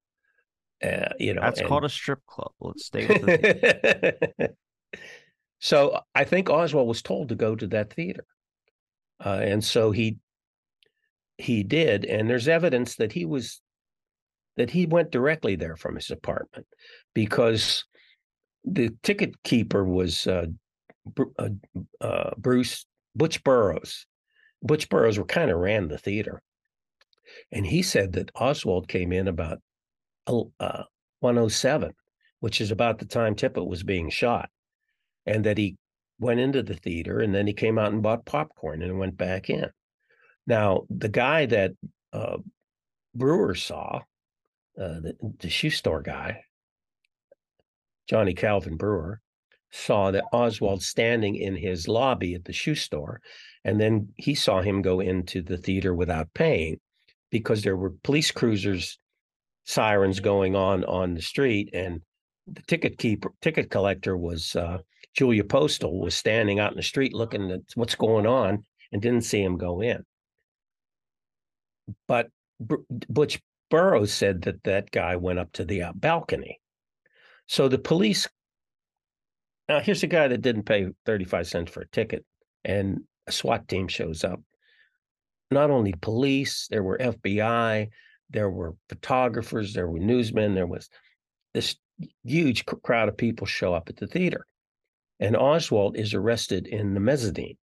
uh, 0.85 1.09
you 1.19 1.33
know 1.33 1.41
that's 1.41 1.61
and... 1.61 1.69
called 1.69 1.85
a 1.85 1.89
strip 1.89 2.25
club 2.27 2.51
let's 2.61 2.87
stay 2.87 3.07
with 3.07 3.29
it 3.29 4.57
so 5.59 6.01
i 6.15 6.25
think 6.25 6.51
oswald 6.51 6.89
was 6.89 7.03
told 7.03 7.29
to 7.29 7.35
go 7.35 7.55
to 7.55 7.67
that 7.67 7.93
theater 7.93 8.25
uh, 9.25 9.41
and 9.43 9.65
so 9.65 9.91
he 9.91 10.19
he 11.39 11.63
did 11.63 12.05
and 12.05 12.29
there's 12.29 12.49
evidence 12.49 12.97
that 12.97 13.13
he 13.13 13.25
was 13.25 13.61
that 14.57 14.71
he 14.71 14.87
went 14.87 15.11
directly 15.11 15.55
there 15.55 15.77
from 15.77 15.95
his 15.95 16.11
apartment 16.11 16.67
because 17.15 17.85
the 18.65 18.91
ticket 19.03 19.43
keeper 19.45 19.85
was 19.85 20.27
uh, 20.27 20.47
uh, 21.39 21.49
uh, 22.01 22.31
Bruce 22.37 22.85
Butch 23.15 23.43
Burroughs. 23.45 24.07
Butch 24.63 24.89
Burroughs 24.89 25.19
were 25.19 25.25
kind 25.25 25.51
of 25.51 25.59
ran 25.59 25.89
the 25.89 25.99
theater, 25.99 26.43
and 27.53 27.65
he 27.65 27.83
said 27.83 28.13
that 28.15 28.31
Oswald 28.35 28.89
came 28.89 29.13
in 29.13 29.29
about 29.29 29.61
uh, 30.27 30.83
107, 31.21 31.93
which 32.41 32.61
is 32.61 32.71
about 32.71 32.99
the 32.99 33.05
time 33.05 33.37
Tippit 33.37 33.67
was 33.67 33.85
being 33.85 34.11
shot, 34.11 34.51
and 35.27 35.45
that 35.45 35.59
he 35.59 35.77
went 36.19 36.41
into 36.41 36.63
the 36.63 36.75
theater 36.75 37.21
and 37.21 37.35
then 37.35 37.47
he 37.47 37.53
came 37.53 37.79
out 37.79 37.93
and 37.93 38.03
bought 38.03 38.25
popcorn 38.25 38.83
and 38.83 38.99
went 38.99 39.17
back 39.17 39.51
in. 39.51 39.67
Now, 40.47 40.85
the 40.89 41.09
guy 41.09 41.47
that 41.47 41.73
uh, 42.13 42.39
Brewer 43.15 43.55
saw, 43.55 44.03
uh, 44.79 45.01
the, 45.01 45.15
the 45.41 45.51
shoe 45.51 45.71
store 45.71 46.03
guy, 46.03 46.43
Johnny 48.09 48.35
Calvin 48.35 48.77
Brewer, 48.77 49.21
saw 49.73 50.11
that 50.11 50.25
Oswald 50.33 50.83
standing 50.83 51.37
in 51.37 51.57
his 51.57 51.89
lobby 51.89 52.35
at 52.35 52.45
the 52.45 52.53
shoe 52.53 52.75
store. 52.75 53.21
And 53.65 53.81
then 53.81 54.09
he 54.17 54.35
saw 54.35 54.63
him 54.63 54.81
go 54.81 55.01
into 55.01 55.43
the 55.43 55.59
theater 55.59 55.95
without 55.95 56.33
paying 56.35 56.79
because 57.31 57.63
there 57.63 57.77
were 57.77 57.95
police 58.05 58.31
cruisers, 58.31 58.99
sirens 59.65 60.21
going 60.21 60.55
on 60.55 60.85
on 60.85 61.15
the 61.15 61.23
street. 61.23 61.71
And 61.73 62.01
the 62.47 62.63
ticket 62.63 62.99
keeper, 62.99 63.33
ticket 63.41 63.71
collector 63.71 64.17
was 64.17 64.55
uh, 64.57 64.79
Julia 65.15 65.45
Postal, 65.45 66.01
was 66.01 66.15
standing 66.15 66.61
out 66.61 66.73
in 66.73 66.77
the 66.77 66.83
street 66.83 67.13
looking 67.13 67.51
at 67.51 67.61
what's 67.75 67.95
going 67.95 68.27
on 68.27 68.65
and 68.93 69.03
didn't 69.03 69.25
see 69.25 69.43
him 69.43 69.57
go 69.57 69.81
in. 69.81 70.05
But 72.09 72.29
Butch 72.61 73.41
Burroughs 73.71 74.13
said 74.13 74.43
that 74.43 74.63
that 74.65 74.91
guy 74.91 75.17
went 75.17 75.39
up 75.39 75.53
to 75.53 75.65
the 75.65 75.83
uh, 75.83 75.93
balcony 75.95 76.61
so 77.47 77.69
the 77.69 77.79
police 77.79 78.29
now 79.69 79.81
here's 79.81 80.03
a 80.03 80.09
guy 80.09 80.29
that 80.29 80.43
didn't 80.43 80.65
pay 80.65 80.89
35 81.07 81.47
cents 81.47 81.73
for 81.73 81.81
a 81.81 81.89
ticket 81.89 82.25
and 82.65 83.01
a 83.27 83.33
SWAT 83.33 83.67
team 83.67 83.89
shows 83.89 84.23
up. 84.23 84.41
Not 85.51 85.71
only 85.71 85.93
police, 86.01 86.69
there 86.71 86.85
were 86.85 86.99
FBI, 86.99 87.89
there 88.31 88.51
were 88.51 88.77
photographers, 88.89 89.75
there 89.75 89.89
were 89.89 89.99
newsmen, 89.99 90.55
there 90.55 90.67
was 90.67 90.89
this 91.53 91.77
huge 92.25 92.65
crowd 92.67 93.09
of 93.09 93.17
people 93.17 93.47
show 93.47 93.75
up 93.75 93.89
at 93.89 93.97
the 93.97 94.07
theater. 94.07 94.47
And 95.21 95.37
Oswald 95.37 95.97
is 95.97 96.15
arrested 96.15 96.67
in 96.67 96.95
the 96.95 97.01
mezzanine. 97.01 97.57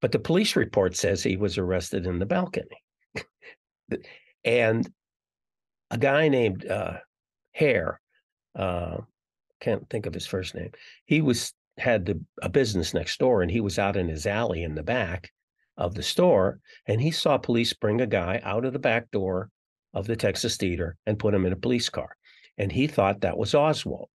But 0.00 0.10
the 0.10 0.18
police 0.18 0.56
report 0.56 0.96
says 0.96 1.22
he 1.22 1.36
was 1.36 1.58
arrested 1.58 2.06
in 2.06 2.18
the 2.18 2.26
balcony. 2.26 2.82
and 4.44 4.90
a 5.90 5.98
guy 5.98 6.28
named 6.28 6.66
uh, 6.66 6.98
Haire 7.52 8.00
uh, 8.56 8.98
can't 9.60 9.88
think 9.88 10.06
of 10.06 10.14
his 10.14 10.26
first 10.26 10.54
name. 10.54 10.72
He 11.04 11.22
was 11.22 11.54
had 11.78 12.04
the, 12.04 12.20
a 12.42 12.48
business 12.48 12.92
next 12.92 13.18
door, 13.18 13.42
and 13.42 13.50
he 13.50 13.60
was 13.60 13.78
out 13.78 13.96
in 13.96 14.08
his 14.08 14.26
alley 14.26 14.62
in 14.62 14.74
the 14.74 14.82
back 14.82 15.30
of 15.76 15.94
the 15.94 16.02
store, 16.02 16.60
and 16.86 17.00
he 17.00 17.10
saw 17.10 17.38
police 17.38 17.72
bring 17.72 18.00
a 18.00 18.06
guy 18.06 18.40
out 18.44 18.64
of 18.64 18.72
the 18.72 18.78
back 18.78 19.10
door 19.10 19.50
of 19.94 20.06
the 20.06 20.16
Texas 20.16 20.56
Theater 20.56 20.96
and 21.06 21.18
put 21.18 21.34
him 21.34 21.46
in 21.46 21.52
a 21.52 21.56
police 21.56 21.88
car, 21.88 22.14
and 22.58 22.72
he 22.72 22.86
thought 22.86 23.20
that 23.20 23.38
was 23.38 23.54
Oswald. 23.54 24.08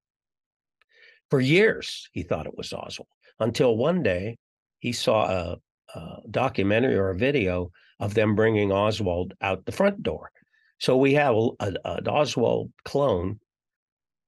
For 1.30 1.40
years, 1.40 2.10
he 2.12 2.24
thought 2.24 2.48
it 2.48 2.58
was 2.58 2.74
Oswald 2.74 3.10
until 3.40 3.76
one 3.78 4.04
day 4.04 4.38
he 4.80 4.92
saw 4.92 5.26
a, 5.26 5.58
a 5.96 6.18
documentary 6.30 6.96
or 6.96 7.10
a 7.10 7.18
video 7.18 7.72
of 8.00 8.14
them 8.14 8.36
bringing 8.36 8.72
Oswald 8.72 9.34
out 9.42 9.66
the 9.66 9.72
front 9.72 10.04
door. 10.04 10.32
So 10.80 10.96
we 10.96 11.14
have 11.14 11.36
a, 11.36 11.74
an 11.86 12.08
Oswald 12.08 12.72
clone 12.86 13.40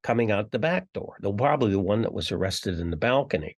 coming 0.01 0.31
out 0.31 0.51
the 0.51 0.59
back 0.59 0.87
door. 0.93 1.17
Though 1.21 1.33
probably 1.33 1.71
the 1.71 1.79
one 1.79 2.01
that 2.01 2.13
was 2.13 2.31
arrested 2.31 2.79
in 2.79 2.89
the 2.89 2.97
balcony. 2.97 3.57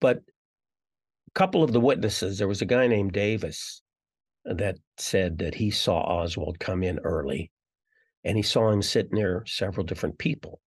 But 0.00 0.18
a 0.18 1.30
couple 1.34 1.64
of 1.64 1.72
the 1.72 1.80
witnesses, 1.80 2.38
there 2.38 2.48
was 2.48 2.62
a 2.62 2.66
guy 2.66 2.86
named 2.86 3.12
Davis 3.12 3.82
that 4.44 4.76
said 4.98 5.38
that 5.38 5.54
he 5.54 5.70
saw 5.70 6.00
Oswald 6.00 6.58
come 6.58 6.82
in 6.82 6.98
early 7.00 7.50
and 8.24 8.36
he 8.36 8.42
saw 8.42 8.70
him 8.70 8.82
sit 8.82 9.12
near 9.12 9.44
several 9.46 9.84
different 9.84 10.18
people. 10.18 10.60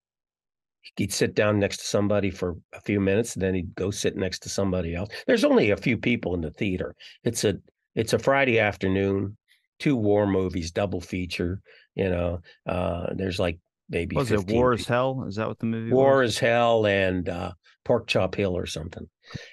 He'd 0.96 1.14
sit 1.14 1.36
down 1.36 1.60
next 1.60 1.78
to 1.78 1.86
somebody 1.86 2.32
for 2.32 2.56
a 2.74 2.82
few 2.82 3.00
minutes, 3.00 3.34
and 3.34 3.42
then 3.44 3.54
he'd 3.54 3.76
go 3.76 3.92
sit 3.92 4.16
next 4.16 4.40
to 4.40 4.50
somebody 4.50 4.96
else. 4.96 5.10
There's 5.28 5.44
only 5.44 5.72
a 5.72 5.78
few 5.78 5.98
people 5.98 6.34
in 6.34 6.42
the 6.42 6.52
theater. 6.52 6.96
It's 7.24 7.44
a 7.44 7.56
it's 7.96 8.14
a 8.14 8.20
Friday 8.20 8.60
afternoon, 8.60 9.38
two 9.80 9.96
war 9.96 10.28
movies, 10.28 10.72
double 10.72 11.02
feature. 11.02 11.62
You 11.96 12.10
know, 12.10 12.40
uh, 12.68 13.08
there's 13.16 13.40
like 13.40 13.60
maybe 13.90 14.16
was 14.16 14.32
it 14.32 14.48
War 14.48 14.74
is 14.74 14.88
Hell? 14.88 15.26
Is 15.28 15.36
that 15.36 15.48
what 15.48 15.60
the 15.60 15.66
movie 15.66 15.92
War 15.92 16.20
was? 16.20 16.34
is 16.34 16.40
Hell 16.40 16.86
and 16.86 17.28
uh, 17.28 17.52
Pork 17.84 18.08
Chop 18.08 18.36
Hill 18.36 18.56
or 18.56 18.66
something. 18.66 19.08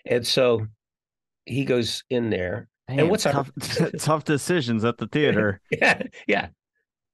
And 0.06 0.26
so 0.26 0.66
he 1.46 1.64
goes 1.64 2.04
in 2.10 2.30
there. 2.30 2.68
Damn, 2.88 3.00
and 3.00 3.10
what's 3.10 3.24
tough, 3.24 3.50
our... 3.80 3.90
tough 3.98 4.24
decisions 4.24 4.84
at 4.84 4.98
the 4.98 5.06
theater? 5.06 5.60
yeah, 5.70 6.02
yeah. 6.26 6.48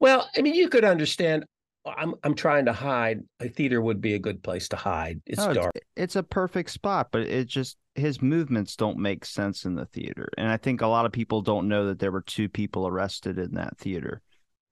Well, 0.01 0.29
I 0.37 0.43
mean, 0.43 0.55
you 0.55 0.69
could 0.69 0.85
understand. 0.85 1.45
I'm 1.87 2.15
I'm 2.25 2.35
trying 2.35 2.67
to 2.67 2.73
hide. 2.73 3.21
A 3.41 3.49
theater 3.49 3.81
would 3.81 4.01
be 4.01 4.15
a 4.15 4.19
good 4.19 4.43
place 4.43 4.69
to 4.69 4.77
hide. 4.77 5.21
It's 5.27 5.39
no, 5.39 5.55
dark. 5.55 5.73
It's, 5.75 5.87
it's 5.97 6.17
a 6.17 6.23
perfect 6.23 6.71
spot, 6.71 7.09
but 7.11 7.23
it 7.23 7.47
just 7.47 7.77
his 7.95 8.21
movements 8.21 8.77
don't 8.77 8.99
make 8.99 9.25
sense 9.25 9.65
in 9.65 9.75
the 9.75 9.87
theater. 9.87 10.29
And 10.37 10.49
I 10.49 10.57
think 10.57 10.81
a 10.81 10.87
lot 10.87 11.07
of 11.07 11.13
people 11.13 11.43
don't 11.43 11.69
know 11.69 11.87
that 11.87 11.99
there 11.99 12.13
were 12.13 12.23
two 12.23 12.49
people 12.49 12.87
arrested 12.87 13.39
in 13.39 13.55
that 13.55 13.79
theater 13.79 14.23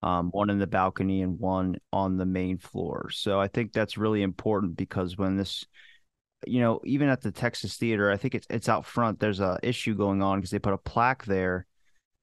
um, 0.02 0.30
one 0.30 0.50
in 0.50 0.58
the 0.58 0.66
balcony 0.66 1.22
and 1.22 1.38
one 1.38 1.76
on 1.92 2.16
the 2.16 2.26
main 2.26 2.58
floor. 2.58 3.10
So 3.10 3.40
I 3.40 3.48
think 3.48 3.72
that's 3.72 3.98
really 3.98 4.22
important 4.22 4.76
because 4.76 5.16
when 5.18 5.36
this, 5.36 5.64
you 6.46 6.60
know, 6.60 6.80
even 6.84 7.08
at 7.08 7.20
the 7.20 7.32
Texas 7.32 7.76
Theater, 7.76 8.10
I 8.10 8.16
think 8.16 8.34
it's 8.34 8.46
it's 8.48 8.68
out 8.68 8.86
front. 8.86 9.18
There's 9.18 9.40
a 9.40 9.58
issue 9.62 9.94
going 9.94 10.22
on 10.22 10.38
because 10.38 10.50
they 10.50 10.60
put 10.60 10.72
a 10.72 10.78
plaque 10.78 11.24
there 11.24 11.66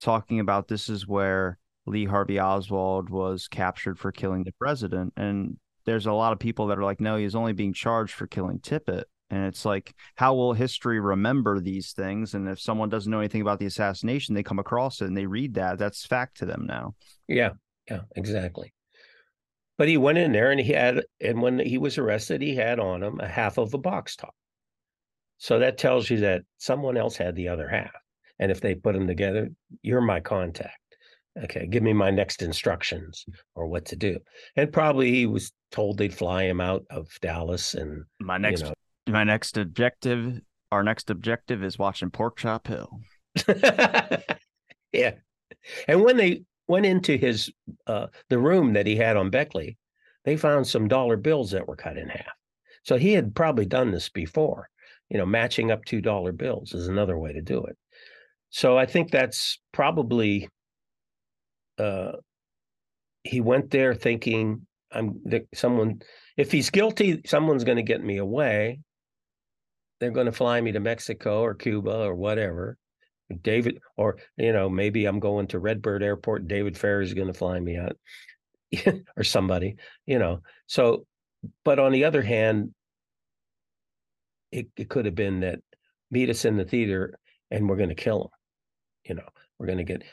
talking 0.02 0.40
about 0.40 0.68
this 0.68 0.90
is 0.90 1.08
where 1.08 1.58
Lee 1.86 2.06
Harvey 2.06 2.40
Oswald 2.40 3.10
was 3.10 3.48
captured 3.48 4.00
for 4.00 4.12
killing 4.12 4.44
the 4.44 4.54
president, 4.54 5.14
and 5.18 5.58
there's 5.86 6.08
a 6.08 6.14
lot 6.14 6.34
of 6.34 6.40
people 6.40 6.68
that 6.68 6.80
are 6.80 6.84
like, 6.84 7.00
no, 7.00 7.16
he's 7.16 7.36
only 7.36 7.54
being 7.54 7.74
charged 7.74 8.14
for 8.14 8.28
killing 8.28 8.60
Tippit. 8.60 9.04
And 9.30 9.46
it's 9.46 9.66
like, 9.66 9.94
how 10.16 10.36
will 10.36 10.54
history 10.54 11.00
remember 11.00 11.60
these 11.60 11.94
things? 11.94 12.34
And 12.34 12.48
if 12.48 12.60
someone 12.60 12.90
doesn't 12.90 13.12
know 13.12 13.20
anything 13.20 13.42
about 13.42 13.60
the 13.60 13.66
assassination, 13.66 14.36
they 14.36 14.44
come 14.44 14.60
across 14.60 15.02
it 15.02 15.06
and 15.06 15.18
they 15.18 15.26
read 15.26 15.56
that, 15.56 15.80
that's 15.80 16.06
fact 16.06 16.38
to 16.38 16.46
them 16.46 16.66
now. 16.68 16.96
Yeah. 17.28 17.52
Yeah, 17.90 18.02
exactly. 18.16 18.74
But 19.78 19.88
he 19.88 19.98
went 19.98 20.18
in 20.18 20.32
there 20.32 20.52
and 20.52 20.60
he 20.60 20.74
had, 20.74 21.04
and 21.20 21.42
when 21.42 21.60
he 21.60 21.78
was 21.78 21.98
arrested, 21.98 22.42
he 22.42 22.56
had 22.56 22.80
on 22.80 23.04
him 23.04 23.20
a 23.20 23.28
half 23.28 23.58
of 23.58 23.74
a 23.74 23.78
box 23.78 24.16
top. 24.16 24.34
So 25.38 25.60
that 25.60 25.78
tells 25.78 26.10
you 26.10 26.22
that 26.22 26.44
someone 26.58 26.98
else 26.98 27.18
had 27.18 27.36
the 27.36 27.50
other 27.50 27.68
half. 27.68 27.92
And 28.40 28.52
if 28.52 28.62
they 28.62 28.76
put 28.76 28.94
them 28.94 29.08
together, 29.08 29.50
you're 29.82 30.02
my 30.02 30.20
contact. 30.20 30.78
Okay, 31.44 31.68
give 31.68 31.84
me 31.84 31.92
my 31.92 32.12
next 32.12 32.42
instructions 32.42 33.26
or 33.56 33.68
what 33.68 33.86
to 33.88 33.96
do. 33.98 34.18
And 34.56 34.72
probably 34.72 35.12
he 35.12 35.26
was 35.26 35.52
told 35.72 35.98
they'd 35.98 36.14
fly 36.14 36.44
him 36.44 36.62
out 36.62 36.86
of 36.90 37.10
Dallas 37.22 37.74
and 37.74 38.06
my 38.22 38.38
next 38.38 38.62
you 38.62 38.68
know, 38.68 38.74
my 39.10 39.24
next 39.24 39.58
objective 39.58 40.40
our 40.72 40.82
next 40.82 41.10
objective 41.10 41.64
is 41.64 41.78
watching 41.78 42.10
Pork 42.10 42.38
Chop 42.38 42.68
Hill. 42.68 42.90
yeah. 44.92 45.12
And 45.88 46.04
when 46.04 46.18
they 46.18 46.44
went 46.68 46.86
into 46.86 47.18
his 47.18 47.52
uh 47.86 48.08
the 48.30 48.40
room 48.40 48.74
that 48.74 48.88
he 48.88 48.96
had 48.96 49.18
on 49.18 49.30
Beckley, 49.30 49.78
they 50.24 50.38
found 50.38 50.66
some 50.66 50.88
dollar 50.88 51.18
bills 51.18 51.52
that 51.52 51.68
were 51.68 51.76
cut 51.76 51.98
in 51.98 52.08
half. 52.08 52.34
So 52.84 52.98
he 52.98 53.12
had 53.12 53.36
probably 53.36 53.66
done 53.66 53.92
this 53.92 54.08
before. 54.10 54.70
You 55.10 55.18
know, 55.18 55.26
matching 55.26 55.70
up 55.70 55.84
two 55.84 56.00
dollar 56.00 56.32
bills 56.32 56.74
is 56.74 56.88
another 56.88 57.20
way 57.20 57.34
to 57.34 57.42
do 57.42 57.64
it. 57.66 57.78
So 58.50 58.78
I 58.78 58.86
think 58.86 59.12
that's 59.12 59.60
probably 59.74 60.48
uh, 61.78 62.14
he 63.24 63.42
went 63.42 63.72
there 63.72 63.94
thinking 63.94 64.66
I'm 64.92 65.20
that 65.26 65.48
someone. 65.54 66.02
If 66.38 66.52
he's 66.52 66.70
guilty, 66.70 67.22
someone's 67.26 67.64
going 67.64 67.78
to 67.78 67.84
get 67.84 68.04
me 68.04 68.18
away. 68.18 68.80
They're 70.00 70.12
going 70.12 70.26
to 70.26 70.32
fly 70.32 70.60
me 70.62 70.72
to 70.74 70.80
Mexico 70.80 71.42
or 71.42 71.54
Cuba 71.54 72.04
or 72.04 72.16
whatever. 72.16 72.78
David, 73.42 73.80
or 73.98 74.18
you 74.38 74.54
know, 74.54 74.70
maybe 74.70 75.06
I'm 75.06 75.20
going 75.20 75.48
to 75.48 75.60
Redbird 75.60 76.04
Airport. 76.04 76.48
David 76.48 76.78
Ferrie 76.78 77.04
is 77.04 77.14
going 77.14 77.28
to 77.28 77.34
fly 77.34 77.60
me 77.60 77.78
out, 77.78 77.98
or 79.18 79.24
somebody, 79.24 79.78
you 80.06 80.20
know. 80.20 80.42
So, 80.68 81.06
but 81.64 81.80
on 81.80 81.92
the 81.92 82.06
other 82.06 82.22
hand, 82.22 82.74
it, 84.52 84.68
it 84.78 84.90
could 84.90 85.06
have 85.06 85.16
been 85.16 85.42
that 85.42 85.60
meet 86.12 86.30
us 86.30 86.46
in 86.46 86.56
the 86.56 86.64
theater 86.64 87.20
and 87.52 87.68
we're 87.68 87.76
going 87.76 87.90
to 87.90 87.96
kill 87.96 88.24
him. 88.24 88.30
You 89.10 89.16
know, 89.16 89.28
we're 89.60 89.68
going 89.68 89.80
to 89.80 89.84
get 89.84 90.04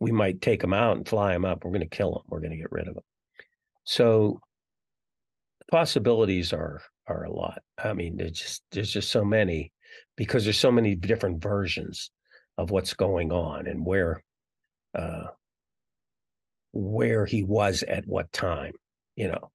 we 0.00 0.12
might 0.12 0.40
take 0.40 0.60
them 0.60 0.72
out 0.72 0.96
and 0.96 1.08
fly 1.08 1.32
them 1.32 1.44
up. 1.44 1.64
We're 1.64 1.70
going 1.70 1.88
to 1.88 1.96
kill 1.96 2.12
them. 2.12 2.22
We're 2.28 2.40
going 2.40 2.52
to 2.52 2.56
get 2.56 2.72
rid 2.72 2.88
of 2.88 2.94
them. 2.94 3.04
So 3.84 4.40
possibilities 5.70 6.52
are 6.52 6.82
are 7.08 7.24
a 7.24 7.32
lot. 7.32 7.62
I 7.82 7.92
mean, 7.92 8.16
there's 8.16 8.32
just 8.32 8.62
there's 8.72 8.90
just 8.90 9.10
so 9.10 9.24
many 9.24 9.72
because 10.16 10.44
there's 10.44 10.58
so 10.58 10.72
many 10.72 10.94
different 10.94 11.42
versions 11.42 12.10
of 12.58 12.70
what's 12.70 12.94
going 12.94 13.32
on 13.32 13.66
and 13.66 13.84
where 13.84 14.22
uh 14.94 15.26
where 16.72 17.24
he 17.24 17.42
was 17.42 17.82
at 17.84 18.06
what 18.06 18.32
time, 18.32 18.72
you 19.14 19.28
know. 19.28 19.50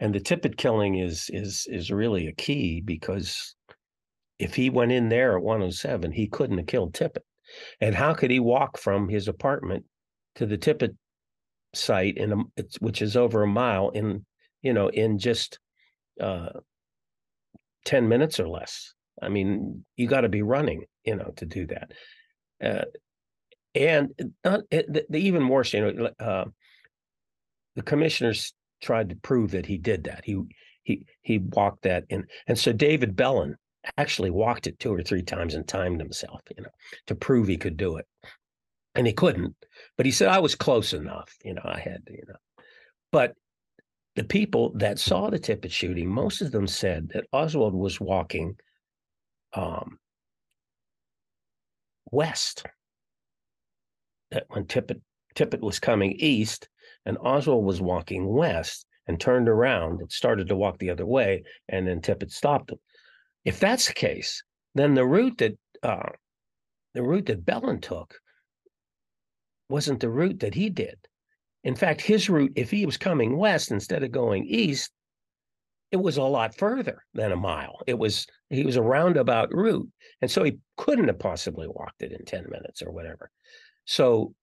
And 0.00 0.14
the 0.14 0.20
Tippit 0.20 0.56
killing 0.56 0.98
is 0.98 1.30
is 1.32 1.66
is 1.70 1.90
really 1.90 2.26
a 2.28 2.32
key 2.32 2.80
because 2.80 3.54
if 4.38 4.54
he 4.54 4.68
went 4.68 4.92
in 4.92 5.08
there 5.08 5.36
at 5.36 5.42
107, 5.42 6.12
he 6.12 6.26
couldn't 6.26 6.58
have 6.58 6.66
killed 6.66 6.92
Tippit. 6.92 7.22
And 7.80 7.94
how 7.94 8.14
could 8.14 8.30
he 8.30 8.40
walk 8.40 8.78
from 8.78 9.08
his 9.08 9.28
apartment 9.28 9.84
to 10.36 10.46
the 10.46 10.58
Tippit 10.58 10.96
site 11.74 12.16
in 12.16 12.32
a, 12.32 12.62
which 12.80 13.02
is 13.02 13.16
over 13.16 13.42
a 13.42 13.46
mile 13.46 13.90
in 13.90 14.24
you 14.62 14.72
know 14.72 14.88
in 14.88 15.18
just 15.18 15.58
uh, 16.20 16.50
10 17.84 18.08
minutes 18.08 18.40
or 18.40 18.48
less? 18.48 18.92
I 19.20 19.28
mean 19.28 19.84
you 19.96 20.06
got 20.06 20.22
to 20.22 20.28
be 20.28 20.42
running 20.42 20.84
you 21.04 21.16
know 21.16 21.32
to 21.36 21.46
do 21.46 21.66
that. 21.66 21.92
Uh, 22.62 22.84
and 23.74 24.08
not, 24.44 24.62
the, 24.70 25.04
the, 25.08 25.18
even 25.18 25.48
worse 25.48 25.72
you 25.74 25.92
know 25.92 26.10
uh, 26.18 26.44
the 27.74 27.82
commissioners 27.82 28.54
tried 28.82 29.10
to 29.10 29.16
prove 29.16 29.50
that 29.52 29.66
he 29.66 29.78
did 29.78 30.04
that. 30.04 30.24
He 30.24 30.40
he 30.82 31.04
he 31.22 31.38
walked 31.38 31.82
that 31.82 32.04
in. 32.08 32.26
And 32.46 32.58
so 32.58 32.72
david 32.72 33.16
belin 33.16 33.56
actually 33.96 34.30
walked 34.30 34.66
it 34.66 34.78
two 34.78 34.92
or 34.92 35.02
three 35.02 35.22
times 35.22 35.54
and 35.54 35.66
timed 35.66 36.00
himself, 36.00 36.40
you 36.56 36.62
know, 36.62 36.70
to 37.06 37.14
prove 37.14 37.48
he 37.48 37.56
could 37.56 37.76
do 37.76 37.96
it. 37.96 38.06
And 38.94 39.06
he 39.06 39.12
couldn't, 39.12 39.54
but 39.96 40.06
he 40.06 40.12
said, 40.12 40.28
I 40.28 40.38
was 40.38 40.54
close 40.54 40.94
enough, 40.94 41.34
you 41.44 41.52
know, 41.52 41.62
I 41.64 41.78
had, 41.78 42.00
you 42.08 42.22
know. 42.26 42.64
But 43.12 43.34
the 44.14 44.24
people 44.24 44.72
that 44.76 44.98
saw 44.98 45.28
the 45.28 45.38
Tippit 45.38 45.70
shooting, 45.70 46.08
most 46.08 46.40
of 46.40 46.50
them 46.50 46.66
said 46.66 47.10
that 47.12 47.26
Oswald 47.32 47.74
was 47.74 48.00
walking 48.00 48.56
um, 49.52 49.98
west. 52.10 52.64
That 54.30 54.44
when 54.48 54.64
Tippit 54.64 55.00
Tippit 55.34 55.60
was 55.60 55.78
coming 55.78 56.12
east 56.18 56.68
and 57.04 57.18
Oswald 57.18 57.64
was 57.64 57.80
walking 57.80 58.26
west 58.26 58.86
and 59.06 59.20
turned 59.20 59.48
around 59.48 60.00
and 60.00 60.10
started 60.10 60.48
to 60.48 60.56
walk 60.56 60.78
the 60.78 60.90
other 60.90 61.06
way, 61.06 61.44
and 61.68 61.86
then 61.86 62.00
Tippit 62.00 62.32
stopped 62.32 62.70
him. 62.72 62.78
If 63.46 63.60
that's 63.60 63.86
the 63.86 63.94
case, 63.94 64.42
then 64.74 64.94
the 64.94 65.06
route 65.06 65.38
that 65.38 65.56
uh, 65.82 66.10
the 66.94 67.02
route 67.02 67.26
that 67.26 67.46
Belin 67.46 67.80
took 67.80 68.18
wasn't 69.68 70.00
the 70.00 70.10
route 70.10 70.40
that 70.40 70.54
he 70.54 70.68
did. 70.68 70.96
In 71.62 71.76
fact, 71.76 72.00
his 72.00 72.28
route, 72.28 72.52
if 72.56 72.72
he 72.72 72.84
was 72.84 72.96
coming 72.96 73.38
west 73.38 73.70
instead 73.70 74.02
of 74.02 74.10
going 74.10 74.44
east, 74.46 74.90
it 75.92 75.96
was 75.96 76.16
a 76.16 76.22
lot 76.24 76.56
further 76.56 77.04
than 77.14 77.30
a 77.30 77.36
mile. 77.36 77.78
It 77.86 77.96
was 77.96 78.26
he 78.50 78.64
was 78.64 78.74
a 78.74 78.82
roundabout 78.82 79.54
route, 79.54 79.88
and 80.20 80.30
so 80.30 80.42
he 80.42 80.58
couldn't 80.76 81.06
have 81.06 81.20
possibly 81.20 81.68
walked 81.68 82.02
it 82.02 82.10
in 82.10 82.24
ten 82.24 82.46
minutes 82.50 82.82
or 82.82 82.90
whatever. 82.90 83.30
So 83.84 84.34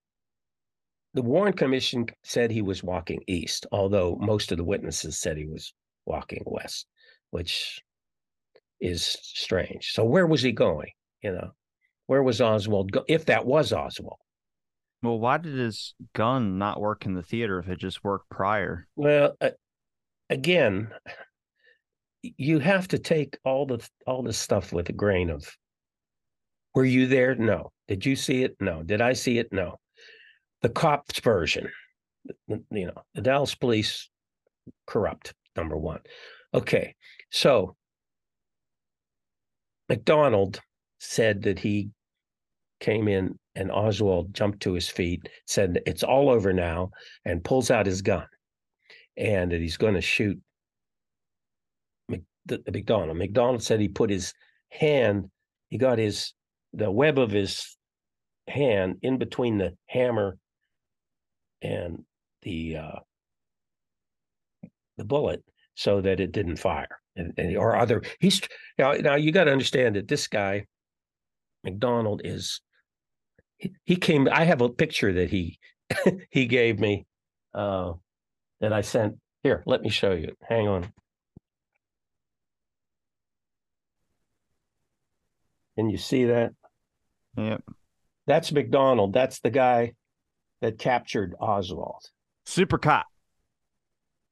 the 1.14 1.22
Warren 1.22 1.54
Commission 1.54 2.06
said 2.24 2.52
he 2.52 2.62
was 2.62 2.82
walking 2.82 3.22
east, 3.28 3.66
although 3.74 4.16
most 4.22 4.54
of 4.54 4.58
the 4.58 4.64
witnesses 4.64 5.20
said 5.20 5.36
he 5.36 5.46
was 5.46 5.74
walking 6.06 6.44
west, 6.46 6.88
which 7.32 7.82
is 8.84 9.18
strange. 9.22 9.92
So 9.94 10.04
where 10.04 10.28
was 10.28 10.42
he 10.42 10.52
going? 10.52 10.90
You 11.24 11.32
know, 11.32 11.52
where 12.08 12.22
was 12.22 12.42
Oswald 12.42 12.92
go- 12.92 13.06
if 13.08 13.26
that 13.26 13.46
was 13.46 13.72
Oswald? 13.72 14.20
Well, 15.02 15.20
why 15.20 15.38
did 15.38 15.58
his 15.58 15.96
gun 16.14 16.58
not 16.58 16.80
work 16.80 17.06
in 17.06 17.14
the 17.14 17.24
theater 17.24 17.60
if 17.60 17.70
it 17.70 17.80
just 17.80 18.04
worked 18.04 18.30
prior? 18.30 18.88
Well, 18.96 19.36
uh, 19.42 19.52
again, 20.30 20.90
you 22.22 22.60
have 22.60 22.88
to 22.90 23.00
take 23.00 23.38
all 23.44 23.66
the 23.66 23.88
all 24.06 24.22
this 24.22 24.38
stuff 24.38 24.72
with 24.74 24.90
a 24.90 24.94
grain 24.94 25.30
of. 25.30 25.50
Were 26.76 26.86
you 26.86 27.08
there? 27.08 27.36
No. 27.36 27.72
Did 27.88 28.06
you 28.06 28.16
see 28.16 28.44
it? 28.44 28.56
No. 28.60 28.84
Did 28.84 29.02
I 29.02 29.14
see 29.14 29.38
it? 29.38 29.52
No. 29.52 29.78
The 30.62 30.70
cops 30.70 31.20
version, 31.20 31.70
you 32.48 32.88
know, 32.88 33.04
the 33.14 33.22
Dallas 33.22 33.54
police 33.54 34.10
corrupt. 34.88 35.34
Number 35.56 35.78
one. 35.78 36.00
Okay, 36.54 36.96
so 37.30 37.76
McDonald 39.90 40.60
said 41.00 41.44
that 41.44 41.60
he 41.60 41.90
came 42.80 43.08
in 43.08 43.38
and 43.56 43.72
Oswald 43.72 44.34
jumped 44.34 44.62
to 44.62 44.74
his 44.74 44.90
feet, 44.90 45.30
said 45.46 45.82
it's 45.86 46.04
all 46.04 46.30
over 46.30 46.54
now, 46.54 46.90
and 47.26 47.44
pulls 47.44 47.70
out 47.70 47.86
his 47.86 48.02
gun, 48.02 48.26
and 49.16 49.52
that 49.52 49.62
he's 49.62 49.78
going 49.78 49.94
to 49.94 50.02
shoot 50.02 50.40
McDonald. 52.48 53.18
McDonald 53.18 53.64
said 53.64 53.80
he 53.80 53.88
put 53.88 54.10
his 54.10 54.34
hand, 54.70 55.30
he 55.70 55.78
got 55.78 55.98
his 55.98 56.34
the 56.74 56.92
web 56.92 57.20
of 57.20 57.32
his 57.32 57.78
hand 58.48 58.98
in 59.02 59.18
between 59.18 59.58
the 59.58 59.78
hammer 59.88 60.38
and 61.62 62.04
the 62.42 62.78
uh, 62.78 63.00
the 64.98 65.06
bullet 65.06 65.44
so 65.76 66.02
that 66.02 66.20
it 66.20 66.32
didn't 66.32 66.58
fire 66.58 67.00
and, 67.16 67.34
and 67.38 67.58
or 67.58 67.76
other 67.76 68.02
he's 68.20 68.42
now 68.78 68.94
now 68.94 69.16
you 69.16 69.32
got 69.32 69.46
to 69.46 69.52
understand 69.52 69.96
that 69.96 70.08
this 70.08 70.28
guy 70.28 70.66
mcdonald 71.64 72.22
is 72.24 72.62
he, 73.58 73.74
he 73.84 73.96
came 73.96 74.28
i 74.32 74.44
have 74.44 74.62
a 74.62 74.70
picture 74.70 75.14
that 75.14 75.30
he 75.30 75.60
he 76.32 76.46
gave 76.46 76.80
me 76.80 77.06
uh 77.54 77.94
that 78.62 78.74
i 78.74 78.82
sent 78.82 79.18
here 79.44 79.64
let 79.66 79.82
me 79.82 79.90
show 79.90 80.14
you 80.14 80.36
hang 80.42 80.68
on. 80.68 80.92
Can 85.76 85.90
you 85.90 85.98
see 85.98 86.26
that? 86.26 86.52
Yep. 87.36 87.64
That's 88.26 88.52
mcdonald 88.52 89.14
that's 89.14 89.40
the 89.40 89.50
guy 89.50 89.94
that 90.62 90.78
captured 90.78 91.36
oswald. 91.40 92.06
Super 92.46 92.78
cop. 92.78 93.06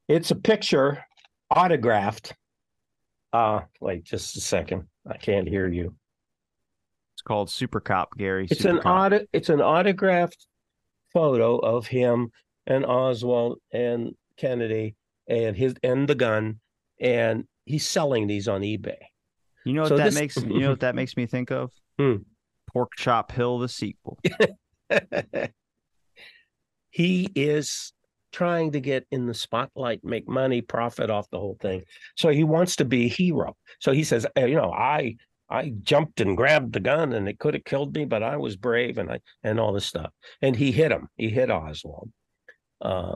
It's 0.08 0.32
a 0.32 0.36
picture 0.36 1.04
autographed 1.50 2.34
uh, 3.34 3.62
wait 3.80 4.04
just 4.04 4.36
a 4.36 4.42
second. 4.42 4.88
I 5.08 5.18
can't 5.18 5.48
hear 5.48 5.68
you. 5.68 5.96
It's 7.14 7.22
called 7.22 7.50
Super 7.50 7.80
Cop, 7.80 8.18
Gary. 8.18 8.48
It's 8.50 8.62
Super 8.62 8.80
an 8.80 8.88
auto, 8.88 9.26
it's 9.34 9.50
an 9.50 9.62
autographed 9.62 10.48
photo 11.14 11.58
of 11.58 11.88
him 11.88 12.32
and 12.66 12.86
Oswald 12.86 13.60
and 13.72 14.16
Kennedy 14.38 14.96
and 15.28 15.56
his 15.56 15.76
and 15.84 16.08
the 16.08 16.16
gun, 16.16 16.60
and 17.00 17.46
he's 17.66 17.88
selling 17.88 18.28
these 18.28 18.48
on 18.48 18.62
eBay. 18.62 18.98
You 19.66 19.74
know 19.74 19.82
what 19.82 19.90
so 19.90 19.98
that 19.98 20.06
this... 20.06 20.16
makes 20.16 20.38
you 20.44 20.60
know 20.60 20.72
what 20.72 20.80
that 20.82 20.96
makes 20.96 21.16
me 21.16 21.26
think 21.26 21.52
of? 21.52 21.72
Hmm. 22.00 22.18
Pork 22.68 22.92
Chop 22.98 23.32
Hill, 23.32 23.60
the 23.60 23.70
sequel. 23.70 24.18
he 26.90 27.30
is 27.36 27.94
trying 28.32 28.72
to 28.72 28.80
get 28.80 29.06
in 29.12 29.26
the 29.26 29.34
spotlight, 29.34 30.04
make 30.04 30.28
money, 30.28 30.62
profit 30.62 31.10
off 31.10 31.30
the 31.30 31.40
whole 31.40 31.58
thing. 31.60 31.84
So 32.16 32.30
he 32.30 32.44
wants 32.44 32.78
to 32.78 32.86
be 32.86 33.06
a 33.06 33.10
hero. 33.10 33.56
So 33.80 33.92
he 33.92 34.04
says, 34.04 34.26
you 34.36 34.56
know, 34.56 34.72
I 34.72 35.18
I 35.50 35.74
jumped 35.82 36.22
and 36.22 36.38
grabbed 36.38 36.72
the 36.72 36.80
gun 36.80 37.12
and 37.12 37.28
it 37.28 37.38
could 37.38 37.54
have 37.54 37.66
killed 37.66 37.94
me, 37.94 38.06
but 38.06 38.24
I 38.24 38.38
was 38.38 38.56
brave 38.56 38.98
and 38.98 39.12
I 39.12 39.20
and 39.44 39.60
all 39.60 39.74
this 39.74 39.86
stuff. 39.86 40.12
And 40.42 40.56
he 40.56 40.72
hit 40.72 40.92
him. 40.92 41.10
He 41.18 41.30
hit 41.30 41.52
Oswald. 41.52 42.10
Uh, 42.80 43.16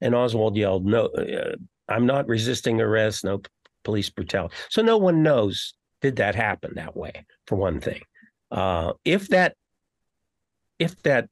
and 0.00 0.14
Oswald 0.14 0.56
yelled, 0.56 0.86
"No, 0.86 1.06
uh, 1.06 1.56
I'm 1.88 2.06
not 2.06 2.28
resisting 2.28 2.80
arrest. 2.80 3.24
No 3.24 3.38
p- 3.38 3.50
police 3.82 4.08
brutality." 4.08 4.54
So 4.70 4.82
no 4.82 4.98
one 4.98 5.22
knows 5.22 5.74
did 6.00 6.16
that 6.16 6.34
happen 6.34 6.74
that 6.76 6.96
way. 6.96 7.26
For 7.46 7.56
one 7.56 7.80
thing, 7.80 8.02
uh, 8.50 8.92
if 9.04 9.28
that 9.28 9.56
if 10.78 11.02
that 11.02 11.28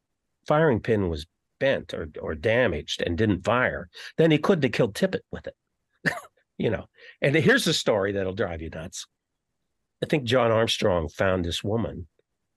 firing 0.47 0.81
pin 0.81 1.09
was 1.09 1.27
bent 1.63 1.95
or 1.95 2.09
or 2.21 2.35
damaged 2.35 3.03
and 3.03 3.17
didn't 3.17 3.45
fire, 3.45 3.89
then 4.19 4.33
he 4.33 4.39
couldn't 4.39 4.65
have 4.65 4.73
killed 4.73 4.95
Tippit 4.95 5.21
with 5.31 5.47
it. 5.47 5.55
you 6.59 6.71
know. 6.71 6.87
And 7.21 7.37
here's 7.37 7.69
a 7.69 7.73
story 7.73 8.13
that'll 8.13 8.35
drive 8.35 8.61
you 8.61 8.69
nuts. 8.69 9.07
I 10.03 10.07
think 10.07 10.25
John 10.25 10.51
Armstrong 10.51 11.09
found 11.09 11.45
this 11.45 11.63
woman 11.63 12.09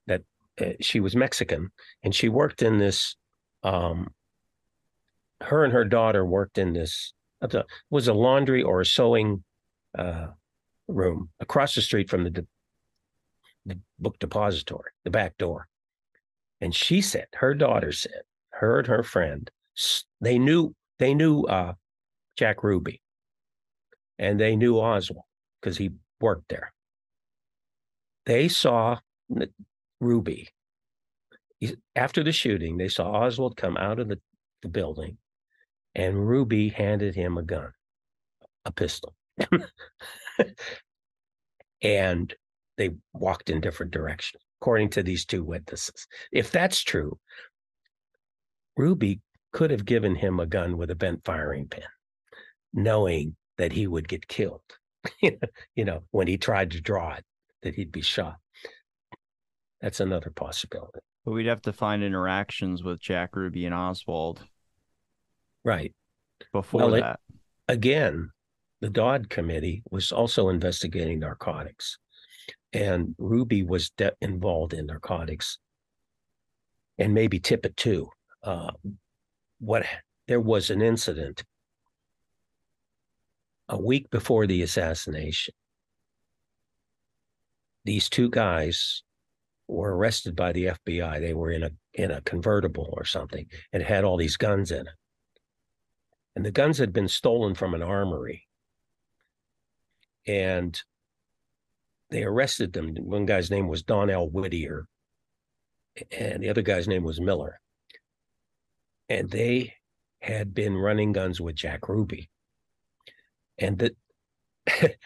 that 0.08 0.22
uh, 0.60 0.72
she 0.80 0.98
was 0.98 1.14
Mexican 1.14 1.70
and 2.02 2.12
she 2.12 2.28
worked 2.28 2.62
in 2.62 2.78
this. 2.78 3.14
Um, 3.62 4.08
her 5.40 5.62
and 5.64 5.72
her 5.72 5.84
daughter 5.84 6.26
worked 6.26 6.58
in 6.58 6.72
this. 6.72 7.12
Was 7.90 8.08
a 8.08 8.14
laundry 8.14 8.62
or 8.62 8.80
a 8.80 8.86
sewing 8.86 9.44
uh, 9.96 10.28
room 10.88 11.28
across 11.38 11.74
the 11.74 11.82
street 11.82 12.10
from 12.10 12.24
the, 12.24 12.30
de- 12.30 12.46
the 13.66 13.78
book 14.00 14.18
depository, 14.18 14.90
the 15.04 15.10
back 15.10 15.36
door. 15.36 15.68
And 16.60 16.74
she 16.74 17.02
said, 17.02 17.26
her 17.34 17.54
daughter 17.54 17.92
said, 17.92 18.22
her 18.60 18.78
and 18.78 18.88
her 18.88 19.02
friend, 19.02 19.50
they 20.20 20.38
knew 20.38 20.74
they 20.98 21.14
knew 21.14 21.42
uh, 21.42 21.74
Jack 22.36 22.62
Ruby, 22.64 23.00
and 24.18 24.40
they 24.40 24.56
knew 24.56 24.78
Oswald 24.78 25.24
because 25.60 25.76
he 25.76 25.90
worked 26.20 26.48
there 26.48 26.72
they 28.26 28.48
saw 28.48 28.98
Ruby. 30.00 30.48
After 31.94 32.22
the 32.22 32.32
shooting, 32.32 32.76
they 32.76 32.88
saw 32.88 33.10
Oswald 33.10 33.56
come 33.56 33.78
out 33.78 33.98
of 33.98 34.08
the, 34.08 34.20
the 34.62 34.68
building 34.68 35.16
and 35.94 36.28
Ruby 36.28 36.68
handed 36.68 37.14
him 37.14 37.38
a 37.38 37.42
gun, 37.42 37.70
a 38.66 38.72
pistol. 38.72 39.14
and 41.82 42.34
they 42.76 42.90
walked 43.14 43.48
in 43.48 43.62
different 43.62 43.92
directions, 43.92 44.42
according 44.60 44.90
to 44.90 45.02
these 45.02 45.24
two 45.24 45.42
witnesses. 45.42 46.06
If 46.30 46.50
that's 46.50 46.82
true, 46.82 47.18
Ruby 48.76 49.20
could 49.52 49.70
have 49.70 49.84
given 49.84 50.14
him 50.14 50.38
a 50.38 50.46
gun 50.46 50.76
with 50.76 50.90
a 50.90 50.94
bent 50.94 51.24
firing 51.24 51.68
pin, 51.68 51.84
knowing 52.72 53.36
that 53.58 53.72
he 53.72 53.86
would 53.86 54.08
get 54.08 54.28
killed, 54.28 54.60
you 55.22 55.84
know, 55.84 56.02
when 56.10 56.26
he 56.26 56.36
tried 56.36 56.72
to 56.72 56.80
draw 56.80 57.14
it 57.14 57.24
that 57.62 57.74
he'd 57.74 57.92
be 57.92 58.02
shot. 58.02 58.36
That's 59.80 60.00
another 60.00 60.30
possibility. 60.30 61.00
But 61.24 61.32
we'd 61.32 61.46
have 61.46 61.62
to 61.62 61.72
find 61.72 62.02
interactions 62.02 62.82
with 62.82 63.00
Jack 63.00 63.34
Ruby 63.34 63.66
and 63.66 63.74
Oswald. 63.74 64.42
Right. 65.64 65.94
Before 66.52 66.80
well, 66.82 66.90
that. 66.90 67.20
It, 67.28 67.38
again, 67.68 68.30
the 68.80 68.90
Dodd 68.90 69.28
committee 69.28 69.82
was 69.90 70.12
also 70.12 70.48
investigating 70.48 71.18
narcotics. 71.18 71.98
And 72.72 73.14
Ruby 73.18 73.62
was 73.62 73.90
de- 73.90 74.12
involved 74.20 74.74
in 74.74 74.86
narcotics. 74.86 75.58
And 76.98 77.14
maybe 77.14 77.40
Tippit 77.40 77.76
too. 77.76 78.10
Uh, 78.46 78.70
what 79.60 79.84
there 80.28 80.40
was 80.40 80.70
an 80.70 80.80
incident 80.80 81.44
a 83.68 83.76
week 83.76 84.08
before 84.10 84.46
the 84.46 84.62
assassination 84.62 85.52
these 87.86 88.08
two 88.08 88.28
guys 88.28 89.04
were 89.68 89.96
arrested 89.96 90.36
by 90.36 90.52
the 90.52 90.66
FBI. 90.86 91.20
They 91.20 91.34
were 91.34 91.50
in 91.50 91.62
a 91.62 91.70
in 91.94 92.10
a 92.10 92.20
convertible 92.20 92.90
or 92.92 93.04
something 93.04 93.46
and 93.72 93.82
had 93.82 94.04
all 94.04 94.16
these 94.16 94.36
guns 94.36 94.70
in 94.70 94.80
it. 94.80 94.94
And 96.34 96.44
the 96.44 96.50
guns 96.50 96.76
had 96.76 96.92
been 96.92 97.08
stolen 97.08 97.54
from 97.54 97.72
an 97.72 97.82
armory. 97.82 98.46
And 100.26 100.78
they 102.10 102.24
arrested 102.24 102.72
them. 102.72 102.94
One 102.96 103.24
guy's 103.24 103.50
name 103.50 103.68
was 103.68 103.82
Donnell 103.82 104.28
Whitter, 104.28 104.86
and 106.10 106.42
the 106.42 106.48
other 106.48 106.62
guy's 106.62 106.88
name 106.88 107.04
was 107.04 107.20
Miller. 107.20 107.60
And 109.08 109.30
they 109.30 109.74
had 110.20 110.54
been 110.54 110.76
running 110.76 111.12
guns 111.12 111.40
with 111.40 111.54
Jack 111.54 111.88
Ruby. 111.88 112.28
And 113.58 113.78
that 113.78 113.96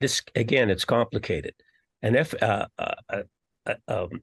this 0.00 0.22
again, 0.34 0.70
it's 0.70 0.84
complicated 0.84 1.54
And 2.02 2.16
if 2.16 2.40
uh, 2.42 2.66
uh, 2.78 2.94
uh, 3.10 3.22
uh, 3.66 3.74
um, 3.88 4.22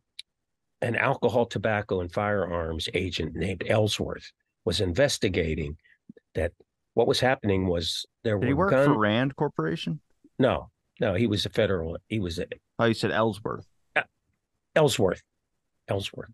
an 0.82 0.96
alcohol, 0.96 1.46
tobacco, 1.46 2.02
and 2.02 2.12
firearms 2.12 2.88
agent 2.94 3.36
named 3.36 3.64
Ellsworth 3.68 4.32
was 4.64 4.82
investigating 4.82 5.78
that. 6.34 6.52
What 6.94 7.08
was 7.08 7.20
happening 7.20 7.68
was 7.68 8.06
there 8.24 8.36
Did 8.36 8.46
were. 8.46 8.48
he 8.48 8.54
work 8.54 8.70
gun... 8.72 8.86
for 8.86 8.98
Rand 8.98 9.36
Corporation? 9.36 10.00
No, 10.40 10.70
no, 11.02 11.14
he 11.14 11.28
was 11.28 11.46
a 11.46 11.50
federal. 11.50 11.98
He 12.08 12.22
was 12.22 12.40
a. 12.40 12.46
Oh, 12.80 12.86
you 12.86 12.94
said 12.94 13.12
Ellsworth. 13.12 13.68
Ellsworth, 14.76 15.22
Ellsworth. 15.90 16.32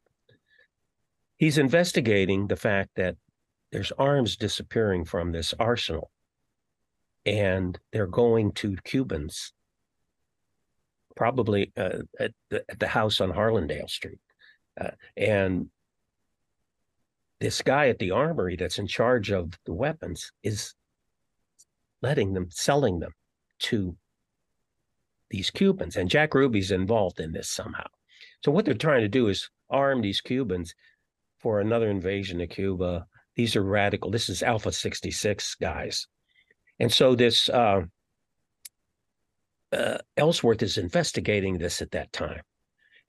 He's 1.41 1.57
investigating 1.57 2.45
the 2.45 2.55
fact 2.55 2.91
that 2.97 3.15
there's 3.71 3.91
arms 3.93 4.37
disappearing 4.37 5.05
from 5.05 5.31
this 5.31 5.55
arsenal, 5.59 6.11
and 7.25 7.79
they're 7.91 8.05
going 8.05 8.51
to 8.51 8.77
Cubans 8.83 9.51
probably 11.15 11.71
uh, 11.75 12.03
at, 12.19 12.31
the, 12.51 12.63
at 12.69 12.79
the 12.79 12.85
house 12.85 13.19
on 13.21 13.31
Harlandale 13.31 13.89
Street. 13.89 14.19
Uh, 14.79 14.91
and 15.17 15.71
this 17.39 17.63
guy 17.63 17.87
at 17.87 17.97
the 17.97 18.11
armory 18.11 18.55
that's 18.55 18.77
in 18.77 18.85
charge 18.85 19.31
of 19.31 19.57
the 19.65 19.73
weapons 19.73 20.31
is 20.43 20.75
letting 22.03 22.33
them, 22.33 22.49
selling 22.51 22.99
them 22.99 23.15
to 23.61 23.97
these 25.31 25.49
Cubans. 25.49 25.97
And 25.97 26.07
Jack 26.07 26.35
Ruby's 26.35 26.69
involved 26.69 27.19
in 27.19 27.31
this 27.31 27.49
somehow. 27.49 27.87
So 28.45 28.51
what 28.51 28.65
they're 28.65 28.75
trying 28.75 29.01
to 29.01 29.09
do 29.09 29.27
is 29.27 29.49
arm 29.71 30.01
these 30.01 30.21
Cubans 30.21 30.75
for 31.41 31.59
another 31.59 31.89
invasion 31.89 32.41
of 32.41 32.49
Cuba. 32.49 33.05
These 33.35 33.55
are 33.55 33.63
radical. 33.63 34.11
This 34.11 34.29
is 34.29 34.43
Alpha 34.43 34.71
66 34.71 35.55
guys. 35.55 36.07
And 36.79 36.91
so 36.91 37.15
this 37.15 37.49
uh, 37.49 37.81
uh, 39.71 39.97
Ellsworth 40.17 40.63
is 40.63 40.77
investigating 40.77 41.57
this 41.57 41.81
at 41.81 41.91
that 41.91 42.11
time, 42.11 42.41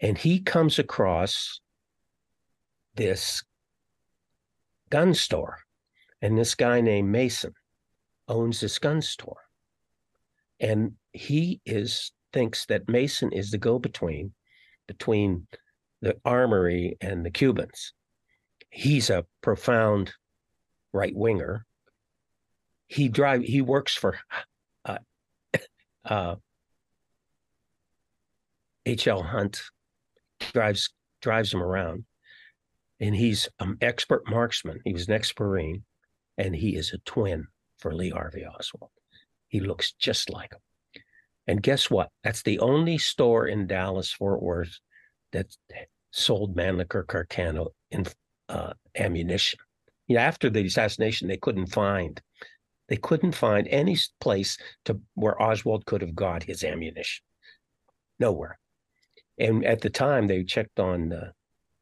and 0.00 0.16
he 0.16 0.40
comes 0.40 0.78
across 0.78 1.60
this 2.94 3.42
gun 4.90 5.14
store, 5.14 5.58
and 6.20 6.38
this 6.38 6.54
guy 6.54 6.80
named 6.80 7.10
Mason 7.10 7.54
owns 8.28 8.60
this 8.60 8.78
gun 8.78 9.00
store, 9.02 9.40
and 10.60 10.92
he 11.12 11.60
is 11.64 12.12
thinks 12.32 12.66
that 12.66 12.88
Mason 12.88 13.32
is 13.32 13.50
the 13.50 13.58
go-between 13.58 14.32
between 14.86 15.46
the 16.00 16.16
armory 16.24 16.96
and 17.00 17.24
the 17.24 17.30
Cubans. 17.30 17.92
He's 18.74 19.10
a 19.10 19.26
profound 19.42 20.14
right 20.94 21.14
winger. 21.14 21.66
He 22.86 23.08
drive 23.08 23.42
he 23.42 23.60
works 23.60 23.94
for 23.94 24.18
uh, 24.86 24.96
uh, 26.06 26.36
H.L. 28.86 29.22
Hunt 29.22 29.60
drives 30.54 30.88
drives 31.20 31.52
him 31.52 31.62
around, 31.62 32.06
and 32.98 33.14
he's 33.14 33.46
an 33.60 33.76
expert 33.82 34.22
marksman. 34.26 34.80
He 34.86 34.94
was 34.94 35.06
an 35.06 35.14
ex-marine, 35.14 35.84
and 36.38 36.56
he 36.56 36.74
is 36.74 36.94
a 36.94 36.98
twin 37.04 37.48
for 37.78 37.94
Lee 37.94 38.08
Harvey 38.08 38.46
Oswald. 38.46 38.90
He 39.48 39.60
looks 39.60 39.92
just 39.92 40.30
like 40.30 40.52
him. 40.52 41.02
And 41.46 41.62
guess 41.62 41.90
what? 41.90 42.08
That's 42.24 42.42
the 42.42 42.58
only 42.60 42.96
store 42.96 43.46
in 43.46 43.66
Dallas 43.66 44.10
Fort 44.10 44.42
Worth 44.42 44.78
that 45.32 45.54
sold 46.10 46.56
Mannlicher 46.56 47.04
Carcano 47.04 47.68
in 47.90 48.06
uh, 48.48 48.72
ammunition. 48.96 49.58
Yeah, 50.08 50.22
after 50.22 50.50
the 50.50 50.66
assassination, 50.66 51.28
they 51.28 51.36
couldn't 51.36 51.68
find 51.68 52.20
they 52.88 52.96
couldn't 52.96 53.32
find 53.32 53.66
any 53.68 53.96
place 54.20 54.58
to 54.84 55.00
where 55.14 55.40
Oswald 55.40 55.86
could 55.86 56.02
have 56.02 56.14
got 56.14 56.42
his 56.42 56.62
ammunition. 56.62 57.24
Nowhere. 58.18 58.58
And 59.38 59.64
at 59.64 59.80
the 59.80 59.88
time, 59.88 60.26
they 60.26 60.44
checked 60.44 60.78
on 60.78 61.12
uh, 61.12 61.30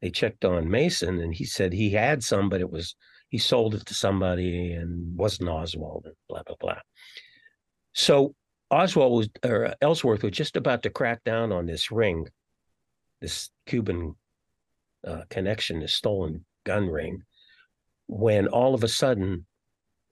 they 0.01 0.11
checked 0.11 0.45
on 0.45 0.71
Mason, 0.71 1.21
and 1.21 1.35
he 1.35 1.45
said 1.45 1.73
he 1.73 1.91
had 1.91 2.23
some, 2.23 2.49
but 2.49 2.61
it 2.61 2.71
was 2.71 2.95
he 3.29 3.39
sold 3.39 3.75
it 3.75 3.87
to 3.87 3.95
somebody 3.95 4.73
and 4.73 5.17
wasn't 5.17 5.49
Oswald, 5.49 6.05
and 6.07 6.15
blah 6.29 6.43
blah 6.47 6.57
blah. 6.61 6.81
So 7.93 8.35
Oswald 8.71 9.13
was 9.13 9.29
or 9.45 9.75
Ellsworth 9.81 10.23
was 10.23 10.33
just 10.33 10.57
about 10.57 10.83
to 10.85 10.91
crack 10.91 11.25
down 11.25 11.51
on 11.51 11.67
this 11.67 11.91
ring, 11.91 12.29
this 13.21 13.51
Cuban 13.67 14.15
uh, 15.07 15.23
connection, 15.29 15.81
this 15.81 15.95
stolen 15.95 16.45
gun 16.65 16.89
ring, 16.89 17.23
when 18.07 18.49
all 18.49 18.75
of 18.75 18.85
a 18.85 18.89
sudden 18.89 19.47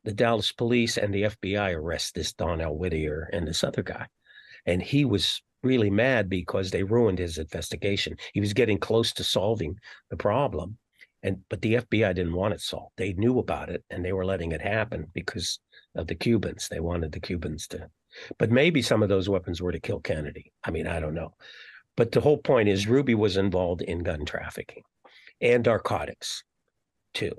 the 0.05 0.13
Dallas 0.13 0.53
police 0.53 0.97
and 0.97 1.13
the 1.13 1.25
FBI 1.25 1.75
arrest 1.75 2.15
this 2.15 2.33
Donnell 2.33 2.79
Whitter 2.79 3.29
and 3.33 3.47
this 3.47 3.65
other 3.65 3.83
guy. 3.83 4.07
and 4.67 4.83
he 4.83 5.05
was 5.05 5.43
really 5.63 5.91
mad 5.91 6.29
because 6.29 6.71
they 6.71 6.83
ruined 6.83 7.19
his 7.19 7.39
investigation. 7.39 8.17
He 8.33 8.41
was 8.41 8.53
getting 8.53 8.79
close 8.79 9.13
to 9.15 9.25
solving 9.25 9.79
the 10.11 10.17
problem. 10.17 10.79
And 11.23 11.39
but 11.51 11.63
the 11.63 11.75
FBI 11.75 12.15
didn't 12.15 12.35
want 12.35 12.55
it 12.55 12.61
solved. 12.61 12.93
They 12.97 13.13
knew 13.15 13.39
about 13.39 13.71
it 13.71 13.83
and 13.91 14.05
they 14.05 14.13
were 14.13 14.25
letting 14.25 14.53
it 14.53 14.61
happen 14.61 15.09
because 15.15 15.59
of 15.97 16.07
the 16.07 16.15
Cubans. 16.15 16.69
They 16.69 16.81
wanted 16.81 17.11
the 17.13 17.21
Cubans 17.21 17.67
to 17.69 17.91
but 18.39 18.51
maybe 18.51 18.83
some 18.83 19.03
of 19.03 19.09
those 19.09 19.29
weapons 19.29 19.61
were 19.61 19.73
to 19.73 19.81
kill 19.81 20.01
Kennedy. 20.01 20.53
I 20.65 20.71
mean, 20.71 20.87
I 20.87 21.01
don't 21.01 21.15
know. 21.15 21.35
But 21.97 22.13
the 22.13 22.21
whole 22.21 22.39
point 22.39 22.69
is 22.69 22.87
Ruby 22.87 23.15
was 23.15 23.37
involved 23.37 23.83
in 23.83 24.03
gun 24.03 24.25
trafficking 24.25 24.85
and 25.41 25.65
narcotics 25.65 26.45
too. 27.15 27.33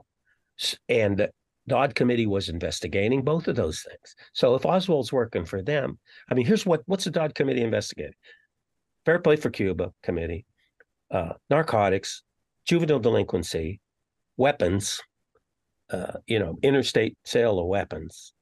And 0.87 1.17
the 1.17 1.29
Dodd 1.67 1.95
Committee 1.95 2.25
was 2.25 2.49
investigating 2.49 3.21
both 3.21 3.47
of 3.47 3.55
those 3.55 3.81
things. 3.81 4.15
So 4.33 4.55
if 4.55 4.65
Oswald's 4.65 5.13
working 5.13 5.45
for 5.45 5.61
them, 5.61 5.99
I 6.29 6.33
mean, 6.33 6.45
here's 6.45 6.65
what 6.65 6.81
what's 6.85 7.03
the 7.05 7.11
Dodd 7.11 7.35
Committee 7.35 7.61
investigating? 7.61 8.13
Fair 9.05 9.19
Play 9.19 9.37
for 9.37 9.49
Cuba 9.49 9.93
Committee, 10.03 10.45
uh, 11.11 11.33
narcotics, 11.49 12.23
juvenile 12.65 12.99
delinquency, 12.99 13.79
weapons, 14.35 15.01
uh, 15.91 16.13
you 16.27 16.39
know, 16.39 16.57
interstate 16.61 17.17
sale 17.23 17.59
of 17.59 17.67
weapons, 17.67 18.33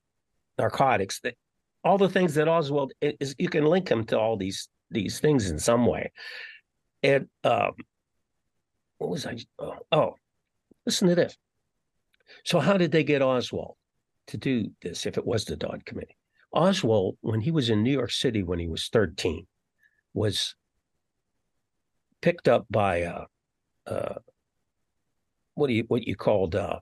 narcotics, 0.58 1.22
all 1.84 1.98
the 1.98 2.10
things 2.10 2.34
that 2.36 2.48
Oswald 2.48 2.94
is. 3.02 3.36
You 3.38 3.50
can 3.50 3.66
link 3.66 3.90
him 3.90 4.06
to 4.06 4.20
all 4.20 4.38
these 4.38 4.70
these 4.90 5.20
things 5.20 5.50
in 5.50 5.60
some 5.60 5.86
way. 5.86 6.12
And 7.04 7.28
um, 7.44 7.74
what 8.98 9.10
was 9.10 9.26
I? 9.26 9.38
Oh, 9.60 9.76
oh, 9.92 10.16
listen 10.86 11.08
to 11.08 11.16
this. 11.16 11.38
So, 12.44 12.60
how 12.60 12.78
did 12.78 12.92
they 12.92 13.04
get 13.04 13.22
Oswald 13.22 13.76
to 14.28 14.38
do 14.38 14.72
this 14.82 15.06
if 15.06 15.18
it 15.18 15.26
was 15.26 15.46
the 15.46 15.56
Dodd 15.56 15.86
Committee? 15.86 16.18
Oswald, 16.54 17.18
when 17.22 17.42
he 17.42 17.52
was 17.52 17.70
in 17.70 17.84
New 17.84 17.92
York 17.92 18.12
City 18.12 18.44
when 18.44 18.60
he 18.60 18.68
was 18.68 18.90
13, 18.90 19.46
was 20.14 20.56
picked 22.22 22.48
up 22.48 22.66
by 22.70 23.04
uh, 23.04 23.26
uh, 23.86 24.16
what 25.56 25.68
do 25.68 25.74
you 25.74 25.86
what 25.88 26.08
you 26.08 26.16
called 26.16 26.56
uh, 26.56 26.80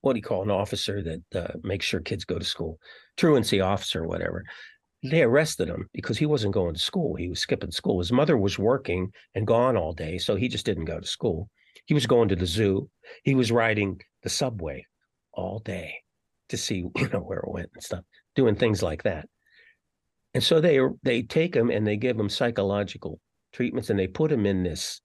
what 0.00 0.12
do 0.12 0.18
you 0.18 0.22
call 0.22 0.42
an 0.42 0.50
officer 0.50 1.02
that 1.02 1.22
uh, 1.34 1.52
makes 1.62 1.86
sure 1.86 2.00
kids 2.00 2.24
go 2.24 2.38
to 2.38 2.44
school, 2.44 2.78
truancy 3.16 3.60
officer, 3.60 4.04
whatever 4.04 4.44
they 5.10 5.22
arrested 5.22 5.68
him 5.68 5.88
because 5.92 6.16
he 6.16 6.26
wasn't 6.26 6.54
going 6.54 6.74
to 6.74 6.80
school. 6.80 7.14
He 7.14 7.28
was 7.28 7.40
skipping 7.40 7.70
school. 7.70 7.98
His 7.98 8.12
mother 8.12 8.36
was 8.36 8.58
working 8.58 9.12
and 9.34 9.46
gone 9.46 9.76
all 9.76 9.92
day, 9.92 10.18
so 10.18 10.34
he 10.34 10.48
just 10.48 10.64
didn't 10.64 10.86
go 10.86 10.98
to 10.98 11.06
school. 11.06 11.50
He 11.84 11.94
was 11.94 12.06
going 12.06 12.28
to 12.28 12.36
the 12.36 12.46
zoo. 12.46 12.88
He 13.22 13.34
was 13.34 13.52
riding 13.52 14.00
the 14.22 14.30
subway 14.30 14.86
all 15.32 15.58
day 15.58 15.96
to 16.48 16.56
see, 16.56 16.84
you 16.96 17.08
know, 17.12 17.20
where 17.20 17.40
it 17.40 17.50
went 17.50 17.70
and 17.74 17.82
stuff, 17.82 18.04
doing 18.34 18.54
things 18.54 18.82
like 18.82 19.02
that. 19.02 19.28
And 20.32 20.42
so 20.42 20.60
they 20.60 20.80
they 21.02 21.22
take 21.22 21.54
him 21.54 21.70
and 21.70 21.86
they 21.86 21.96
give 21.96 22.18
him 22.18 22.28
psychological 22.28 23.20
treatments 23.52 23.90
and 23.90 23.98
they 23.98 24.08
put 24.08 24.32
him 24.32 24.46
in 24.46 24.62
this 24.62 25.00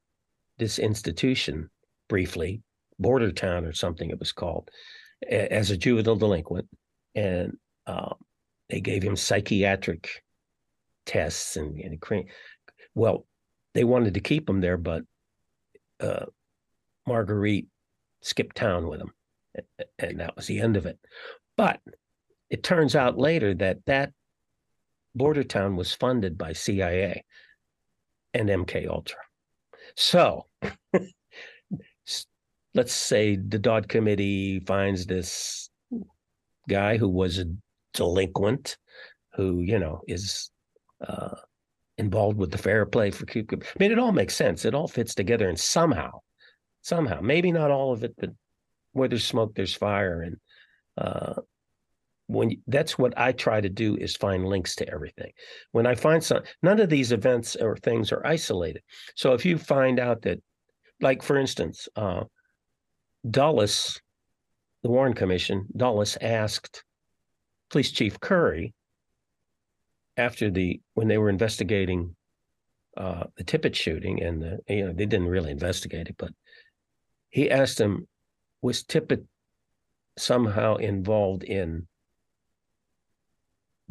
this 0.58 0.80
institution 0.80 1.70
briefly, 2.08 2.62
Border 2.98 3.32
Town 3.32 3.66
or 3.66 3.74
something 3.74 4.10
it 4.10 4.20
was 4.20 4.32
called, 4.32 4.70
as 5.30 5.72
a 5.72 5.78
juvenile 5.78 6.16
delinquent. 6.16 6.68
And 7.16 7.58
um, 7.86 8.16
they 8.70 8.82
gave 8.82 9.04
him 9.04 9.16
psychiatric 9.16 10.24
tests 11.06 11.56
and, 11.56 11.80
and 11.80 12.02
well, 12.96 13.26
they 13.74 13.84
wanted 13.84 14.14
to 14.16 14.20
keep 14.20 14.50
him 14.50 14.62
there, 14.62 14.78
but 14.78 15.04
uh, 16.00 16.26
Marguerite 17.08 17.68
skipped 18.22 18.56
town 18.56 18.88
with 18.88 19.02
him, 19.02 19.14
and 19.98 20.20
that 20.20 20.36
was 20.36 20.48
the 20.48 20.60
end 20.60 20.78
of 20.78 20.86
it. 20.86 21.00
But 21.58 21.80
it 22.50 22.64
turns 22.64 22.96
out 22.96 23.18
later 23.18 23.54
that 23.56 23.86
that 23.86 24.12
border 25.16 25.44
town 25.44 25.76
was 25.76 25.94
funded 25.94 26.38
by 26.38 26.54
CIA 26.54 27.26
and 28.34 28.50
MK 28.50 28.88
Ultra. 28.88 29.20
So 29.96 30.46
let's 32.74 32.94
say 32.94 33.36
the 33.36 33.60
Dodd 33.60 33.90
Committee 33.90 34.60
finds 34.60 35.06
this 35.06 35.70
guy 36.68 36.98
who 36.98 37.10
was 37.10 37.40
a 37.40 37.46
delinquent 37.94 38.78
who 39.34 39.62
you 39.62 39.80
know 39.80 40.02
is 40.08 40.52
uh, 41.06 41.36
involved 41.98 42.38
with 42.38 42.52
the 42.52 42.58
fair 42.58 42.86
play 42.86 43.12
for 43.12 43.26
Cuba. 43.26 43.58
I 43.58 43.80
mean, 43.80 43.92
it 43.92 44.00
all 44.00 44.12
makes 44.12 44.36
sense. 44.36 44.66
It 44.66 44.74
all 44.74 44.88
fits 44.88 45.16
together, 45.16 45.48
and 45.50 45.60
somehow, 45.60 46.20
somehow, 46.82 47.20
maybe 47.22 47.52
not 47.52 47.72
all 47.72 47.94
of 47.94 48.04
it, 48.04 48.16
but 48.18 48.32
where 48.94 49.08
there's 49.08 49.26
smoke, 49.26 49.54
there's 49.56 49.74
fire, 49.74 50.22
and 50.22 50.38
uh, 50.98 51.42
when 52.30 52.52
you, 52.52 52.58
that's 52.68 52.98
what 52.98 53.18
I 53.18 53.32
try 53.32 53.60
to 53.60 53.70
do 53.70 53.96
is 53.96 54.16
find 54.16 54.46
links 54.46 54.76
to 54.76 54.90
everything. 54.90 55.32
When 55.72 55.88
I 55.88 55.96
find 55.96 56.24
some, 56.24 56.44
none 56.62 56.80
of 56.80 56.90
these 56.90 57.12
events 57.12 57.56
or 57.56 57.76
things 57.76 58.12
are 58.12 58.26
isolated. 58.26 58.84
So 59.16 59.34
if 59.34 59.46
you 59.46 59.58
find 59.58 60.00
out 60.00 60.22
that, 60.22 60.40
like 61.02 61.24
for 61.24 61.38
instance, 61.38 61.90
uh, 61.96 62.26
Dulles, 63.30 64.00
the 64.84 64.90
Warren 64.90 65.14
Commission, 65.14 65.66
Dulles 65.76 66.18
asked 66.22 66.84
Police 67.70 67.92
Chief 67.92 68.20
Curry, 68.20 68.74
after 70.18 70.50
the 70.50 70.82
when 70.96 71.08
they 71.08 71.18
were 71.18 71.30
investigating 71.30 72.16
uh, 72.98 73.26
the 73.38 73.44
Tippit 73.44 73.76
shooting, 73.76 74.22
and 74.22 74.42
the, 74.42 74.60
you 74.68 74.86
know 74.86 74.94
they 74.94 75.06
didn't 75.06 75.28
really 75.28 75.52
investigate 75.52 76.08
it, 76.08 76.16
but 76.18 76.32
he 77.30 77.50
asked 77.52 77.80
him, 77.80 78.08
was 78.62 78.84
Tippit 78.84 79.26
somehow 80.18 80.76
involved 80.76 81.44
in 81.44 81.88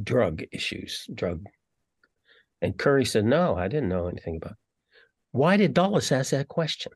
drug 0.02 0.42
issues, 0.52 1.06
drug? 1.12 1.46
And 2.60 2.76
Curry 2.76 3.04
said, 3.04 3.24
no, 3.24 3.54
I 3.54 3.68
didn't 3.68 3.88
know 3.88 4.08
anything 4.08 4.36
about. 4.36 4.52
It. 4.52 4.58
Why 5.30 5.56
did 5.56 5.74
Dulles 5.74 6.10
ask 6.10 6.32
that 6.32 6.48
question? 6.48 6.92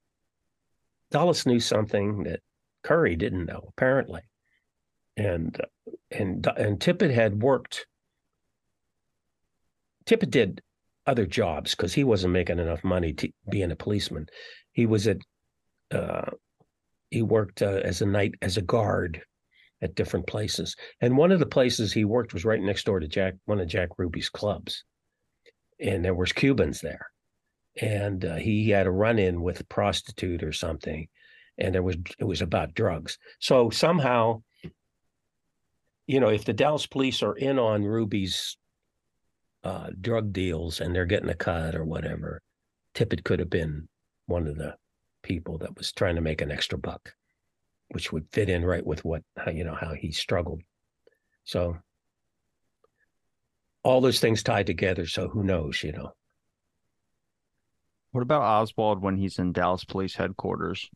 Dulles 1.12 1.46
knew 1.46 1.60
something 1.60 2.24
that 2.24 2.40
Curry 2.82 3.14
didn't 3.14 3.46
know, 3.46 3.68
apparently 3.68 4.22
and 5.16 5.60
and 6.18 6.46
and 6.56 6.78
Tippit 6.78 7.12
had 7.12 7.42
worked. 7.42 7.86
Tippit 10.06 10.30
did 10.30 10.62
other 11.06 11.26
jobs 11.26 11.74
because 11.74 11.92
he 11.92 12.04
wasn't 12.04 12.32
making 12.32 12.58
enough 12.58 12.84
money 12.84 13.12
to 13.14 13.30
being 13.50 13.70
a 13.70 13.76
policeman. 13.76 14.26
He 14.72 14.86
was 14.86 15.06
at 15.06 15.18
uh, 15.92 16.30
he 17.10 17.22
worked 17.22 17.62
uh, 17.62 17.80
as 17.84 18.02
a 18.02 18.06
night 18.06 18.34
as 18.42 18.56
a 18.56 18.62
guard 18.62 19.22
at 19.80 19.94
different 19.94 20.26
places, 20.26 20.76
and 21.00 21.16
one 21.16 21.32
of 21.32 21.40
the 21.40 21.46
places 21.46 21.92
he 21.92 22.04
worked 22.04 22.32
was 22.32 22.44
right 22.44 22.60
next 22.60 22.84
door 22.84 23.00
to 23.00 23.08
Jack 23.08 23.34
one 23.44 23.60
of 23.60 23.68
Jack 23.68 23.90
Ruby's 23.98 24.28
clubs, 24.28 24.84
and 25.80 26.04
there 26.04 26.14
was 26.14 26.32
Cubans 26.32 26.80
there, 26.80 27.06
and 27.80 28.24
uh, 28.24 28.36
he 28.36 28.70
had 28.70 28.86
a 28.86 28.90
run 28.90 29.18
in 29.18 29.42
with 29.42 29.60
a 29.60 29.64
prostitute 29.64 30.42
or 30.42 30.52
something, 30.52 31.08
and 31.58 31.74
there 31.74 31.82
was 31.82 31.96
it 32.18 32.24
was 32.24 32.42
about 32.42 32.74
drugs. 32.74 33.18
So 33.40 33.70
somehow 33.70 34.42
you 36.06 36.20
know, 36.20 36.28
if 36.28 36.44
the 36.44 36.52
Dallas 36.52 36.86
police 36.86 37.22
are 37.22 37.34
in 37.34 37.58
on 37.58 37.84
Ruby's 37.84 38.56
uh, 39.64 39.90
drug 40.00 40.32
deals 40.32 40.80
and 40.80 40.94
they're 40.94 41.06
getting 41.06 41.28
a 41.28 41.34
cut 41.34 41.74
or 41.74 41.84
whatever, 41.84 42.42
Tippit 42.94 43.24
could 43.24 43.38
have 43.38 43.50
been 43.50 43.88
one 44.26 44.46
of 44.46 44.56
the 44.56 44.76
people 45.22 45.58
that 45.58 45.76
was 45.76 45.92
trying 45.92 46.16
to 46.16 46.20
make 46.20 46.40
an 46.40 46.50
extra 46.50 46.78
buck, 46.78 47.14
which 47.90 48.12
would 48.12 48.26
fit 48.32 48.48
in 48.48 48.64
right 48.64 48.84
with 48.84 49.04
what 49.04 49.22
how, 49.36 49.50
you 49.50 49.64
know 49.64 49.74
how 49.74 49.94
he 49.94 50.12
struggled. 50.12 50.62
So 51.44 51.78
all 53.82 54.00
those 54.00 54.20
things 54.20 54.42
tied 54.42 54.66
together. 54.66 55.06
So 55.06 55.28
who 55.28 55.42
knows, 55.42 55.82
you 55.82 55.92
know. 55.92 56.12
What 58.12 58.22
about 58.22 58.42
Oswald 58.42 59.02
when 59.02 59.16
he's 59.16 59.38
in 59.38 59.52
Dallas 59.52 59.84
Police 59.84 60.14
headquarters? 60.14 60.88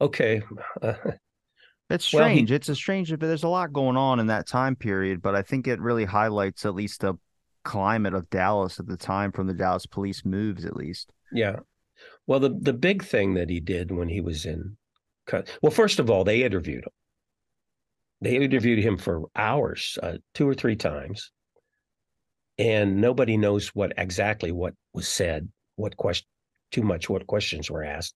Okay, 0.00 0.42
uh, 0.80 0.94
It's 1.92 2.06
strange. 2.06 2.48
Well, 2.48 2.48
he, 2.48 2.54
it's 2.54 2.68
a 2.70 2.74
strange. 2.74 3.10
There's 3.10 3.44
a 3.44 3.48
lot 3.48 3.72
going 3.72 3.96
on 3.96 4.18
in 4.18 4.28
that 4.28 4.46
time 4.46 4.76
period, 4.76 5.20
but 5.20 5.34
I 5.34 5.42
think 5.42 5.68
it 5.68 5.80
really 5.80 6.06
highlights 6.06 6.64
at 6.64 6.74
least 6.74 7.02
the 7.02 7.14
climate 7.64 8.14
of 8.14 8.30
Dallas 8.30 8.80
at 8.80 8.86
the 8.86 8.96
time 8.96 9.30
from 9.30 9.46
the 9.46 9.54
Dallas 9.54 9.86
police 9.86 10.24
moves, 10.24 10.64
at 10.64 10.74
least. 10.74 11.12
Yeah. 11.32 11.56
Well, 12.26 12.40
the 12.40 12.56
the 12.58 12.72
big 12.72 13.04
thing 13.04 13.34
that 13.34 13.50
he 13.50 13.60
did 13.60 13.90
when 13.92 14.08
he 14.08 14.20
was 14.20 14.46
in, 14.46 14.76
well, 15.60 15.70
first 15.70 15.98
of 15.98 16.10
all, 16.10 16.24
they 16.24 16.42
interviewed 16.42 16.84
him. 16.84 16.92
They 18.22 18.36
interviewed 18.36 18.78
him 18.78 18.96
for 18.96 19.24
hours, 19.36 19.98
uh, 20.02 20.18
two 20.32 20.48
or 20.48 20.54
three 20.54 20.76
times, 20.76 21.30
and 22.56 23.00
nobody 23.00 23.36
knows 23.36 23.68
what 23.68 23.92
exactly 23.98 24.52
what 24.52 24.74
was 24.94 25.08
said, 25.08 25.48
what 25.76 25.96
question, 25.96 26.26
too 26.70 26.82
much, 26.82 27.10
what 27.10 27.26
questions 27.26 27.70
were 27.70 27.84
asked. 27.84 28.14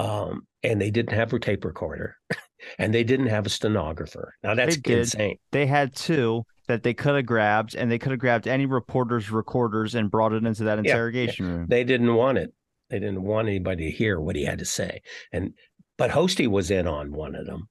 Um, 0.00 0.46
and 0.62 0.80
they 0.80 0.90
didn't 0.90 1.14
have 1.14 1.32
a 1.32 1.38
tape 1.38 1.64
recorder. 1.64 2.16
and 2.78 2.92
they 2.92 3.04
didn't 3.04 3.26
have 3.26 3.46
a 3.46 3.50
stenographer. 3.50 4.34
Now 4.42 4.54
that's 4.54 4.78
they 4.78 4.98
insane. 4.98 5.36
They 5.52 5.66
had 5.66 5.94
two 5.94 6.44
that 6.68 6.82
they 6.82 6.94
could 6.94 7.16
have 7.16 7.26
grabbed, 7.26 7.74
and 7.74 7.90
they 7.90 7.98
could 7.98 8.12
have 8.12 8.20
grabbed 8.20 8.46
any 8.46 8.66
reporter's 8.66 9.30
recorders 9.30 9.94
and 9.94 10.10
brought 10.10 10.32
it 10.32 10.44
into 10.44 10.64
that 10.64 10.78
interrogation 10.78 11.46
yeah, 11.46 11.52
room. 11.52 11.66
They 11.68 11.84
didn't 11.84 12.14
want 12.14 12.38
it. 12.38 12.52
They 12.90 12.98
didn't 12.98 13.22
want 13.22 13.48
anybody 13.48 13.90
to 13.90 13.96
hear 13.96 14.20
what 14.20 14.36
he 14.36 14.44
had 14.44 14.58
to 14.58 14.64
say. 14.64 15.02
And 15.32 15.54
but 15.96 16.10
Hosty 16.10 16.46
was 16.46 16.70
in 16.70 16.86
on 16.86 17.12
one 17.12 17.34
of 17.34 17.46
them, 17.46 17.68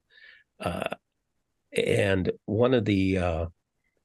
uh, 0.59 0.95
and 1.75 2.31
one 2.45 2.73
of 2.73 2.85
the 2.85 3.17
uh, 3.17 3.45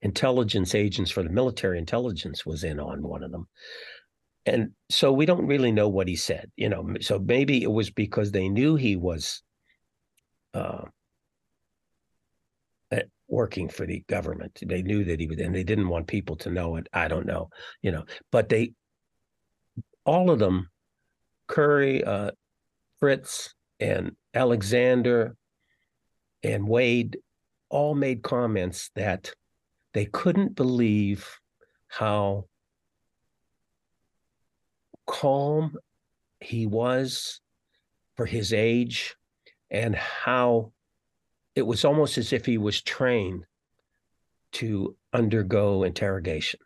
intelligence 0.01 0.75
agents 0.75 1.11
for 1.11 1.23
the 1.23 1.29
military 1.29 1.77
intelligence 1.77 2.45
was 2.45 2.63
in 2.63 2.79
on 2.79 3.03
one 3.03 3.23
of 3.23 3.31
them. 3.31 3.47
And 4.45 4.71
so 4.89 5.11
we 5.11 5.25
don't 5.25 5.47
really 5.47 5.71
know 5.71 5.89
what 5.89 6.07
he 6.07 6.15
said, 6.15 6.51
you 6.55 6.69
know. 6.69 6.87
So 7.01 7.19
maybe 7.19 7.63
it 7.63 7.71
was 7.71 7.89
because 7.89 8.31
they 8.31 8.47
knew 8.47 8.75
he 8.75 8.95
was 8.95 9.41
uh, 10.53 10.83
working 13.27 13.69
for 13.69 13.85
the 13.85 14.03
government. 14.07 14.59
They 14.65 14.81
knew 14.81 15.03
that 15.05 15.19
he 15.19 15.27
was, 15.27 15.39
and 15.39 15.55
they 15.55 15.63
didn't 15.63 15.89
want 15.89 16.07
people 16.07 16.35
to 16.37 16.51
know 16.51 16.75
it. 16.75 16.87
I 16.93 17.07
don't 17.07 17.25
know, 17.25 17.49
you 17.81 17.91
know. 17.91 18.05
But 18.31 18.49
they, 18.49 18.73
all 20.05 20.29
of 20.29 20.39
them, 20.39 20.69
Curry, 21.47 22.03
uh, 22.03 22.31
Fritz, 22.99 23.53
and 23.79 24.15
Alexander, 24.33 25.35
and 26.43 26.67
Wade, 26.67 27.17
all 27.69 27.95
made 27.95 28.21
comments 28.21 28.91
that 28.95 29.33
they 29.93 30.05
couldn't 30.05 30.55
believe 30.55 31.27
how 31.87 32.45
calm 35.05 35.77
he 36.39 36.65
was 36.65 37.41
for 38.15 38.25
his 38.25 38.53
age 38.53 39.15
and 39.69 39.95
how 39.95 40.71
it 41.55 41.65
was 41.65 41.85
almost 41.85 42.17
as 42.17 42.33
if 42.33 42.45
he 42.45 42.57
was 42.57 42.81
trained 42.81 43.45
to 44.53 44.95
undergo 45.13 45.83
interrogation. 45.83 46.59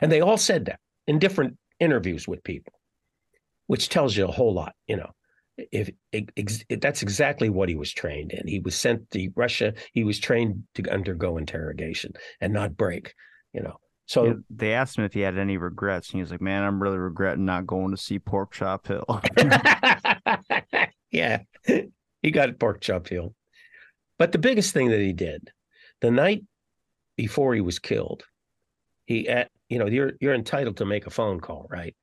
And 0.00 0.10
they 0.10 0.20
all 0.20 0.36
said 0.36 0.66
that 0.66 0.80
in 1.06 1.18
different 1.18 1.56
interviews 1.80 2.26
with 2.26 2.42
people, 2.44 2.72
which 3.66 3.88
tells 3.88 4.16
you 4.16 4.26
a 4.26 4.32
whole 4.32 4.54
lot, 4.54 4.74
you 4.86 4.96
know. 4.96 5.10
If, 5.72 5.90
if, 6.12 6.80
that's 6.82 7.02
exactly 7.02 7.48
what 7.48 7.70
he 7.70 7.76
was 7.76 7.90
trained 7.90 8.32
in, 8.32 8.46
he 8.46 8.58
was 8.58 8.74
sent 8.74 9.10
to 9.12 9.30
Russia. 9.34 9.72
He 9.94 10.04
was 10.04 10.18
trained 10.18 10.64
to 10.74 10.92
undergo 10.92 11.38
interrogation 11.38 12.12
and 12.42 12.52
not 12.52 12.76
break, 12.76 13.14
you 13.54 13.62
know. 13.62 13.78
So 14.06 14.24
yeah, 14.24 14.32
they 14.50 14.72
asked 14.72 14.96
him 14.96 15.04
if 15.04 15.12
he 15.12 15.20
had 15.20 15.36
any 15.36 15.56
regrets, 15.56 16.10
and 16.10 16.18
he 16.18 16.22
was 16.22 16.30
like, 16.30 16.40
"Man, 16.40 16.62
I'm 16.62 16.80
really 16.80 16.98
regretting 16.98 17.44
not 17.44 17.66
going 17.66 17.90
to 17.90 17.96
see 17.96 18.20
Pork 18.20 18.52
Chop 18.52 18.86
Hill." 18.86 19.04
yeah, 21.10 21.40
he 22.22 22.30
got 22.30 22.58
Pork 22.60 22.80
Chop 22.80 23.08
Hill. 23.08 23.34
But 24.16 24.30
the 24.30 24.38
biggest 24.38 24.72
thing 24.72 24.90
that 24.90 25.00
he 25.00 25.12
did, 25.12 25.50
the 26.00 26.12
night 26.12 26.44
before 27.16 27.54
he 27.54 27.60
was 27.60 27.80
killed, 27.80 28.22
he 29.06 29.28
at 29.28 29.50
you 29.68 29.80
know 29.80 29.86
you're 29.86 30.12
you're 30.20 30.34
entitled 30.34 30.76
to 30.76 30.84
make 30.84 31.06
a 31.06 31.10
phone 31.10 31.40
call, 31.40 31.66
right? 31.68 31.94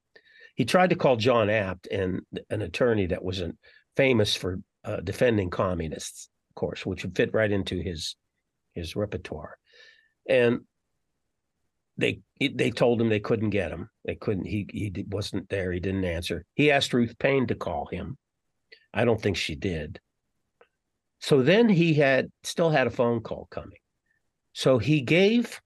He 0.56 0.66
tried 0.66 0.90
to 0.90 0.98
call 0.98 1.16
John 1.16 1.50
Abt 1.50 1.88
and 1.90 2.22
an 2.50 2.62
attorney 2.62 3.08
that 3.08 3.24
was 3.24 3.42
not 3.42 3.52
famous 3.96 4.36
for 4.36 4.60
uh, 4.84 4.98
defending 4.98 5.50
communists, 5.50 6.30
of 6.52 6.56
course, 6.56 6.86
which 6.86 7.04
would 7.04 7.16
fit 7.16 7.34
right 7.34 7.52
into 7.52 7.80
his 7.80 8.18
his 8.74 8.98
repertoire. 8.98 9.56
And 10.28 10.62
they 11.98 12.22
they 12.40 12.72
told 12.72 13.00
him 13.00 13.10
they 13.10 13.20
couldn't 13.20 13.52
get 13.52 13.72
him. 13.72 13.90
They 14.06 14.16
couldn't. 14.16 14.46
He 14.46 14.68
he 14.72 15.06
wasn't 15.08 15.50
there. 15.50 15.72
He 15.72 15.80
didn't 15.80 16.06
answer. 16.06 16.46
He 16.56 16.72
asked 16.72 16.94
Ruth 16.94 17.18
Paine 17.20 17.48
to 17.48 17.56
call 17.56 17.86
him. 17.86 18.18
I 18.94 19.06
don't 19.06 19.22
think 19.22 19.38
she 19.38 19.56
did. 19.56 20.00
So 21.20 21.42
then 21.42 21.70
he 21.70 21.94
had 21.94 22.32
still 22.44 22.70
had 22.70 22.88
a 22.88 22.92
phone 22.92 23.22
call 23.22 23.48
coming. 23.50 23.80
So 24.54 24.78
he 24.78 25.02
gave 25.02 25.62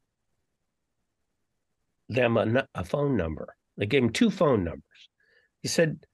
them 2.10 2.38
a, 2.38 2.68
a 2.76 2.84
phone 2.84 3.18
number. 3.18 3.56
They 3.76 3.86
gave 3.86 4.04
him 4.04 4.12
two 4.12 4.30
phone 4.30 4.64
numbers. 4.64 4.84
He 5.62 5.68
said, 5.68 6.06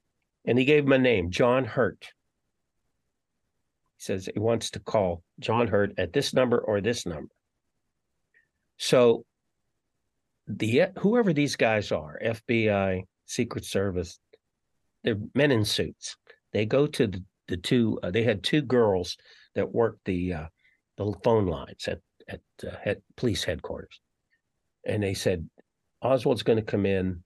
and 0.45 0.57
he 0.57 0.65
gave 0.65 0.85
him 0.85 0.93
a 0.93 0.97
name, 0.97 1.29
John 1.29 1.65
Hurt. 1.65 2.07
He 3.97 4.03
says 4.03 4.29
he 4.33 4.39
wants 4.39 4.71
to 4.71 4.79
call 4.79 5.23
John 5.39 5.67
Hurt 5.67 5.93
at 5.97 6.13
this 6.13 6.33
number 6.33 6.57
or 6.57 6.81
this 6.81 7.05
number. 7.05 7.31
So 8.77 9.25
the 10.47 10.87
whoever 10.97 11.33
these 11.33 11.55
guys 11.55 11.91
are, 11.91 12.19
FBI, 12.23 13.03
Secret 13.25 13.65
Service, 13.65 14.19
they're 15.03 15.17
men 15.33 15.51
in 15.51 15.65
suits. 15.65 16.17
They 16.51 16.65
go 16.65 16.87
to 16.87 17.07
the, 17.07 17.23
the 17.47 17.57
two. 17.57 17.99
Uh, 18.03 18.11
they 18.11 18.23
had 18.23 18.43
two 18.43 18.61
girls 18.61 19.17
that 19.55 19.71
worked 19.71 20.05
the 20.05 20.33
uh, 20.33 20.45
the 20.97 21.13
phone 21.23 21.47
lines 21.47 21.87
at 21.87 21.99
at, 22.27 22.41
uh, 22.65 22.75
at 22.85 22.99
police 23.15 23.43
headquarters, 23.43 23.99
and 24.85 25.03
they 25.03 25.13
said 25.13 25.49
Oswald's 26.01 26.43
going 26.43 26.59
to 26.59 26.63
come 26.63 26.85
in, 26.85 27.23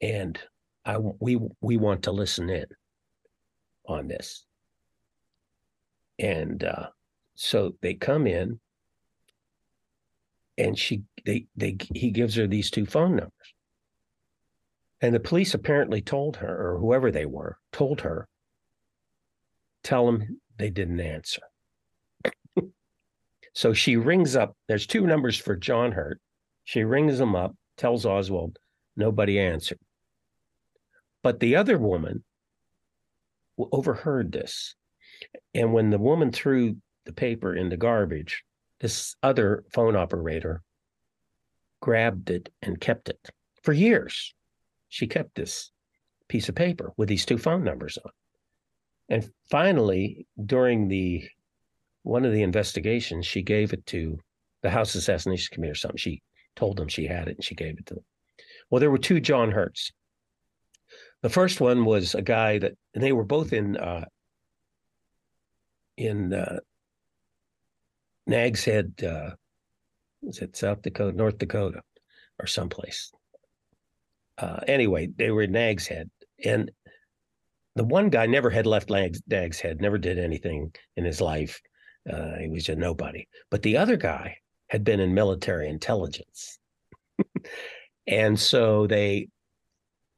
and 0.00 0.38
I 0.84 0.98
we 0.98 1.38
we 1.60 1.76
want 1.76 2.04
to 2.04 2.12
listen 2.12 2.50
in 2.50 2.66
on 3.86 4.08
this. 4.08 4.44
And 6.18 6.62
uh, 6.64 6.88
so 7.34 7.74
they 7.80 7.94
come 7.94 8.26
in 8.26 8.60
and 10.60 10.78
she 10.78 11.02
they 11.24 11.46
they 11.56 11.76
he 11.94 12.10
gives 12.10 12.34
her 12.36 12.46
these 12.46 12.70
two 12.70 12.86
phone 12.86 13.16
numbers. 13.16 13.54
And 15.00 15.14
the 15.14 15.20
police 15.20 15.54
apparently 15.54 16.02
told 16.02 16.36
her 16.36 16.72
or 16.74 16.78
whoever 16.78 17.10
they 17.10 17.24
were 17.24 17.56
told 17.72 18.02
her 18.02 18.28
tell 19.82 20.04
them 20.06 20.40
they 20.58 20.70
didn't 20.70 21.00
answer. 21.00 21.42
So 23.52 23.72
she 23.72 23.96
rings 23.96 24.36
up 24.36 24.54
there's 24.68 24.86
two 24.86 25.04
numbers 25.08 25.36
for 25.36 25.56
john 25.56 25.90
hurt. 25.90 26.20
She 26.62 26.84
rings 26.84 27.18
them 27.18 27.34
up 27.34 27.56
tells 27.76 28.06
oswald 28.06 28.58
nobody 28.96 29.40
answered. 29.40 29.80
But 31.24 31.40
the 31.40 31.56
other 31.56 31.76
woman 31.76 32.22
overheard 33.72 34.30
this. 34.30 34.76
And 35.52 35.72
when 35.72 35.90
the 35.90 35.98
woman 35.98 36.30
threw 36.30 36.76
the 37.06 37.12
paper 37.12 37.54
in 37.54 37.70
the 37.70 37.76
garbage 37.76 38.44
this 38.80 39.14
other 39.22 39.64
phone 39.72 39.96
operator 39.96 40.62
grabbed 41.80 42.30
it 42.30 42.50
and 42.62 42.80
kept 42.80 43.08
it 43.08 43.30
for 43.62 43.72
years. 43.72 44.34
She 44.88 45.06
kept 45.06 45.34
this 45.34 45.70
piece 46.28 46.48
of 46.48 46.54
paper 46.54 46.92
with 46.96 47.08
these 47.08 47.26
two 47.26 47.38
phone 47.38 47.64
numbers 47.64 47.98
on. 48.04 48.12
And 49.08 49.30
finally, 49.50 50.26
during 50.44 50.88
the 50.88 51.28
one 52.02 52.24
of 52.24 52.32
the 52.32 52.42
investigations, 52.42 53.26
she 53.26 53.42
gave 53.42 53.72
it 53.72 53.84
to 53.86 54.18
the 54.62 54.70
House 54.70 54.94
Assassination 54.94 55.48
Committee 55.52 55.72
or 55.72 55.74
something. 55.74 55.98
She 55.98 56.22
told 56.56 56.76
them 56.76 56.88
she 56.88 57.06
had 57.06 57.28
it 57.28 57.36
and 57.36 57.44
she 57.44 57.54
gave 57.54 57.78
it 57.78 57.86
to 57.86 57.94
them. 57.94 58.04
Well, 58.70 58.80
there 58.80 58.90
were 58.90 58.98
two 58.98 59.20
John 59.20 59.50
Hurts. 59.50 59.92
The 61.22 61.28
first 61.28 61.60
one 61.60 61.84
was 61.84 62.14
a 62.14 62.22
guy 62.22 62.58
that, 62.58 62.72
and 62.94 63.02
they 63.02 63.12
were 63.12 63.24
both 63.24 63.52
in 63.52 63.76
uh, 63.76 64.06
in 65.96 66.32
uh, 66.32 66.60
Nags 68.30 68.64
Head, 68.64 68.94
uh, 69.02 69.30
is 70.22 70.38
it 70.38 70.56
South 70.56 70.82
Dakota, 70.82 71.16
North 71.16 71.36
Dakota, 71.36 71.82
or 72.38 72.46
someplace. 72.46 73.10
Uh, 74.38 74.60
anyway, 74.68 75.08
they 75.16 75.32
were 75.32 75.42
in 75.42 75.52
Nags 75.52 75.88
Head, 75.88 76.08
and 76.44 76.70
the 77.74 77.84
one 77.84 78.08
guy 78.08 78.26
never 78.26 78.48
had 78.48 78.66
left 78.66 78.88
Nags, 78.88 79.20
Nags 79.28 79.58
Head, 79.58 79.80
never 79.80 79.98
did 79.98 80.18
anything 80.18 80.72
in 80.96 81.04
his 81.04 81.20
life. 81.20 81.60
Uh, 82.10 82.36
he 82.38 82.48
was 82.48 82.68
a 82.68 82.76
nobody. 82.76 83.26
But 83.50 83.62
the 83.62 83.76
other 83.76 83.96
guy 83.96 84.36
had 84.68 84.84
been 84.84 85.00
in 85.00 85.12
military 85.12 85.68
intelligence, 85.68 86.58
and 88.06 88.38
so 88.38 88.86
they 88.86 89.28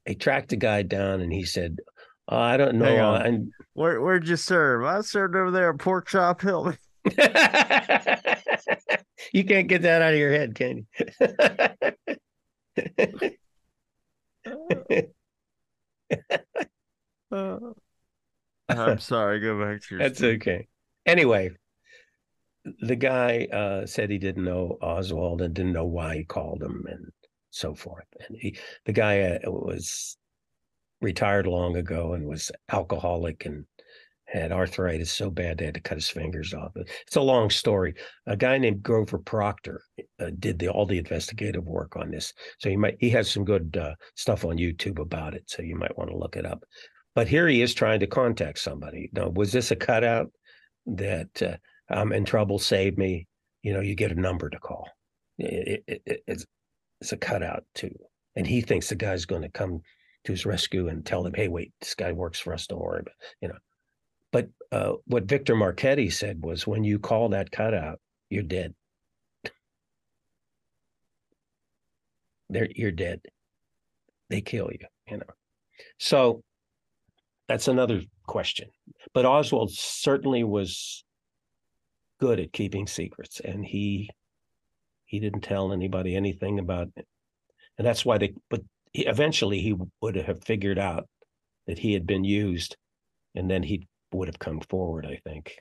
they 0.05 0.13
tracked 0.13 0.49
the 0.49 0.55
guy 0.55 0.83
down, 0.83 1.19
and 1.19 1.33
he 1.33 1.45
said, 1.45 1.79
oh, 2.29 2.37
"I 2.37 2.57
don't 2.57 2.75
know. 2.75 2.85
Where 3.73 3.99
where'd 4.01 4.27
you 4.27 4.35
serve? 4.35 4.85
I 4.85 5.01
served 5.01 5.35
over 5.35 5.49
there 5.49 5.71
at 5.71 5.79
Pork 5.79 6.07
Chop 6.07 6.41
Hill." 6.41 6.75
you 9.33 9.43
can't 9.43 9.67
get 9.67 9.81
that 9.81 10.01
out 10.01 10.13
of 10.13 10.19
your 10.19 10.31
head, 10.31 10.55
can 10.55 10.77
you? 10.77 10.85
I'm 18.69 18.99
sorry. 18.99 19.39
Go 19.39 19.59
back 19.59 19.81
to 19.81 19.87
your. 19.91 19.99
That's 19.99 20.17
story. 20.19 20.35
okay. 20.35 20.67
Anyway, 21.05 21.51
the 22.79 22.95
guy 22.95 23.47
uh, 23.51 23.85
said 23.85 24.09
he 24.09 24.17
didn't 24.17 24.45
know 24.45 24.77
Oswald 24.81 25.41
and 25.41 25.53
didn't 25.53 25.73
know 25.73 25.85
why 25.85 26.17
he 26.17 26.23
called 26.23 26.63
him 26.63 26.85
and 26.87 27.11
so 27.51 27.75
forth. 27.75 28.07
And 28.27 28.37
he, 28.39 28.57
the 28.85 28.93
guy 28.93 29.21
uh, 29.21 29.51
was 29.51 30.17
retired 31.01 31.47
long 31.47 31.75
ago 31.75 32.13
and 32.13 32.25
was 32.25 32.51
alcoholic 32.71 33.45
and 33.45 33.65
had 34.33 34.51
arthritis 34.51 35.11
so 35.11 35.29
bad 35.29 35.57
they 35.57 35.65
had 35.65 35.75
to 35.75 35.79
cut 35.79 35.97
his 35.97 36.09
fingers 36.09 36.53
off. 36.53 36.71
It's 36.75 37.15
a 37.15 37.21
long 37.21 37.49
story. 37.49 37.93
A 38.25 38.35
guy 38.35 38.57
named 38.57 38.81
Grover 38.81 39.19
Proctor 39.19 39.81
uh, 40.19 40.31
did 40.39 40.57
the, 40.57 40.69
all 40.69 40.87
the 40.87 40.97
investigative 40.97 41.65
work 41.65 41.95
on 41.95 42.09
this, 42.09 42.33
so 42.57 42.69
he 42.69 42.75
might 42.75 42.97
he 42.99 43.09
has 43.11 43.29
some 43.29 43.45
good 43.45 43.77
uh, 43.77 43.93
stuff 44.15 44.43
on 44.43 44.57
YouTube 44.57 44.99
about 44.99 45.35
it. 45.35 45.43
So 45.47 45.61
you 45.61 45.75
might 45.75 45.97
want 45.97 46.09
to 46.09 46.17
look 46.17 46.35
it 46.35 46.45
up. 46.45 46.63
But 47.15 47.27
here 47.27 47.47
he 47.47 47.61
is 47.61 47.75
trying 47.75 47.99
to 47.99 48.07
contact 48.07 48.57
somebody. 48.57 49.09
Now, 49.13 49.29
was 49.29 49.51
this 49.51 49.69
a 49.69 49.75
cutout 49.75 50.31
that 50.87 51.41
uh, 51.41 51.57
I'm 51.89 52.11
in 52.11 52.25
trouble? 52.25 52.57
Save 52.57 52.97
me. 52.97 53.27
You 53.61 53.73
know, 53.73 53.81
you 53.81 53.95
get 53.95 54.11
a 54.11 54.19
number 54.19 54.49
to 54.49 54.59
call. 54.59 54.89
It, 55.37 55.83
it, 55.87 56.01
it, 56.05 56.23
it's 56.27 56.45
it's 57.01 57.11
a 57.11 57.17
cutout 57.17 57.65
too, 57.75 57.93
and 58.35 58.47
he 58.47 58.61
thinks 58.61 58.89
the 58.89 58.95
guy's 58.95 59.25
going 59.25 59.43
to 59.43 59.49
come 59.49 59.81
to 60.25 60.31
his 60.31 60.45
rescue 60.45 60.87
and 60.87 61.05
tell 61.05 61.23
him, 61.23 61.33
"Hey, 61.35 61.49
wait, 61.49 61.71
this 61.79 61.93
guy 61.93 62.13
works 62.13 62.39
for 62.39 62.53
us. 62.53 62.65
Don't 62.65 62.81
worry." 62.81 63.01
But 63.03 63.13
you 63.41 63.49
know, 63.49 63.57
but 64.33 64.49
uh, 64.73 64.93
what 65.05 65.23
Victor 65.23 65.55
Marchetti 65.55 66.09
said 66.09 66.43
was 66.43 66.67
when 66.67 66.83
you 66.83 66.99
call 66.99 67.29
that 67.29 67.51
cutout, 67.51 67.99
you're 68.29 68.43
dead. 68.43 68.73
they're 72.53 72.69
you're 72.75 72.91
dead. 72.91 73.21
They 74.29 74.41
kill 74.41 74.69
you, 74.71 74.87
you 75.09 75.17
know. 75.17 75.33
So 75.99 76.43
that's 77.47 77.67
another 77.67 78.01
question. 78.25 78.69
But 79.13 79.25
Oswald 79.25 79.71
certainly 79.71 80.43
was 80.43 81.03
good 82.19 82.39
at 82.39 82.53
keeping 82.53 82.87
secrets, 82.87 83.41
and 83.41 83.65
he 83.65 84.09
he 85.05 85.19
didn't 85.19 85.41
tell 85.41 85.73
anybody 85.73 86.15
anything 86.15 86.59
about 86.59 86.89
it. 86.95 87.05
And 87.77 87.85
that's 87.85 88.05
why 88.05 88.17
they. 88.17 88.33
But 88.49 88.61
he, 88.91 89.05
eventually, 89.05 89.59
he 89.59 89.75
would 90.01 90.15
have 90.15 90.43
figured 90.43 90.79
out 90.79 91.07
that 91.67 91.79
he 91.79 91.93
had 91.93 92.05
been 92.05 92.23
used, 92.23 92.77
and 93.35 93.49
then 93.49 93.63
he 93.63 93.87
would 94.13 94.27
have 94.27 94.39
come 94.39 94.59
forward. 94.61 95.05
I 95.05 95.19
think 95.23 95.55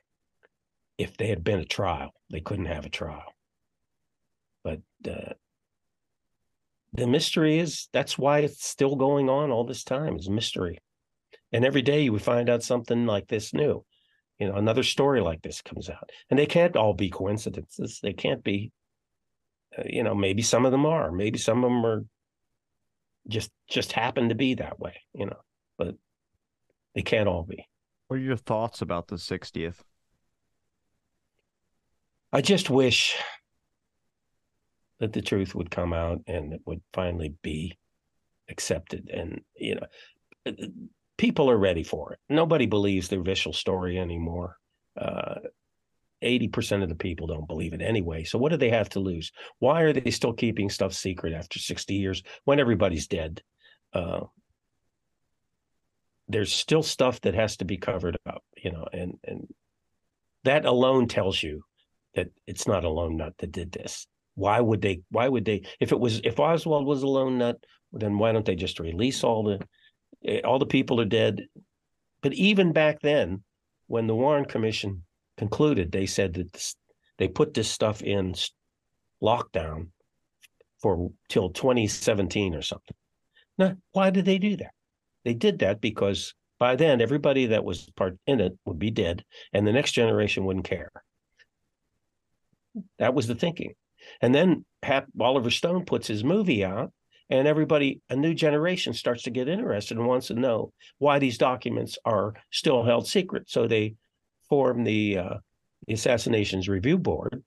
if 0.98 1.16
they 1.16 1.28
had 1.28 1.44
been 1.44 1.60
a 1.60 1.64
trial, 1.64 2.12
they 2.30 2.40
couldn't 2.40 2.66
have 2.66 2.86
a 2.86 2.90
trial. 2.90 3.34
But 4.62 4.80
uh, 5.08 5.34
the 6.92 7.06
mystery 7.06 7.58
is 7.58 7.88
that's 7.92 8.18
why 8.18 8.40
it's 8.40 8.66
still 8.66 8.96
going 8.96 9.28
on 9.28 9.50
all 9.50 9.64
this 9.64 9.84
time 9.84 10.16
is 10.16 10.28
mystery. 10.28 10.78
And 11.52 11.64
every 11.64 11.82
day 11.82 12.02
you 12.02 12.12
would 12.12 12.22
find 12.22 12.48
out 12.48 12.62
something 12.62 13.06
like 13.06 13.28
this 13.28 13.52
new 13.52 13.84
you 14.38 14.48
know 14.48 14.56
another 14.56 14.82
story 14.82 15.20
like 15.20 15.42
this 15.42 15.62
comes 15.62 15.88
out. 15.88 16.10
And 16.28 16.38
they 16.38 16.46
can't 16.46 16.76
all 16.76 16.94
be 16.94 17.10
coincidences. 17.10 18.00
They 18.02 18.12
can't 18.12 18.42
be 18.42 18.72
uh, 19.78 19.84
you 19.86 20.02
know 20.02 20.14
maybe 20.14 20.42
some 20.42 20.64
of 20.64 20.72
them 20.72 20.86
are. 20.86 21.12
Maybe 21.12 21.38
some 21.38 21.64
of 21.64 21.70
them 21.70 21.86
are 21.86 22.04
just 23.28 23.50
just 23.68 23.92
happen 23.92 24.28
to 24.30 24.34
be 24.34 24.54
that 24.54 24.80
way 24.80 25.00
you 25.14 25.26
know. 25.26 25.40
But 25.78 25.94
they 26.94 27.02
can't 27.02 27.28
all 27.28 27.44
be 27.44 27.66
what 28.12 28.18
are 28.18 28.22
your 28.22 28.36
thoughts 28.36 28.82
about 28.82 29.08
the 29.08 29.16
60th 29.16 29.76
i 32.32 32.42
just 32.42 32.68
wish 32.68 33.16
that 35.02 35.12
the 35.12 35.20
truth 35.20 35.54
would 35.54 35.70
come 35.70 35.92
out 35.92 36.20
and 36.28 36.52
it 36.52 36.60
would 36.64 36.80
finally 36.92 37.34
be 37.42 37.76
accepted. 38.48 39.10
And, 39.12 39.40
you 39.56 39.74
know, 39.74 40.56
people 41.18 41.50
are 41.50 41.58
ready 41.58 41.82
for 41.82 42.12
it. 42.12 42.20
Nobody 42.28 42.66
believes 42.66 43.08
their 43.08 43.20
visual 43.22 43.52
story 43.52 43.98
anymore. 43.98 44.58
Uh, 44.96 45.40
80% 46.22 46.84
of 46.84 46.88
the 46.88 46.94
people 46.94 47.26
don't 47.26 47.48
believe 47.48 47.72
it 47.72 47.82
anyway. 47.82 48.22
So 48.22 48.38
what 48.38 48.52
do 48.52 48.58
they 48.58 48.70
have 48.70 48.90
to 48.90 49.00
lose? 49.00 49.32
Why 49.58 49.82
are 49.82 49.92
they 49.92 50.12
still 50.12 50.32
keeping 50.32 50.70
stuff 50.70 50.92
secret 50.92 51.32
after 51.32 51.58
60 51.58 51.94
years 51.94 52.22
when 52.44 52.60
everybody's 52.60 53.08
dead? 53.08 53.42
Uh, 53.92 54.20
there's 56.32 56.52
still 56.52 56.82
stuff 56.82 57.20
that 57.22 57.34
has 57.34 57.56
to 57.58 57.64
be 57.64 57.76
covered 57.76 58.16
up, 58.26 58.42
you 58.56 58.70
know, 58.70 58.86
and 58.92 59.18
and 59.24 59.48
that 60.44 60.64
alone 60.64 61.08
tells 61.08 61.42
you 61.42 61.62
that 62.14 62.28
it's 62.46 62.66
not 62.66 62.84
a 62.84 62.88
lone 62.88 63.16
nut 63.16 63.34
that 63.38 63.52
did 63.52 63.72
this. 63.72 64.06
Why 64.34 64.60
would 64.60 64.82
they? 64.82 65.02
Why 65.10 65.28
would 65.28 65.44
they? 65.44 65.62
If 65.80 65.92
it 65.92 66.00
was, 66.00 66.20
if 66.24 66.40
Oswald 66.40 66.86
was 66.86 67.02
a 67.02 67.08
lone 67.08 67.38
nut, 67.38 67.56
then 67.92 68.18
why 68.18 68.32
don't 68.32 68.46
they 68.46 68.56
just 68.56 68.80
release 68.80 69.24
all 69.24 69.44
the, 69.44 69.66
eh, 70.24 70.40
all 70.44 70.58
the 70.58 70.66
people 70.66 71.00
are 71.00 71.06
dead? 71.06 71.46
But 72.22 72.32
even 72.34 72.72
back 72.72 73.00
then, 73.00 73.42
when 73.86 74.06
the 74.06 74.14
Warren 74.14 74.44
Commission 74.44 75.04
concluded, 75.36 75.92
they 75.92 76.06
said 76.06 76.34
that 76.34 76.52
this, 76.52 76.76
they 77.18 77.28
put 77.28 77.52
this 77.52 77.68
stuff 77.68 78.02
in 78.02 78.34
lockdown 79.22 79.88
for 80.80 81.10
till 81.28 81.50
2017 81.50 82.54
or 82.54 82.62
something. 82.62 82.96
Now, 83.58 83.76
why 83.92 84.10
did 84.10 84.24
they 84.24 84.38
do 84.38 84.56
that? 84.56 84.72
They 85.24 85.34
did 85.34 85.60
that 85.60 85.80
because 85.80 86.34
by 86.58 86.76
then 86.76 87.00
everybody 87.00 87.46
that 87.46 87.64
was 87.64 87.90
part 87.96 88.18
in 88.26 88.40
it 88.40 88.56
would 88.64 88.78
be 88.78 88.90
dead, 88.90 89.24
and 89.52 89.66
the 89.66 89.72
next 89.72 89.92
generation 89.92 90.44
wouldn't 90.44 90.64
care. 90.64 90.90
That 92.98 93.14
was 93.14 93.26
the 93.26 93.34
thinking. 93.34 93.74
And 94.20 94.34
then 94.34 94.64
Oliver 95.20 95.50
Stone 95.50 95.84
puts 95.84 96.06
his 96.06 96.24
movie 96.24 96.64
out, 96.64 96.92
and 97.30 97.48
everybody, 97.48 98.00
a 98.10 98.16
new 98.16 98.34
generation 98.34 98.92
starts 98.92 99.22
to 99.24 99.30
get 99.30 99.48
interested 99.48 99.96
and 99.96 100.06
wants 100.06 100.28
to 100.28 100.34
know 100.34 100.72
why 100.98 101.18
these 101.18 101.38
documents 101.38 101.98
are 102.04 102.34
still 102.50 102.84
held 102.84 103.06
secret. 103.06 103.50
So 103.50 103.66
they 103.66 103.94
form 104.48 104.84
the, 104.84 105.18
uh, 105.18 105.34
the 105.86 105.94
Assassinations 105.94 106.68
Review 106.68 106.98
Board, 106.98 107.42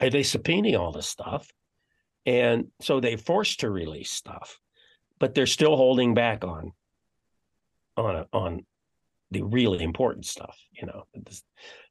and 0.00 0.12
they 0.12 0.22
subpoena 0.22 0.80
all 0.80 0.92
this 0.92 1.08
stuff. 1.08 1.48
And 2.24 2.68
so 2.80 3.00
they 3.00 3.16
forced 3.16 3.60
to 3.60 3.70
release 3.70 4.10
stuff, 4.10 4.58
but 5.18 5.34
they're 5.34 5.46
still 5.46 5.76
holding 5.76 6.14
back 6.14 6.44
on 6.44 6.72
on 7.96 8.24
on 8.32 8.66
the 9.30 9.42
really 9.42 9.82
important 9.82 10.26
stuff. 10.26 10.58
You 10.72 10.86
know, 10.86 11.04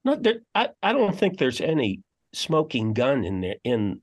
not 0.04 0.24
there. 0.24 0.42
I 0.54 0.70
I 0.82 0.94
don't 0.94 1.18
think 1.18 1.38
there's 1.38 1.62
any 1.62 2.02
smoking 2.34 2.94
gun 2.94 3.24
in 3.24 3.42
there 3.42 3.56
in 3.64 4.02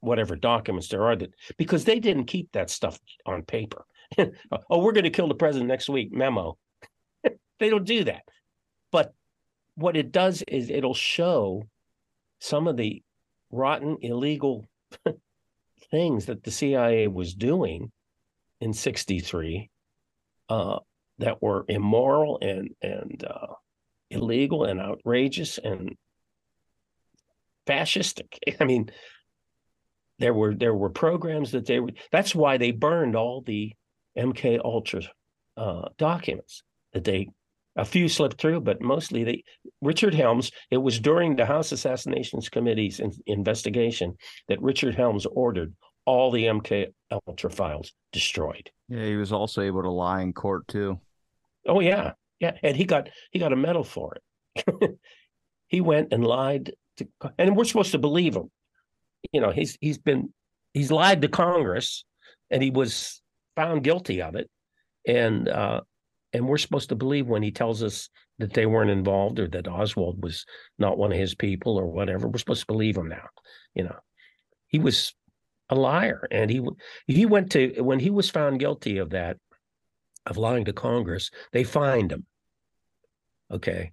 whatever 0.00 0.36
documents 0.36 0.88
there 0.88 1.04
are 1.04 1.16
that 1.16 1.34
because 1.56 1.84
they 1.84 1.98
didn't 1.98 2.26
keep 2.26 2.52
that 2.52 2.70
stuff 2.70 2.98
on 3.24 3.42
paper. 3.42 3.84
oh, 4.18 4.78
we're 4.78 4.92
going 4.92 5.04
to 5.04 5.10
kill 5.10 5.28
the 5.28 5.34
president 5.34 5.68
next 5.68 5.88
week. 5.88 6.12
Memo. 6.12 6.56
they 7.58 7.70
don't 7.70 7.84
do 7.84 8.04
that. 8.04 8.22
But 8.92 9.12
what 9.74 9.96
it 9.96 10.12
does 10.12 10.42
is 10.46 10.70
it'll 10.70 10.94
show 10.94 11.64
some 12.40 12.68
of 12.68 12.76
the 12.76 13.02
rotten, 13.50 13.96
illegal 14.00 14.64
things 15.90 16.26
that 16.26 16.44
the 16.44 16.50
CIA 16.50 17.08
was 17.08 17.34
doing 17.34 17.90
in 18.60 18.72
63 18.72 19.70
uh, 20.48 20.78
that 21.18 21.42
were 21.42 21.64
immoral 21.68 22.38
and 22.40 22.70
and 22.82 23.24
uh, 23.24 23.54
illegal 24.10 24.64
and 24.64 24.80
outrageous 24.80 25.58
and 25.58 25.96
fascistic. 27.66 28.38
I 28.60 28.64
mean, 28.64 28.90
there 30.18 30.34
were 30.34 30.54
there 30.54 30.74
were 30.74 30.90
programs 30.90 31.52
that 31.52 31.66
they 31.66 31.80
were. 31.80 31.90
That's 32.12 32.34
why 32.34 32.56
they 32.56 32.72
burned 32.72 33.16
all 33.16 33.42
the 33.42 33.72
MK 34.16 34.60
Ultra 34.64 35.02
uh, 35.56 35.88
documents 35.98 36.62
that 36.92 37.04
they. 37.04 37.28
A 37.78 37.84
few 37.84 38.08
slipped 38.08 38.40
through, 38.40 38.62
but 38.62 38.80
mostly 38.80 39.22
they. 39.22 39.44
Richard 39.82 40.14
Helms. 40.14 40.50
It 40.70 40.78
was 40.78 40.98
during 40.98 41.36
the 41.36 41.44
House 41.44 41.72
Assassinations 41.72 42.48
Committee's 42.48 43.00
in, 43.00 43.12
investigation 43.26 44.14
that 44.48 44.62
Richard 44.62 44.94
Helms 44.94 45.26
ordered 45.26 45.74
all 46.06 46.30
the 46.30 46.44
MK 46.44 46.86
Ultra 47.28 47.50
files 47.50 47.92
destroyed. 48.12 48.70
Yeah, 48.88 49.04
he 49.04 49.16
was 49.16 49.30
also 49.30 49.60
able 49.60 49.82
to 49.82 49.90
lie 49.90 50.22
in 50.22 50.32
court 50.32 50.66
too. 50.68 50.98
Oh 51.66 51.80
yeah, 51.80 52.12
yeah, 52.40 52.52
and 52.62 52.76
he 52.76 52.84
got 52.84 53.08
he 53.30 53.38
got 53.38 53.52
a 53.52 53.56
medal 53.56 53.84
for 53.84 54.16
it. 54.56 54.98
he 55.68 55.80
went 55.80 56.12
and 56.12 56.24
lied 56.24 56.72
to, 56.98 57.08
and 57.38 57.56
we're 57.56 57.64
supposed 57.64 57.92
to 57.92 57.98
believe 57.98 58.36
him. 58.36 58.50
You 59.32 59.40
know, 59.40 59.50
he's 59.50 59.76
he's 59.80 59.98
been 59.98 60.32
he's 60.74 60.90
lied 60.90 61.22
to 61.22 61.28
Congress, 61.28 62.04
and 62.50 62.62
he 62.62 62.70
was 62.70 63.20
found 63.56 63.84
guilty 63.84 64.22
of 64.22 64.34
it, 64.34 64.48
and 65.06 65.48
uh, 65.48 65.80
and 66.32 66.46
we're 66.46 66.58
supposed 66.58 66.90
to 66.90 66.96
believe 66.96 67.26
when 67.26 67.42
he 67.42 67.50
tells 67.50 67.82
us 67.82 68.08
that 68.38 68.52
they 68.52 68.66
weren't 68.66 68.90
involved 68.90 69.38
or 69.38 69.48
that 69.48 69.68
Oswald 69.68 70.22
was 70.22 70.44
not 70.78 70.98
one 70.98 71.12
of 71.12 71.18
his 71.18 71.34
people 71.34 71.76
or 71.76 71.86
whatever. 71.86 72.28
We're 72.28 72.38
supposed 72.38 72.60
to 72.60 72.66
believe 72.66 72.96
him 72.96 73.08
now. 73.08 73.28
You 73.74 73.84
know, 73.84 73.96
he 74.68 74.78
was 74.78 75.14
a 75.70 75.74
liar, 75.74 76.28
and 76.30 76.50
he 76.50 76.62
he 77.06 77.26
went 77.26 77.52
to 77.52 77.80
when 77.82 77.98
he 77.98 78.10
was 78.10 78.30
found 78.30 78.60
guilty 78.60 78.98
of 78.98 79.10
that 79.10 79.38
of 80.26 80.36
lying 80.36 80.64
to 80.66 80.72
Congress. 80.72 81.30
They 81.52 81.64
fined 81.64 82.12
him. 82.12 82.26
Okay, 83.50 83.92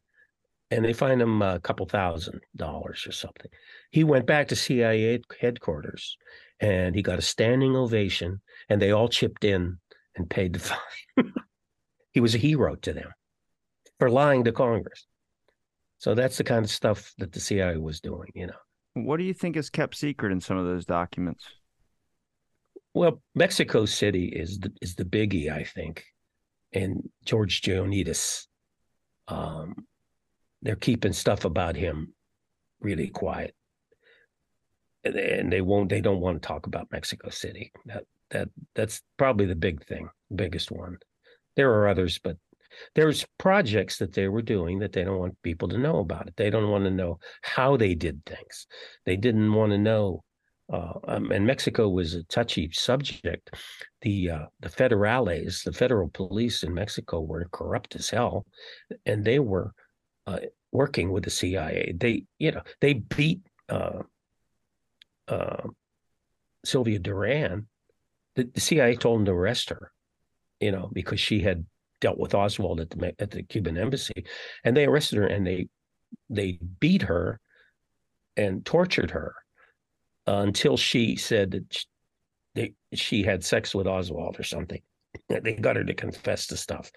and 0.71 0.83
they 0.83 0.93
fined 0.93 1.21
him 1.21 1.41
a 1.41 1.59
couple 1.59 1.85
thousand 1.85 2.41
dollars 2.55 3.05
or 3.07 3.11
something. 3.11 3.51
He 3.91 4.03
went 4.03 4.25
back 4.25 4.47
to 4.47 4.55
CIA 4.55 5.21
headquarters 5.39 6.17
and 6.59 6.95
he 6.95 7.01
got 7.01 7.19
a 7.19 7.21
standing 7.21 7.75
ovation, 7.75 8.41
and 8.69 8.81
they 8.81 8.91
all 8.91 9.09
chipped 9.09 9.43
in 9.43 9.77
and 10.15 10.29
paid 10.29 10.53
the 10.53 10.59
fine. 11.17 11.33
he 12.11 12.19
was 12.19 12.35
a 12.35 12.39
hero 12.39 12.75
to 12.75 12.93
them 12.93 13.11
for 13.99 14.09
lying 14.09 14.43
to 14.45 14.51
Congress. 14.51 15.05
So 15.97 16.15
that's 16.15 16.37
the 16.37 16.43
kind 16.43 16.63
of 16.63 16.71
stuff 16.71 17.13
that 17.17 17.31
the 17.31 17.39
CIA 17.39 17.77
was 17.77 17.99
doing, 17.99 18.29
you 18.33 18.47
know. 18.47 18.53
What 18.93 19.17
do 19.17 19.23
you 19.23 19.33
think 19.33 19.57
is 19.57 19.69
kept 19.69 19.95
secret 19.95 20.31
in 20.31 20.41
some 20.41 20.57
of 20.57 20.65
those 20.65 20.85
documents? 20.85 21.45
Well, 22.93 23.21
Mexico 23.35 23.85
City 23.85 24.25
is 24.25 24.59
the, 24.59 24.71
is 24.81 24.95
the 24.95 25.05
biggie, 25.05 25.51
I 25.51 25.63
think, 25.63 26.05
and 26.73 27.09
George 27.25 27.61
Joanides. 27.61 28.47
Um, 29.27 29.85
they're 30.61 30.75
keeping 30.75 31.13
stuff 31.13 31.45
about 31.45 31.75
him 31.75 32.13
really 32.79 33.09
quiet. 33.09 33.53
And 35.03 35.51
they 35.51 35.61
won't 35.61 35.89
they 35.89 35.99
don't 35.99 36.21
want 36.21 36.41
to 36.41 36.47
talk 36.47 36.65
about 36.65 36.91
mexico 36.91 37.29
city. 37.29 37.73
That 37.85 38.05
that 38.31 38.49
that's 38.73 39.01
probably 39.17 39.45
the 39.45 39.55
big 39.55 39.85
thing 39.85 40.09
biggest 40.33 40.71
one. 40.71 40.97
There 41.57 41.73
are 41.73 41.89
others 41.89 42.19
but 42.23 42.37
there's 42.95 43.25
projects 43.37 43.97
that 43.97 44.13
they 44.13 44.27
were 44.29 44.41
doing 44.41 44.79
that 44.79 44.93
they 44.93 45.03
don't 45.03 45.19
want 45.19 45.41
people 45.43 45.67
to 45.69 45.77
know 45.77 45.99
about 45.99 46.27
it. 46.27 46.35
They 46.37 46.49
don't 46.49 46.69
want 46.69 46.85
to 46.85 46.91
know 46.91 47.19
how 47.41 47.77
they 47.77 47.95
did 47.95 48.25
things. 48.25 48.65
They 49.05 49.17
didn't 49.17 49.53
want 49.53 49.73
to 49.73 49.77
know 49.77 50.23
uh, 50.73 50.93
um, 51.07 51.31
and 51.31 51.45
Mexico 51.45 51.87
was 51.87 52.15
a 52.15 52.23
touchy 52.23 52.69
subject. 52.71 53.51
The 54.01 54.31
uh, 54.31 54.45
the 54.59 54.69
federales, 54.69 55.63
the 55.63 55.71
federal 55.71 56.09
police 56.09 56.63
in 56.63 56.73
Mexico, 56.73 57.21
were 57.21 57.47
corrupt 57.51 57.95
as 57.95 58.09
hell, 58.09 58.45
and 59.05 59.23
they 59.23 59.39
were 59.39 59.73
uh, 60.27 60.39
working 60.71 61.11
with 61.11 61.23
the 61.23 61.29
CIA. 61.29 61.93
They, 61.95 62.25
you 62.39 62.51
know, 62.51 62.63
they 62.81 62.93
beat 62.93 63.41
uh, 63.69 64.01
uh, 65.27 65.67
Sylvia 66.65 66.99
Duran 66.99 67.67
the, 68.35 68.49
the 68.53 68.61
CIA 68.61 68.95
told 68.95 69.19
them 69.19 69.25
to 69.25 69.31
arrest 69.31 69.69
her, 69.69 69.91
you 70.59 70.71
know, 70.71 70.89
because 70.91 71.19
she 71.19 71.39
had 71.39 71.65
dealt 72.01 72.17
with 72.17 72.35
Oswald 72.35 72.79
at 72.79 72.89
the 72.89 73.13
at 73.19 73.31
the 73.31 73.43
Cuban 73.43 73.77
embassy, 73.77 74.25
and 74.63 74.75
they 74.75 74.85
arrested 74.85 75.17
her 75.17 75.27
and 75.27 75.45
they 75.45 75.67
they 76.29 76.59
beat 76.79 77.03
her 77.03 77.39
and 78.35 78.65
tortured 78.65 79.11
her 79.11 79.35
uh, 80.27 80.37
until 80.37 80.77
she 80.77 81.15
said 81.15 81.51
that 81.51 81.73
she, 81.73 81.85
they, 82.55 82.73
she 82.93 83.23
had 83.23 83.43
sex 83.43 83.73
with 83.73 83.87
Oswald 83.87 84.39
or 84.39 84.43
something. 84.43 84.81
They 85.29 85.53
got 85.53 85.75
her 85.75 85.83
to 85.83 85.93
confess 85.93 86.47
to 86.47 86.57
stuff, 86.57 86.91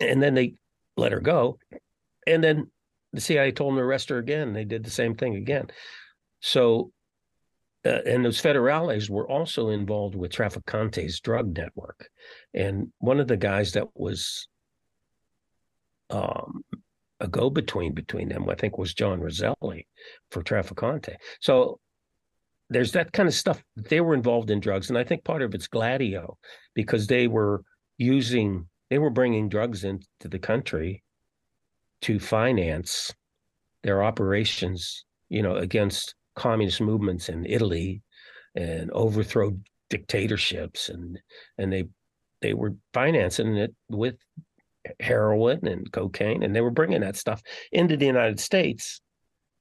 and 0.00 0.22
then 0.22 0.34
they 0.34 0.54
let 0.96 1.12
her 1.12 1.20
go, 1.20 1.58
and 2.26 2.42
then 2.42 2.70
the 3.12 3.20
CIA 3.20 3.52
told 3.52 3.72
them 3.72 3.78
to 3.78 3.84
arrest 3.84 4.08
her 4.08 4.18
again. 4.18 4.52
They 4.52 4.64
did 4.64 4.84
the 4.84 4.90
same 4.90 5.14
thing 5.14 5.36
again. 5.36 5.68
So 6.40 6.90
uh, 7.86 8.00
and 8.06 8.24
those 8.24 8.40
federales 8.40 9.10
were 9.10 9.28
also 9.28 9.68
involved 9.68 10.14
with 10.14 10.32
Trafficante's 10.32 11.20
drug 11.20 11.56
network. 11.56 12.08
And 12.54 12.92
one 12.98 13.20
of 13.20 13.28
the 13.28 13.36
guys 13.36 13.72
that 13.72 13.88
was 13.94 14.48
um, 16.08 16.64
a 17.20 17.28
go 17.28 17.50
between 17.50 17.92
between 17.92 18.30
them, 18.30 18.48
I 18.48 18.54
think, 18.54 18.78
was 18.78 18.94
John 18.94 19.20
Roselli 19.20 19.86
for 20.30 20.42
Traficante. 20.42 21.16
So 21.40 21.78
there's 22.70 22.92
that 22.92 23.12
kind 23.12 23.28
of 23.28 23.34
stuff. 23.34 23.62
They 23.76 24.00
were 24.00 24.14
involved 24.14 24.50
in 24.50 24.60
drugs. 24.60 24.88
And 24.88 24.98
I 24.98 25.04
think 25.04 25.24
part 25.24 25.42
of 25.42 25.54
it's 25.54 25.66
Gladio 25.66 26.36
because 26.74 27.06
they 27.06 27.28
were 27.28 27.62
using, 27.98 28.68
they 28.90 28.98
were 28.98 29.10
bringing 29.10 29.48
drugs 29.48 29.84
into 29.84 30.04
the 30.22 30.38
country 30.38 31.02
to 32.02 32.18
finance 32.18 33.12
their 33.82 34.02
operations, 34.02 35.04
you 35.28 35.42
know, 35.42 35.56
against 35.56 36.14
communist 36.36 36.80
movements 36.80 37.28
in 37.28 37.46
Italy 37.46 38.02
and 38.54 38.90
overthrow 38.92 39.52
dictatorships 39.90 40.88
and 40.88 41.18
and 41.58 41.72
they 41.72 41.84
they 42.40 42.54
were 42.54 42.74
financing 42.92 43.56
it 43.56 43.74
with 43.88 44.16
heroin 45.00 45.66
and 45.66 45.90
cocaine 45.92 46.42
and 46.42 46.54
they 46.54 46.60
were 46.60 46.70
bringing 46.70 47.00
that 47.00 47.16
stuff 47.16 47.42
into 47.72 47.96
the 47.96 48.06
United 48.06 48.40
States. 48.40 49.00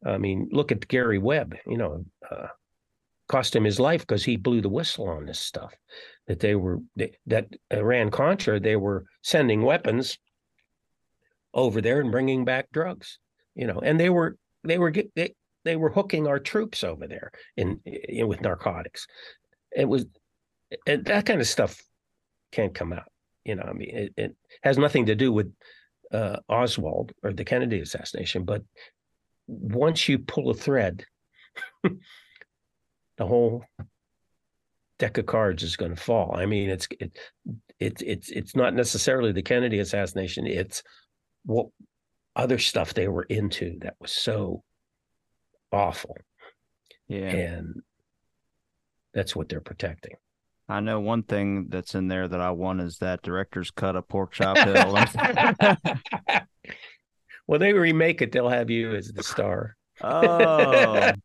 I 0.06 0.18
mean, 0.18 0.50
look 0.52 0.72
at 0.72 0.88
Gary 0.88 1.18
Webb, 1.18 1.56
you 1.66 1.78
know, 1.78 2.04
uh, 2.30 2.48
cost 3.34 3.56
him 3.56 3.64
his 3.64 3.80
life 3.80 4.02
because 4.02 4.24
he 4.24 4.38
blew 4.38 4.62
the 4.62 4.70
whistle 4.70 5.10
on 5.10 5.26
this 5.26 5.40
stuff 5.40 5.74
that 6.28 6.40
they 6.40 6.54
were 6.54 6.78
that 7.26 7.48
Iran 7.72 8.12
Contra 8.12 8.60
they 8.60 8.76
were 8.76 9.06
sending 9.24 9.64
weapons 9.64 10.20
over 11.52 11.82
there 11.82 12.00
and 12.00 12.12
bringing 12.12 12.46
back 12.46 12.68
drugs, 12.72 13.18
you 13.56 13.66
know, 13.66 13.80
and 13.80 14.00
they 14.00 14.12
were 14.12 14.38
they 14.64 14.78
were 14.78 14.94
they, 15.16 15.34
they 15.66 15.76
were 15.76 15.90
hooking 15.90 16.28
our 16.28 16.38
troops 16.38 16.84
over 16.84 17.08
there 17.08 17.32
in, 17.58 17.80
in 17.86 18.28
with 18.28 18.42
narcotics. 18.42 19.08
It 19.76 19.90
was 19.90 20.06
and 20.86 21.04
that 21.06 21.26
kind 21.26 21.42
of 21.42 21.48
stuff 21.48 21.82
can't 22.52 22.76
come 22.76 22.94
out. 22.94 23.12
You 23.46 23.56
know, 23.56 23.64
I 23.64 23.74
mean, 23.74 23.90
it, 23.90 24.14
it 24.16 24.36
has 24.62 24.78
nothing 24.78 25.08
to 25.08 25.16
do 25.16 25.32
with 25.32 25.52
uh, 26.12 26.38
Oswald 26.48 27.14
or 27.24 27.34
the 27.34 27.44
Kennedy 27.44 27.80
assassination, 27.80 28.46
but 28.46 28.62
once 29.48 30.08
you 30.08 30.20
pull 30.20 30.52
a 30.52 30.54
thread, 30.54 31.04
the 33.18 33.26
whole 33.26 33.64
deck 35.00 35.18
of 35.18 35.26
cards 35.26 35.64
is 35.64 35.76
going 35.76 35.96
to 35.96 36.02
fall. 36.02 36.36
I 36.36 36.46
mean, 36.46 36.70
it's 36.70 36.88
it, 37.00 37.18
it 37.80 38.02
it's 38.02 38.30
it's 38.30 38.56
not 38.56 38.74
necessarily 38.74 39.32
the 39.32 39.42
Kennedy 39.42 39.80
assassination; 39.80 40.48
it's 40.48 40.84
what 41.46 41.68
other 42.36 42.58
stuff 42.58 42.94
they 42.94 43.08
were 43.08 43.24
into 43.24 43.78
that 43.82 43.96
was 44.00 44.12
so 44.12 44.64
awful. 45.72 46.18
Yeah. 47.08 47.28
And 47.28 47.82
that's 49.14 49.36
what 49.36 49.50
they're 49.50 49.62
protecting. 49.62 50.16
I 50.70 50.80
know 50.80 51.00
one 51.00 51.24
thing 51.24 51.68
that's 51.70 51.94
in 51.94 52.08
there 52.08 52.28
that 52.28 52.40
I 52.40 52.52
want 52.52 52.82
is 52.82 52.98
that 53.00 53.22
director's 53.22 53.70
cut 53.70 53.96
of 53.96 54.08
Pork 54.08 54.32
Chop 54.32 54.58
Hill. 54.58 54.98
when 57.46 57.60
they 57.60 57.74
remake 57.74 58.22
it, 58.22 58.32
they'll 58.32 58.50
have 58.50 58.70
you 58.70 58.96
as 58.96 59.10
the 59.10 59.24
star. 59.24 59.76
oh. 60.02 61.12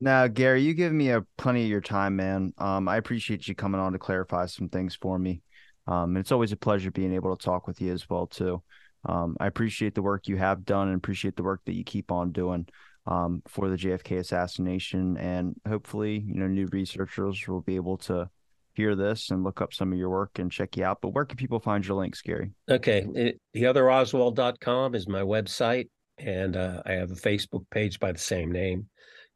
Now, 0.00 0.26
Gary, 0.28 0.62
you 0.62 0.72
give 0.72 0.92
me 0.92 1.10
a 1.10 1.22
plenty 1.36 1.62
of 1.62 1.68
your 1.68 1.82
time, 1.82 2.16
man. 2.16 2.54
Um, 2.56 2.88
I 2.88 2.96
appreciate 2.96 3.46
you 3.46 3.54
coming 3.54 3.80
on 3.80 3.92
to 3.92 3.98
clarify 3.98 4.46
some 4.46 4.68
things 4.68 4.94
for 4.94 5.18
me. 5.18 5.42
Um, 5.86 6.16
it's 6.16 6.32
always 6.32 6.52
a 6.52 6.56
pleasure 6.56 6.90
being 6.90 7.12
able 7.12 7.36
to 7.36 7.44
talk 7.44 7.66
with 7.66 7.80
you 7.80 7.92
as 7.92 8.08
well, 8.08 8.26
too. 8.26 8.62
Um, 9.04 9.36
I 9.40 9.46
appreciate 9.46 9.94
the 9.94 10.02
work 10.02 10.26
you 10.26 10.36
have 10.36 10.64
done 10.64 10.88
and 10.88 10.96
appreciate 10.96 11.36
the 11.36 11.42
work 11.42 11.60
that 11.66 11.74
you 11.74 11.84
keep 11.84 12.10
on 12.10 12.32
doing 12.32 12.66
um, 13.06 13.42
for 13.46 13.68
the 13.68 13.76
JFK 13.76 14.18
assassination. 14.18 15.16
And 15.18 15.54
hopefully, 15.68 16.24
you 16.26 16.34
know, 16.34 16.46
new 16.46 16.66
researchers 16.72 17.46
will 17.46 17.62
be 17.62 17.76
able 17.76 17.98
to 17.98 18.30
hear 18.74 18.94
this 18.94 19.30
and 19.30 19.42
look 19.42 19.60
up 19.60 19.74
some 19.74 19.92
of 19.92 19.98
your 19.98 20.10
work 20.10 20.38
and 20.38 20.50
check 20.50 20.76
you 20.76 20.84
out. 20.84 20.98
But 21.02 21.10
where 21.10 21.24
can 21.24 21.36
people 21.36 21.60
find 21.60 21.86
your 21.86 21.96
links, 21.96 22.22
Gary? 22.22 22.52
Okay. 22.70 23.06
It, 23.14 23.40
theotheroswald.com 23.54 24.94
is 24.94 25.08
my 25.08 25.22
website. 25.22 25.88
And 26.18 26.56
uh, 26.56 26.82
I 26.84 26.92
have 26.92 27.10
a 27.10 27.14
Facebook 27.14 27.64
page 27.70 27.98
by 27.98 28.12
the 28.12 28.18
same 28.18 28.52
name. 28.52 28.86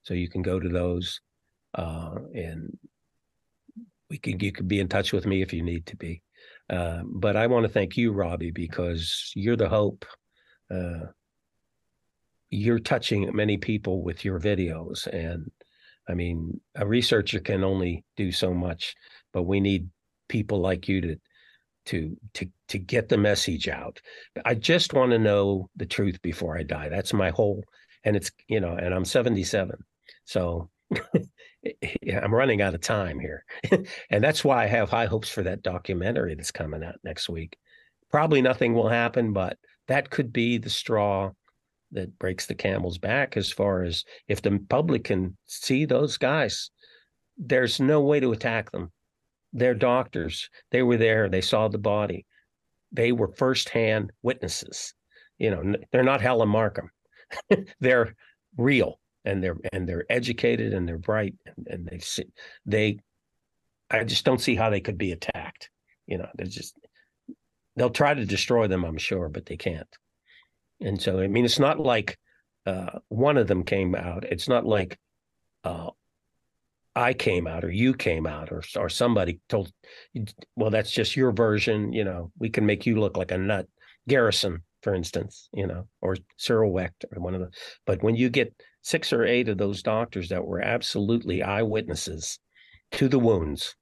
So 0.05 0.15
you 0.15 0.29
can 0.29 0.43
go 0.43 0.61
to 0.61 0.69
those. 0.69 1.21
Uh, 1.75 2.15
and 2.35 2.79
we 4.09 4.19
can 4.19 4.39
you 4.39 4.53
can 4.53 4.69
be 4.69 4.81
in 4.81 4.89
touch 4.89 5.13
with 5.13 5.27
me 5.27 5.43
if 5.43 5.53
you 5.53 5.63
need 5.63 5.87
to 5.87 5.97
be. 5.97 6.23
Uh, 6.71 7.03
but 7.05 7.37
I 7.37 7.47
want 7.47 7.65
to 7.65 7.73
thank 7.73 7.97
you, 7.97 8.13
Robbie, 8.13 8.53
because 8.53 9.33
you're 9.35 9.57
the 9.57 9.69
hope 9.69 10.05
uh, 10.71 11.07
you're 12.51 12.79
touching 12.79 13.35
many 13.35 13.57
people 13.57 14.03
with 14.03 14.25
your 14.25 14.39
videos 14.39 15.07
and 15.09 15.51
i 16.09 16.15
mean 16.15 16.61
a 16.77 16.87
researcher 16.87 17.41
can 17.41 17.65
only 17.65 18.05
do 18.17 18.31
so 18.31 18.55
much 18.55 18.95
but 19.33 19.43
we 19.43 19.61
need 19.61 19.89
people 20.29 20.61
like 20.61 20.87
you 20.87 21.01
to 21.01 21.17
to 21.85 22.17
to 22.33 22.47
to 22.69 22.79
get 22.79 23.09
the 23.09 23.17
message 23.17 23.69
out 23.69 24.01
i 24.45 24.55
just 24.55 24.93
want 24.93 25.11
to 25.11 25.19
know 25.19 25.69
the 25.77 25.87
truth 25.87 26.21
before 26.23 26.57
i 26.57 26.63
die 26.63 26.89
that's 26.89 27.13
my 27.13 27.31
whole 27.31 27.63
and 28.05 28.15
it's 28.15 28.31
you 28.47 28.61
know 28.61 28.75
and 28.75 28.95
i'm 28.95 29.05
77 29.05 29.77
so 30.25 30.71
eh, 31.15 31.73
eh, 31.83 32.19
i'm 32.23 32.35
running 32.35 32.63
out 32.63 32.75
of 32.75 32.81
time 32.81 33.19
here. 33.19 33.45
And 34.11 34.23
that's 34.23 34.45
why 34.45 34.65
i 34.65 34.67
have 34.67 34.91
high 34.91 35.07
hopes 35.07 35.29
for 35.29 35.43
that 35.43 35.63
documentary 35.63 36.35
that's 36.35 36.51
coming 36.51 36.83
out 36.85 36.97
next 37.05 37.29
week. 37.29 37.57
Probably 38.11 38.43
nothing 38.43 38.75
will 38.75 38.89
happen 38.89 39.33
but 39.33 39.59
that 39.89 40.11
could 40.11 40.33
be 40.33 40.59
the 40.59 40.71
straw 40.71 41.31
that 41.93 42.19
breaks 42.19 42.47
the 42.47 42.55
camel's 42.55 42.99
back 42.99 43.37
as 43.37 43.53
far 43.53 43.83
as 43.83 44.05
if 44.29 44.43
the 44.43 44.59
public 44.69 45.05
can 45.05 45.37
see 45.47 45.85
those 45.85 46.17
guys 46.17 46.71
there's 47.37 47.81
no 47.81 48.01
way 48.01 48.21
to 48.21 48.33
attack 48.33 48.71
them. 48.71 48.93
They're 49.53 49.75
doctors. 49.75 50.49
They 50.71 50.83
were 50.83 50.97
there. 50.97 51.29
They 51.29 51.41
saw 51.41 51.69
the 51.69 51.79
body. 51.79 52.27
They 52.93 53.13
were 53.13 53.29
firsthand 53.29 54.13
witnesses. 54.23 54.95
You 55.39 55.51
know 55.51 55.75
they're 55.93 56.05
not 56.05 56.21
helen 56.21 56.49
markham. 56.49 56.91
They're 57.81 58.15
real 58.57 59.01
and 59.25 59.43
they're 59.43 59.57
and 59.73 59.89
they're 59.89 60.05
educated 60.11 60.73
and 60.73 60.89
they're 60.89 60.99
bright 60.99 61.35
and, 61.47 61.67
and 61.69 61.87
they 61.87 61.99
see 61.99 62.25
they 62.67 62.99
i 63.91 64.05
just 64.05 64.25
don't 64.25 64.41
see 64.41 64.55
how 64.55 64.71
they 64.71 64.81
could 64.81 64.99
be 64.99 65.13
attacked 65.13 65.71
you 66.07 66.19
know 66.19 66.29
they're 66.35 66.47
just 66.47 66.77
they'll 67.77 67.91
try 67.91 68.15
to 68.15 68.25
destroy 68.25 68.67
them 68.67 68.85
i'm 68.85 68.99
sure 68.99 69.29
but 69.29 69.47
they 69.47 69.57
can't 69.57 69.89
and 70.81 71.01
so, 71.01 71.21
I 71.21 71.29
mean, 71.29 71.45
it's 71.45 71.59
not 71.59 71.81
like 71.81 72.19
uh, 72.67 72.99
one 73.09 73.37
of 73.37 73.47
them 73.47 73.65
came 73.65 73.95
out. 73.95 74.25
It's 74.25 74.49
not 74.49 74.67
like 74.67 74.99
uh, 75.65 75.91
I 76.95 77.15
came 77.15 77.47
out 77.47 77.65
or 77.65 77.71
you 77.71 77.95
came 77.95 78.27
out 78.27 78.53
or 78.53 78.63
or 78.77 78.89
somebody 78.89 79.41
told. 79.49 79.73
Well, 80.57 80.71
that's 80.71 80.91
just 80.91 81.17
your 81.17 81.33
version. 81.33 81.93
You 81.93 82.05
know, 82.05 82.33
we 82.39 82.51
can 82.51 82.67
make 82.67 82.87
you 82.87 83.01
look 83.01 83.17
like 83.17 83.31
a 83.31 83.39
nut. 83.39 83.67
Garrison, 84.07 84.63
for 84.83 84.95
instance, 84.95 85.49
you 85.55 85.67
know, 85.67 85.89
or 86.03 86.17
Cyril 86.37 86.71
Wecht 86.71 87.05
or 87.15 87.23
one 87.23 87.35
of 87.35 87.41
the. 87.41 87.51
But 87.87 88.03
when 88.03 88.17
you 88.17 88.29
get 88.29 88.55
six 88.85 89.13
or 89.13 89.25
eight 89.25 89.49
of 89.49 89.59
those 89.59 89.83
doctors 89.83 90.29
that 90.29 90.47
were 90.47 90.61
absolutely 90.61 91.43
eyewitnesses 91.43 92.39
to 92.93 93.09
the 93.09 93.19
wounds 93.19 93.75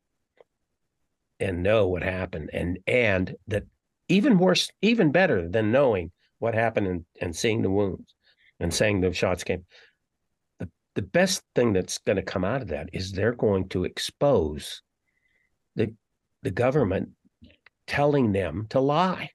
and 1.40 1.62
know 1.62 1.88
what 1.88 2.02
happened 2.02 2.48
and 2.52 2.78
and 2.86 3.34
that 3.48 3.64
even 4.08 4.38
worse 4.38 4.70
even 4.80 5.10
better 5.10 5.48
than 5.48 5.72
knowing 5.72 6.10
what 6.38 6.54
happened 6.54 6.86
and, 6.86 7.04
and 7.20 7.36
seeing 7.36 7.62
the 7.62 7.70
wounds 7.70 8.14
and 8.60 8.72
saying 8.72 9.00
the 9.00 9.12
shots 9.12 9.44
came. 9.44 9.64
The, 10.58 10.68
the 10.94 11.02
best 11.02 11.42
thing 11.54 11.72
that's 11.72 11.98
going 11.98 12.16
to 12.16 12.22
come 12.22 12.44
out 12.44 12.62
of 12.62 12.68
that 12.68 12.90
is 12.92 13.12
they're 13.12 13.32
going 13.32 13.68
to 13.70 13.84
expose 13.84 14.82
the, 15.76 15.94
the 16.42 16.50
government 16.50 17.10
telling 17.86 18.32
them 18.32 18.66
to 18.70 18.80
lie, 18.80 19.30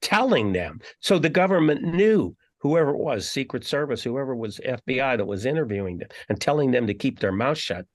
telling 0.00 0.52
them. 0.52 0.80
So 1.00 1.18
the 1.18 1.28
government 1.30 1.82
knew 1.82 2.36
whoever 2.58 2.90
it 2.90 2.98
was, 2.98 3.30
Secret 3.30 3.64
Service, 3.64 4.02
whoever 4.02 4.34
was 4.34 4.58
FBI 4.58 5.16
that 5.16 5.26
was 5.26 5.46
interviewing 5.46 5.98
them 5.98 6.08
and 6.28 6.40
telling 6.40 6.70
them 6.70 6.86
to 6.86 6.94
keep 6.94 7.18
their 7.18 7.32
mouth 7.32 7.58
shut, 7.58 7.86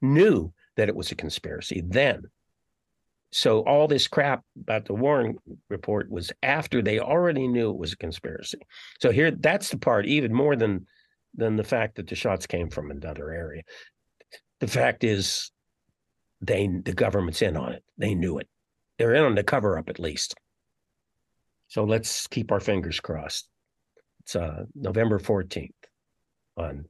knew 0.00 0.52
that 0.76 0.88
it 0.88 0.96
was 0.96 1.10
a 1.10 1.16
conspiracy 1.16 1.82
then 1.86 2.22
so 3.30 3.60
all 3.60 3.86
this 3.88 4.08
crap 4.08 4.42
about 4.58 4.86
the 4.86 4.94
Warren 4.94 5.36
report 5.68 6.10
was 6.10 6.32
after 6.42 6.80
they 6.80 6.98
already 6.98 7.46
knew 7.46 7.70
it 7.70 7.76
was 7.76 7.92
a 7.92 7.98
conspiracy. 7.98 8.60
So 9.00 9.10
here, 9.10 9.30
that's 9.30 9.68
the 9.70 9.78
part 9.78 10.06
even 10.06 10.32
more 10.32 10.56
than 10.56 10.86
than 11.34 11.56
the 11.56 11.64
fact 11.64 11.96
that 11.96 12.06
the 12.06 12.14
shots 12.14 12.46
came 12.46 12.70
from 12.70 12.90
another 12.90 13.30
area. 13.30 13.62
The 14.60 14.66
fact 14.66 15.04
is, 15.04 15.50
they 16.40 16.66
the 16.66 16.94
government's 16.94 17.42
in 17.42 17.56
on 17.56 17.72
it. 17.72 17.84
They 17.98 18.14
knew 18.14 18.38
it. 18.38 18.48
They're 18.98 19.14
in 19.14 19.24
on 19.24 19.34
the 19.34 19.44
cover 19.44 19.76
up 19.78 19.90
at 19.90 20.00
least. 20.00 20.34
So 21.68 21.84
let's 21.84 22.26
keep 22.28 22.50
our 22.50 22.60
fingers 22.60 22.98
crossed. 22.98 23.46
It's 24.28 24.36
uh, 24.36 24.64
November 24.74 25.18
14th 25.18 25.70
on 26.58 26.84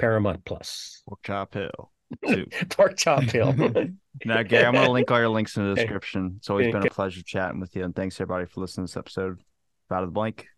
Paramount 0.00 0.44
Plus. 0.44 1.00
Pork 1.08 1.20
Chop 1.22 1.54
Hill. 1.54 1.92
Pork 2.70 2.96
Chop 2.96 3.22
Hill. 3.22 3.52
now, 4.24 4.42
Gary, 4.42 4.66
I'm 4.66 4.74
going 4.74 4.84
to 4.86 4.90
link 4.90 5.08
all 5.12 5.20
your 5.20 5.28
links 5.28 5.56
in 5.56 5.68
the 5.68 5.76
description. 5.76 6.34
It's 6.38 6.50
always 6.50 6.72
been 6.72 6.84
a 6.84 6.90
pleasure 6.90 7.22
chatting 7.22 7.60
with 7.60 7.76
you. 7.76 7.84
And 7.84 7.94
thanks, 7.94 8.20
everybody, 8.20 8.46
for 8.46 8.62
listening 8.62 8.88
to 8.88 8.90
this 8.90 8.96
episode 8.96 9.30
of 9.34 9.96
Out 9.96 10.02
of 10.02 10.08
the 10.08 10.12
Blank. 10.12 10.48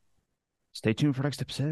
Stay 0.73 0.95
tuned 0.95 1.15
for 1.15 1.25
next 1.25 1.43
episode. 1.43 1.71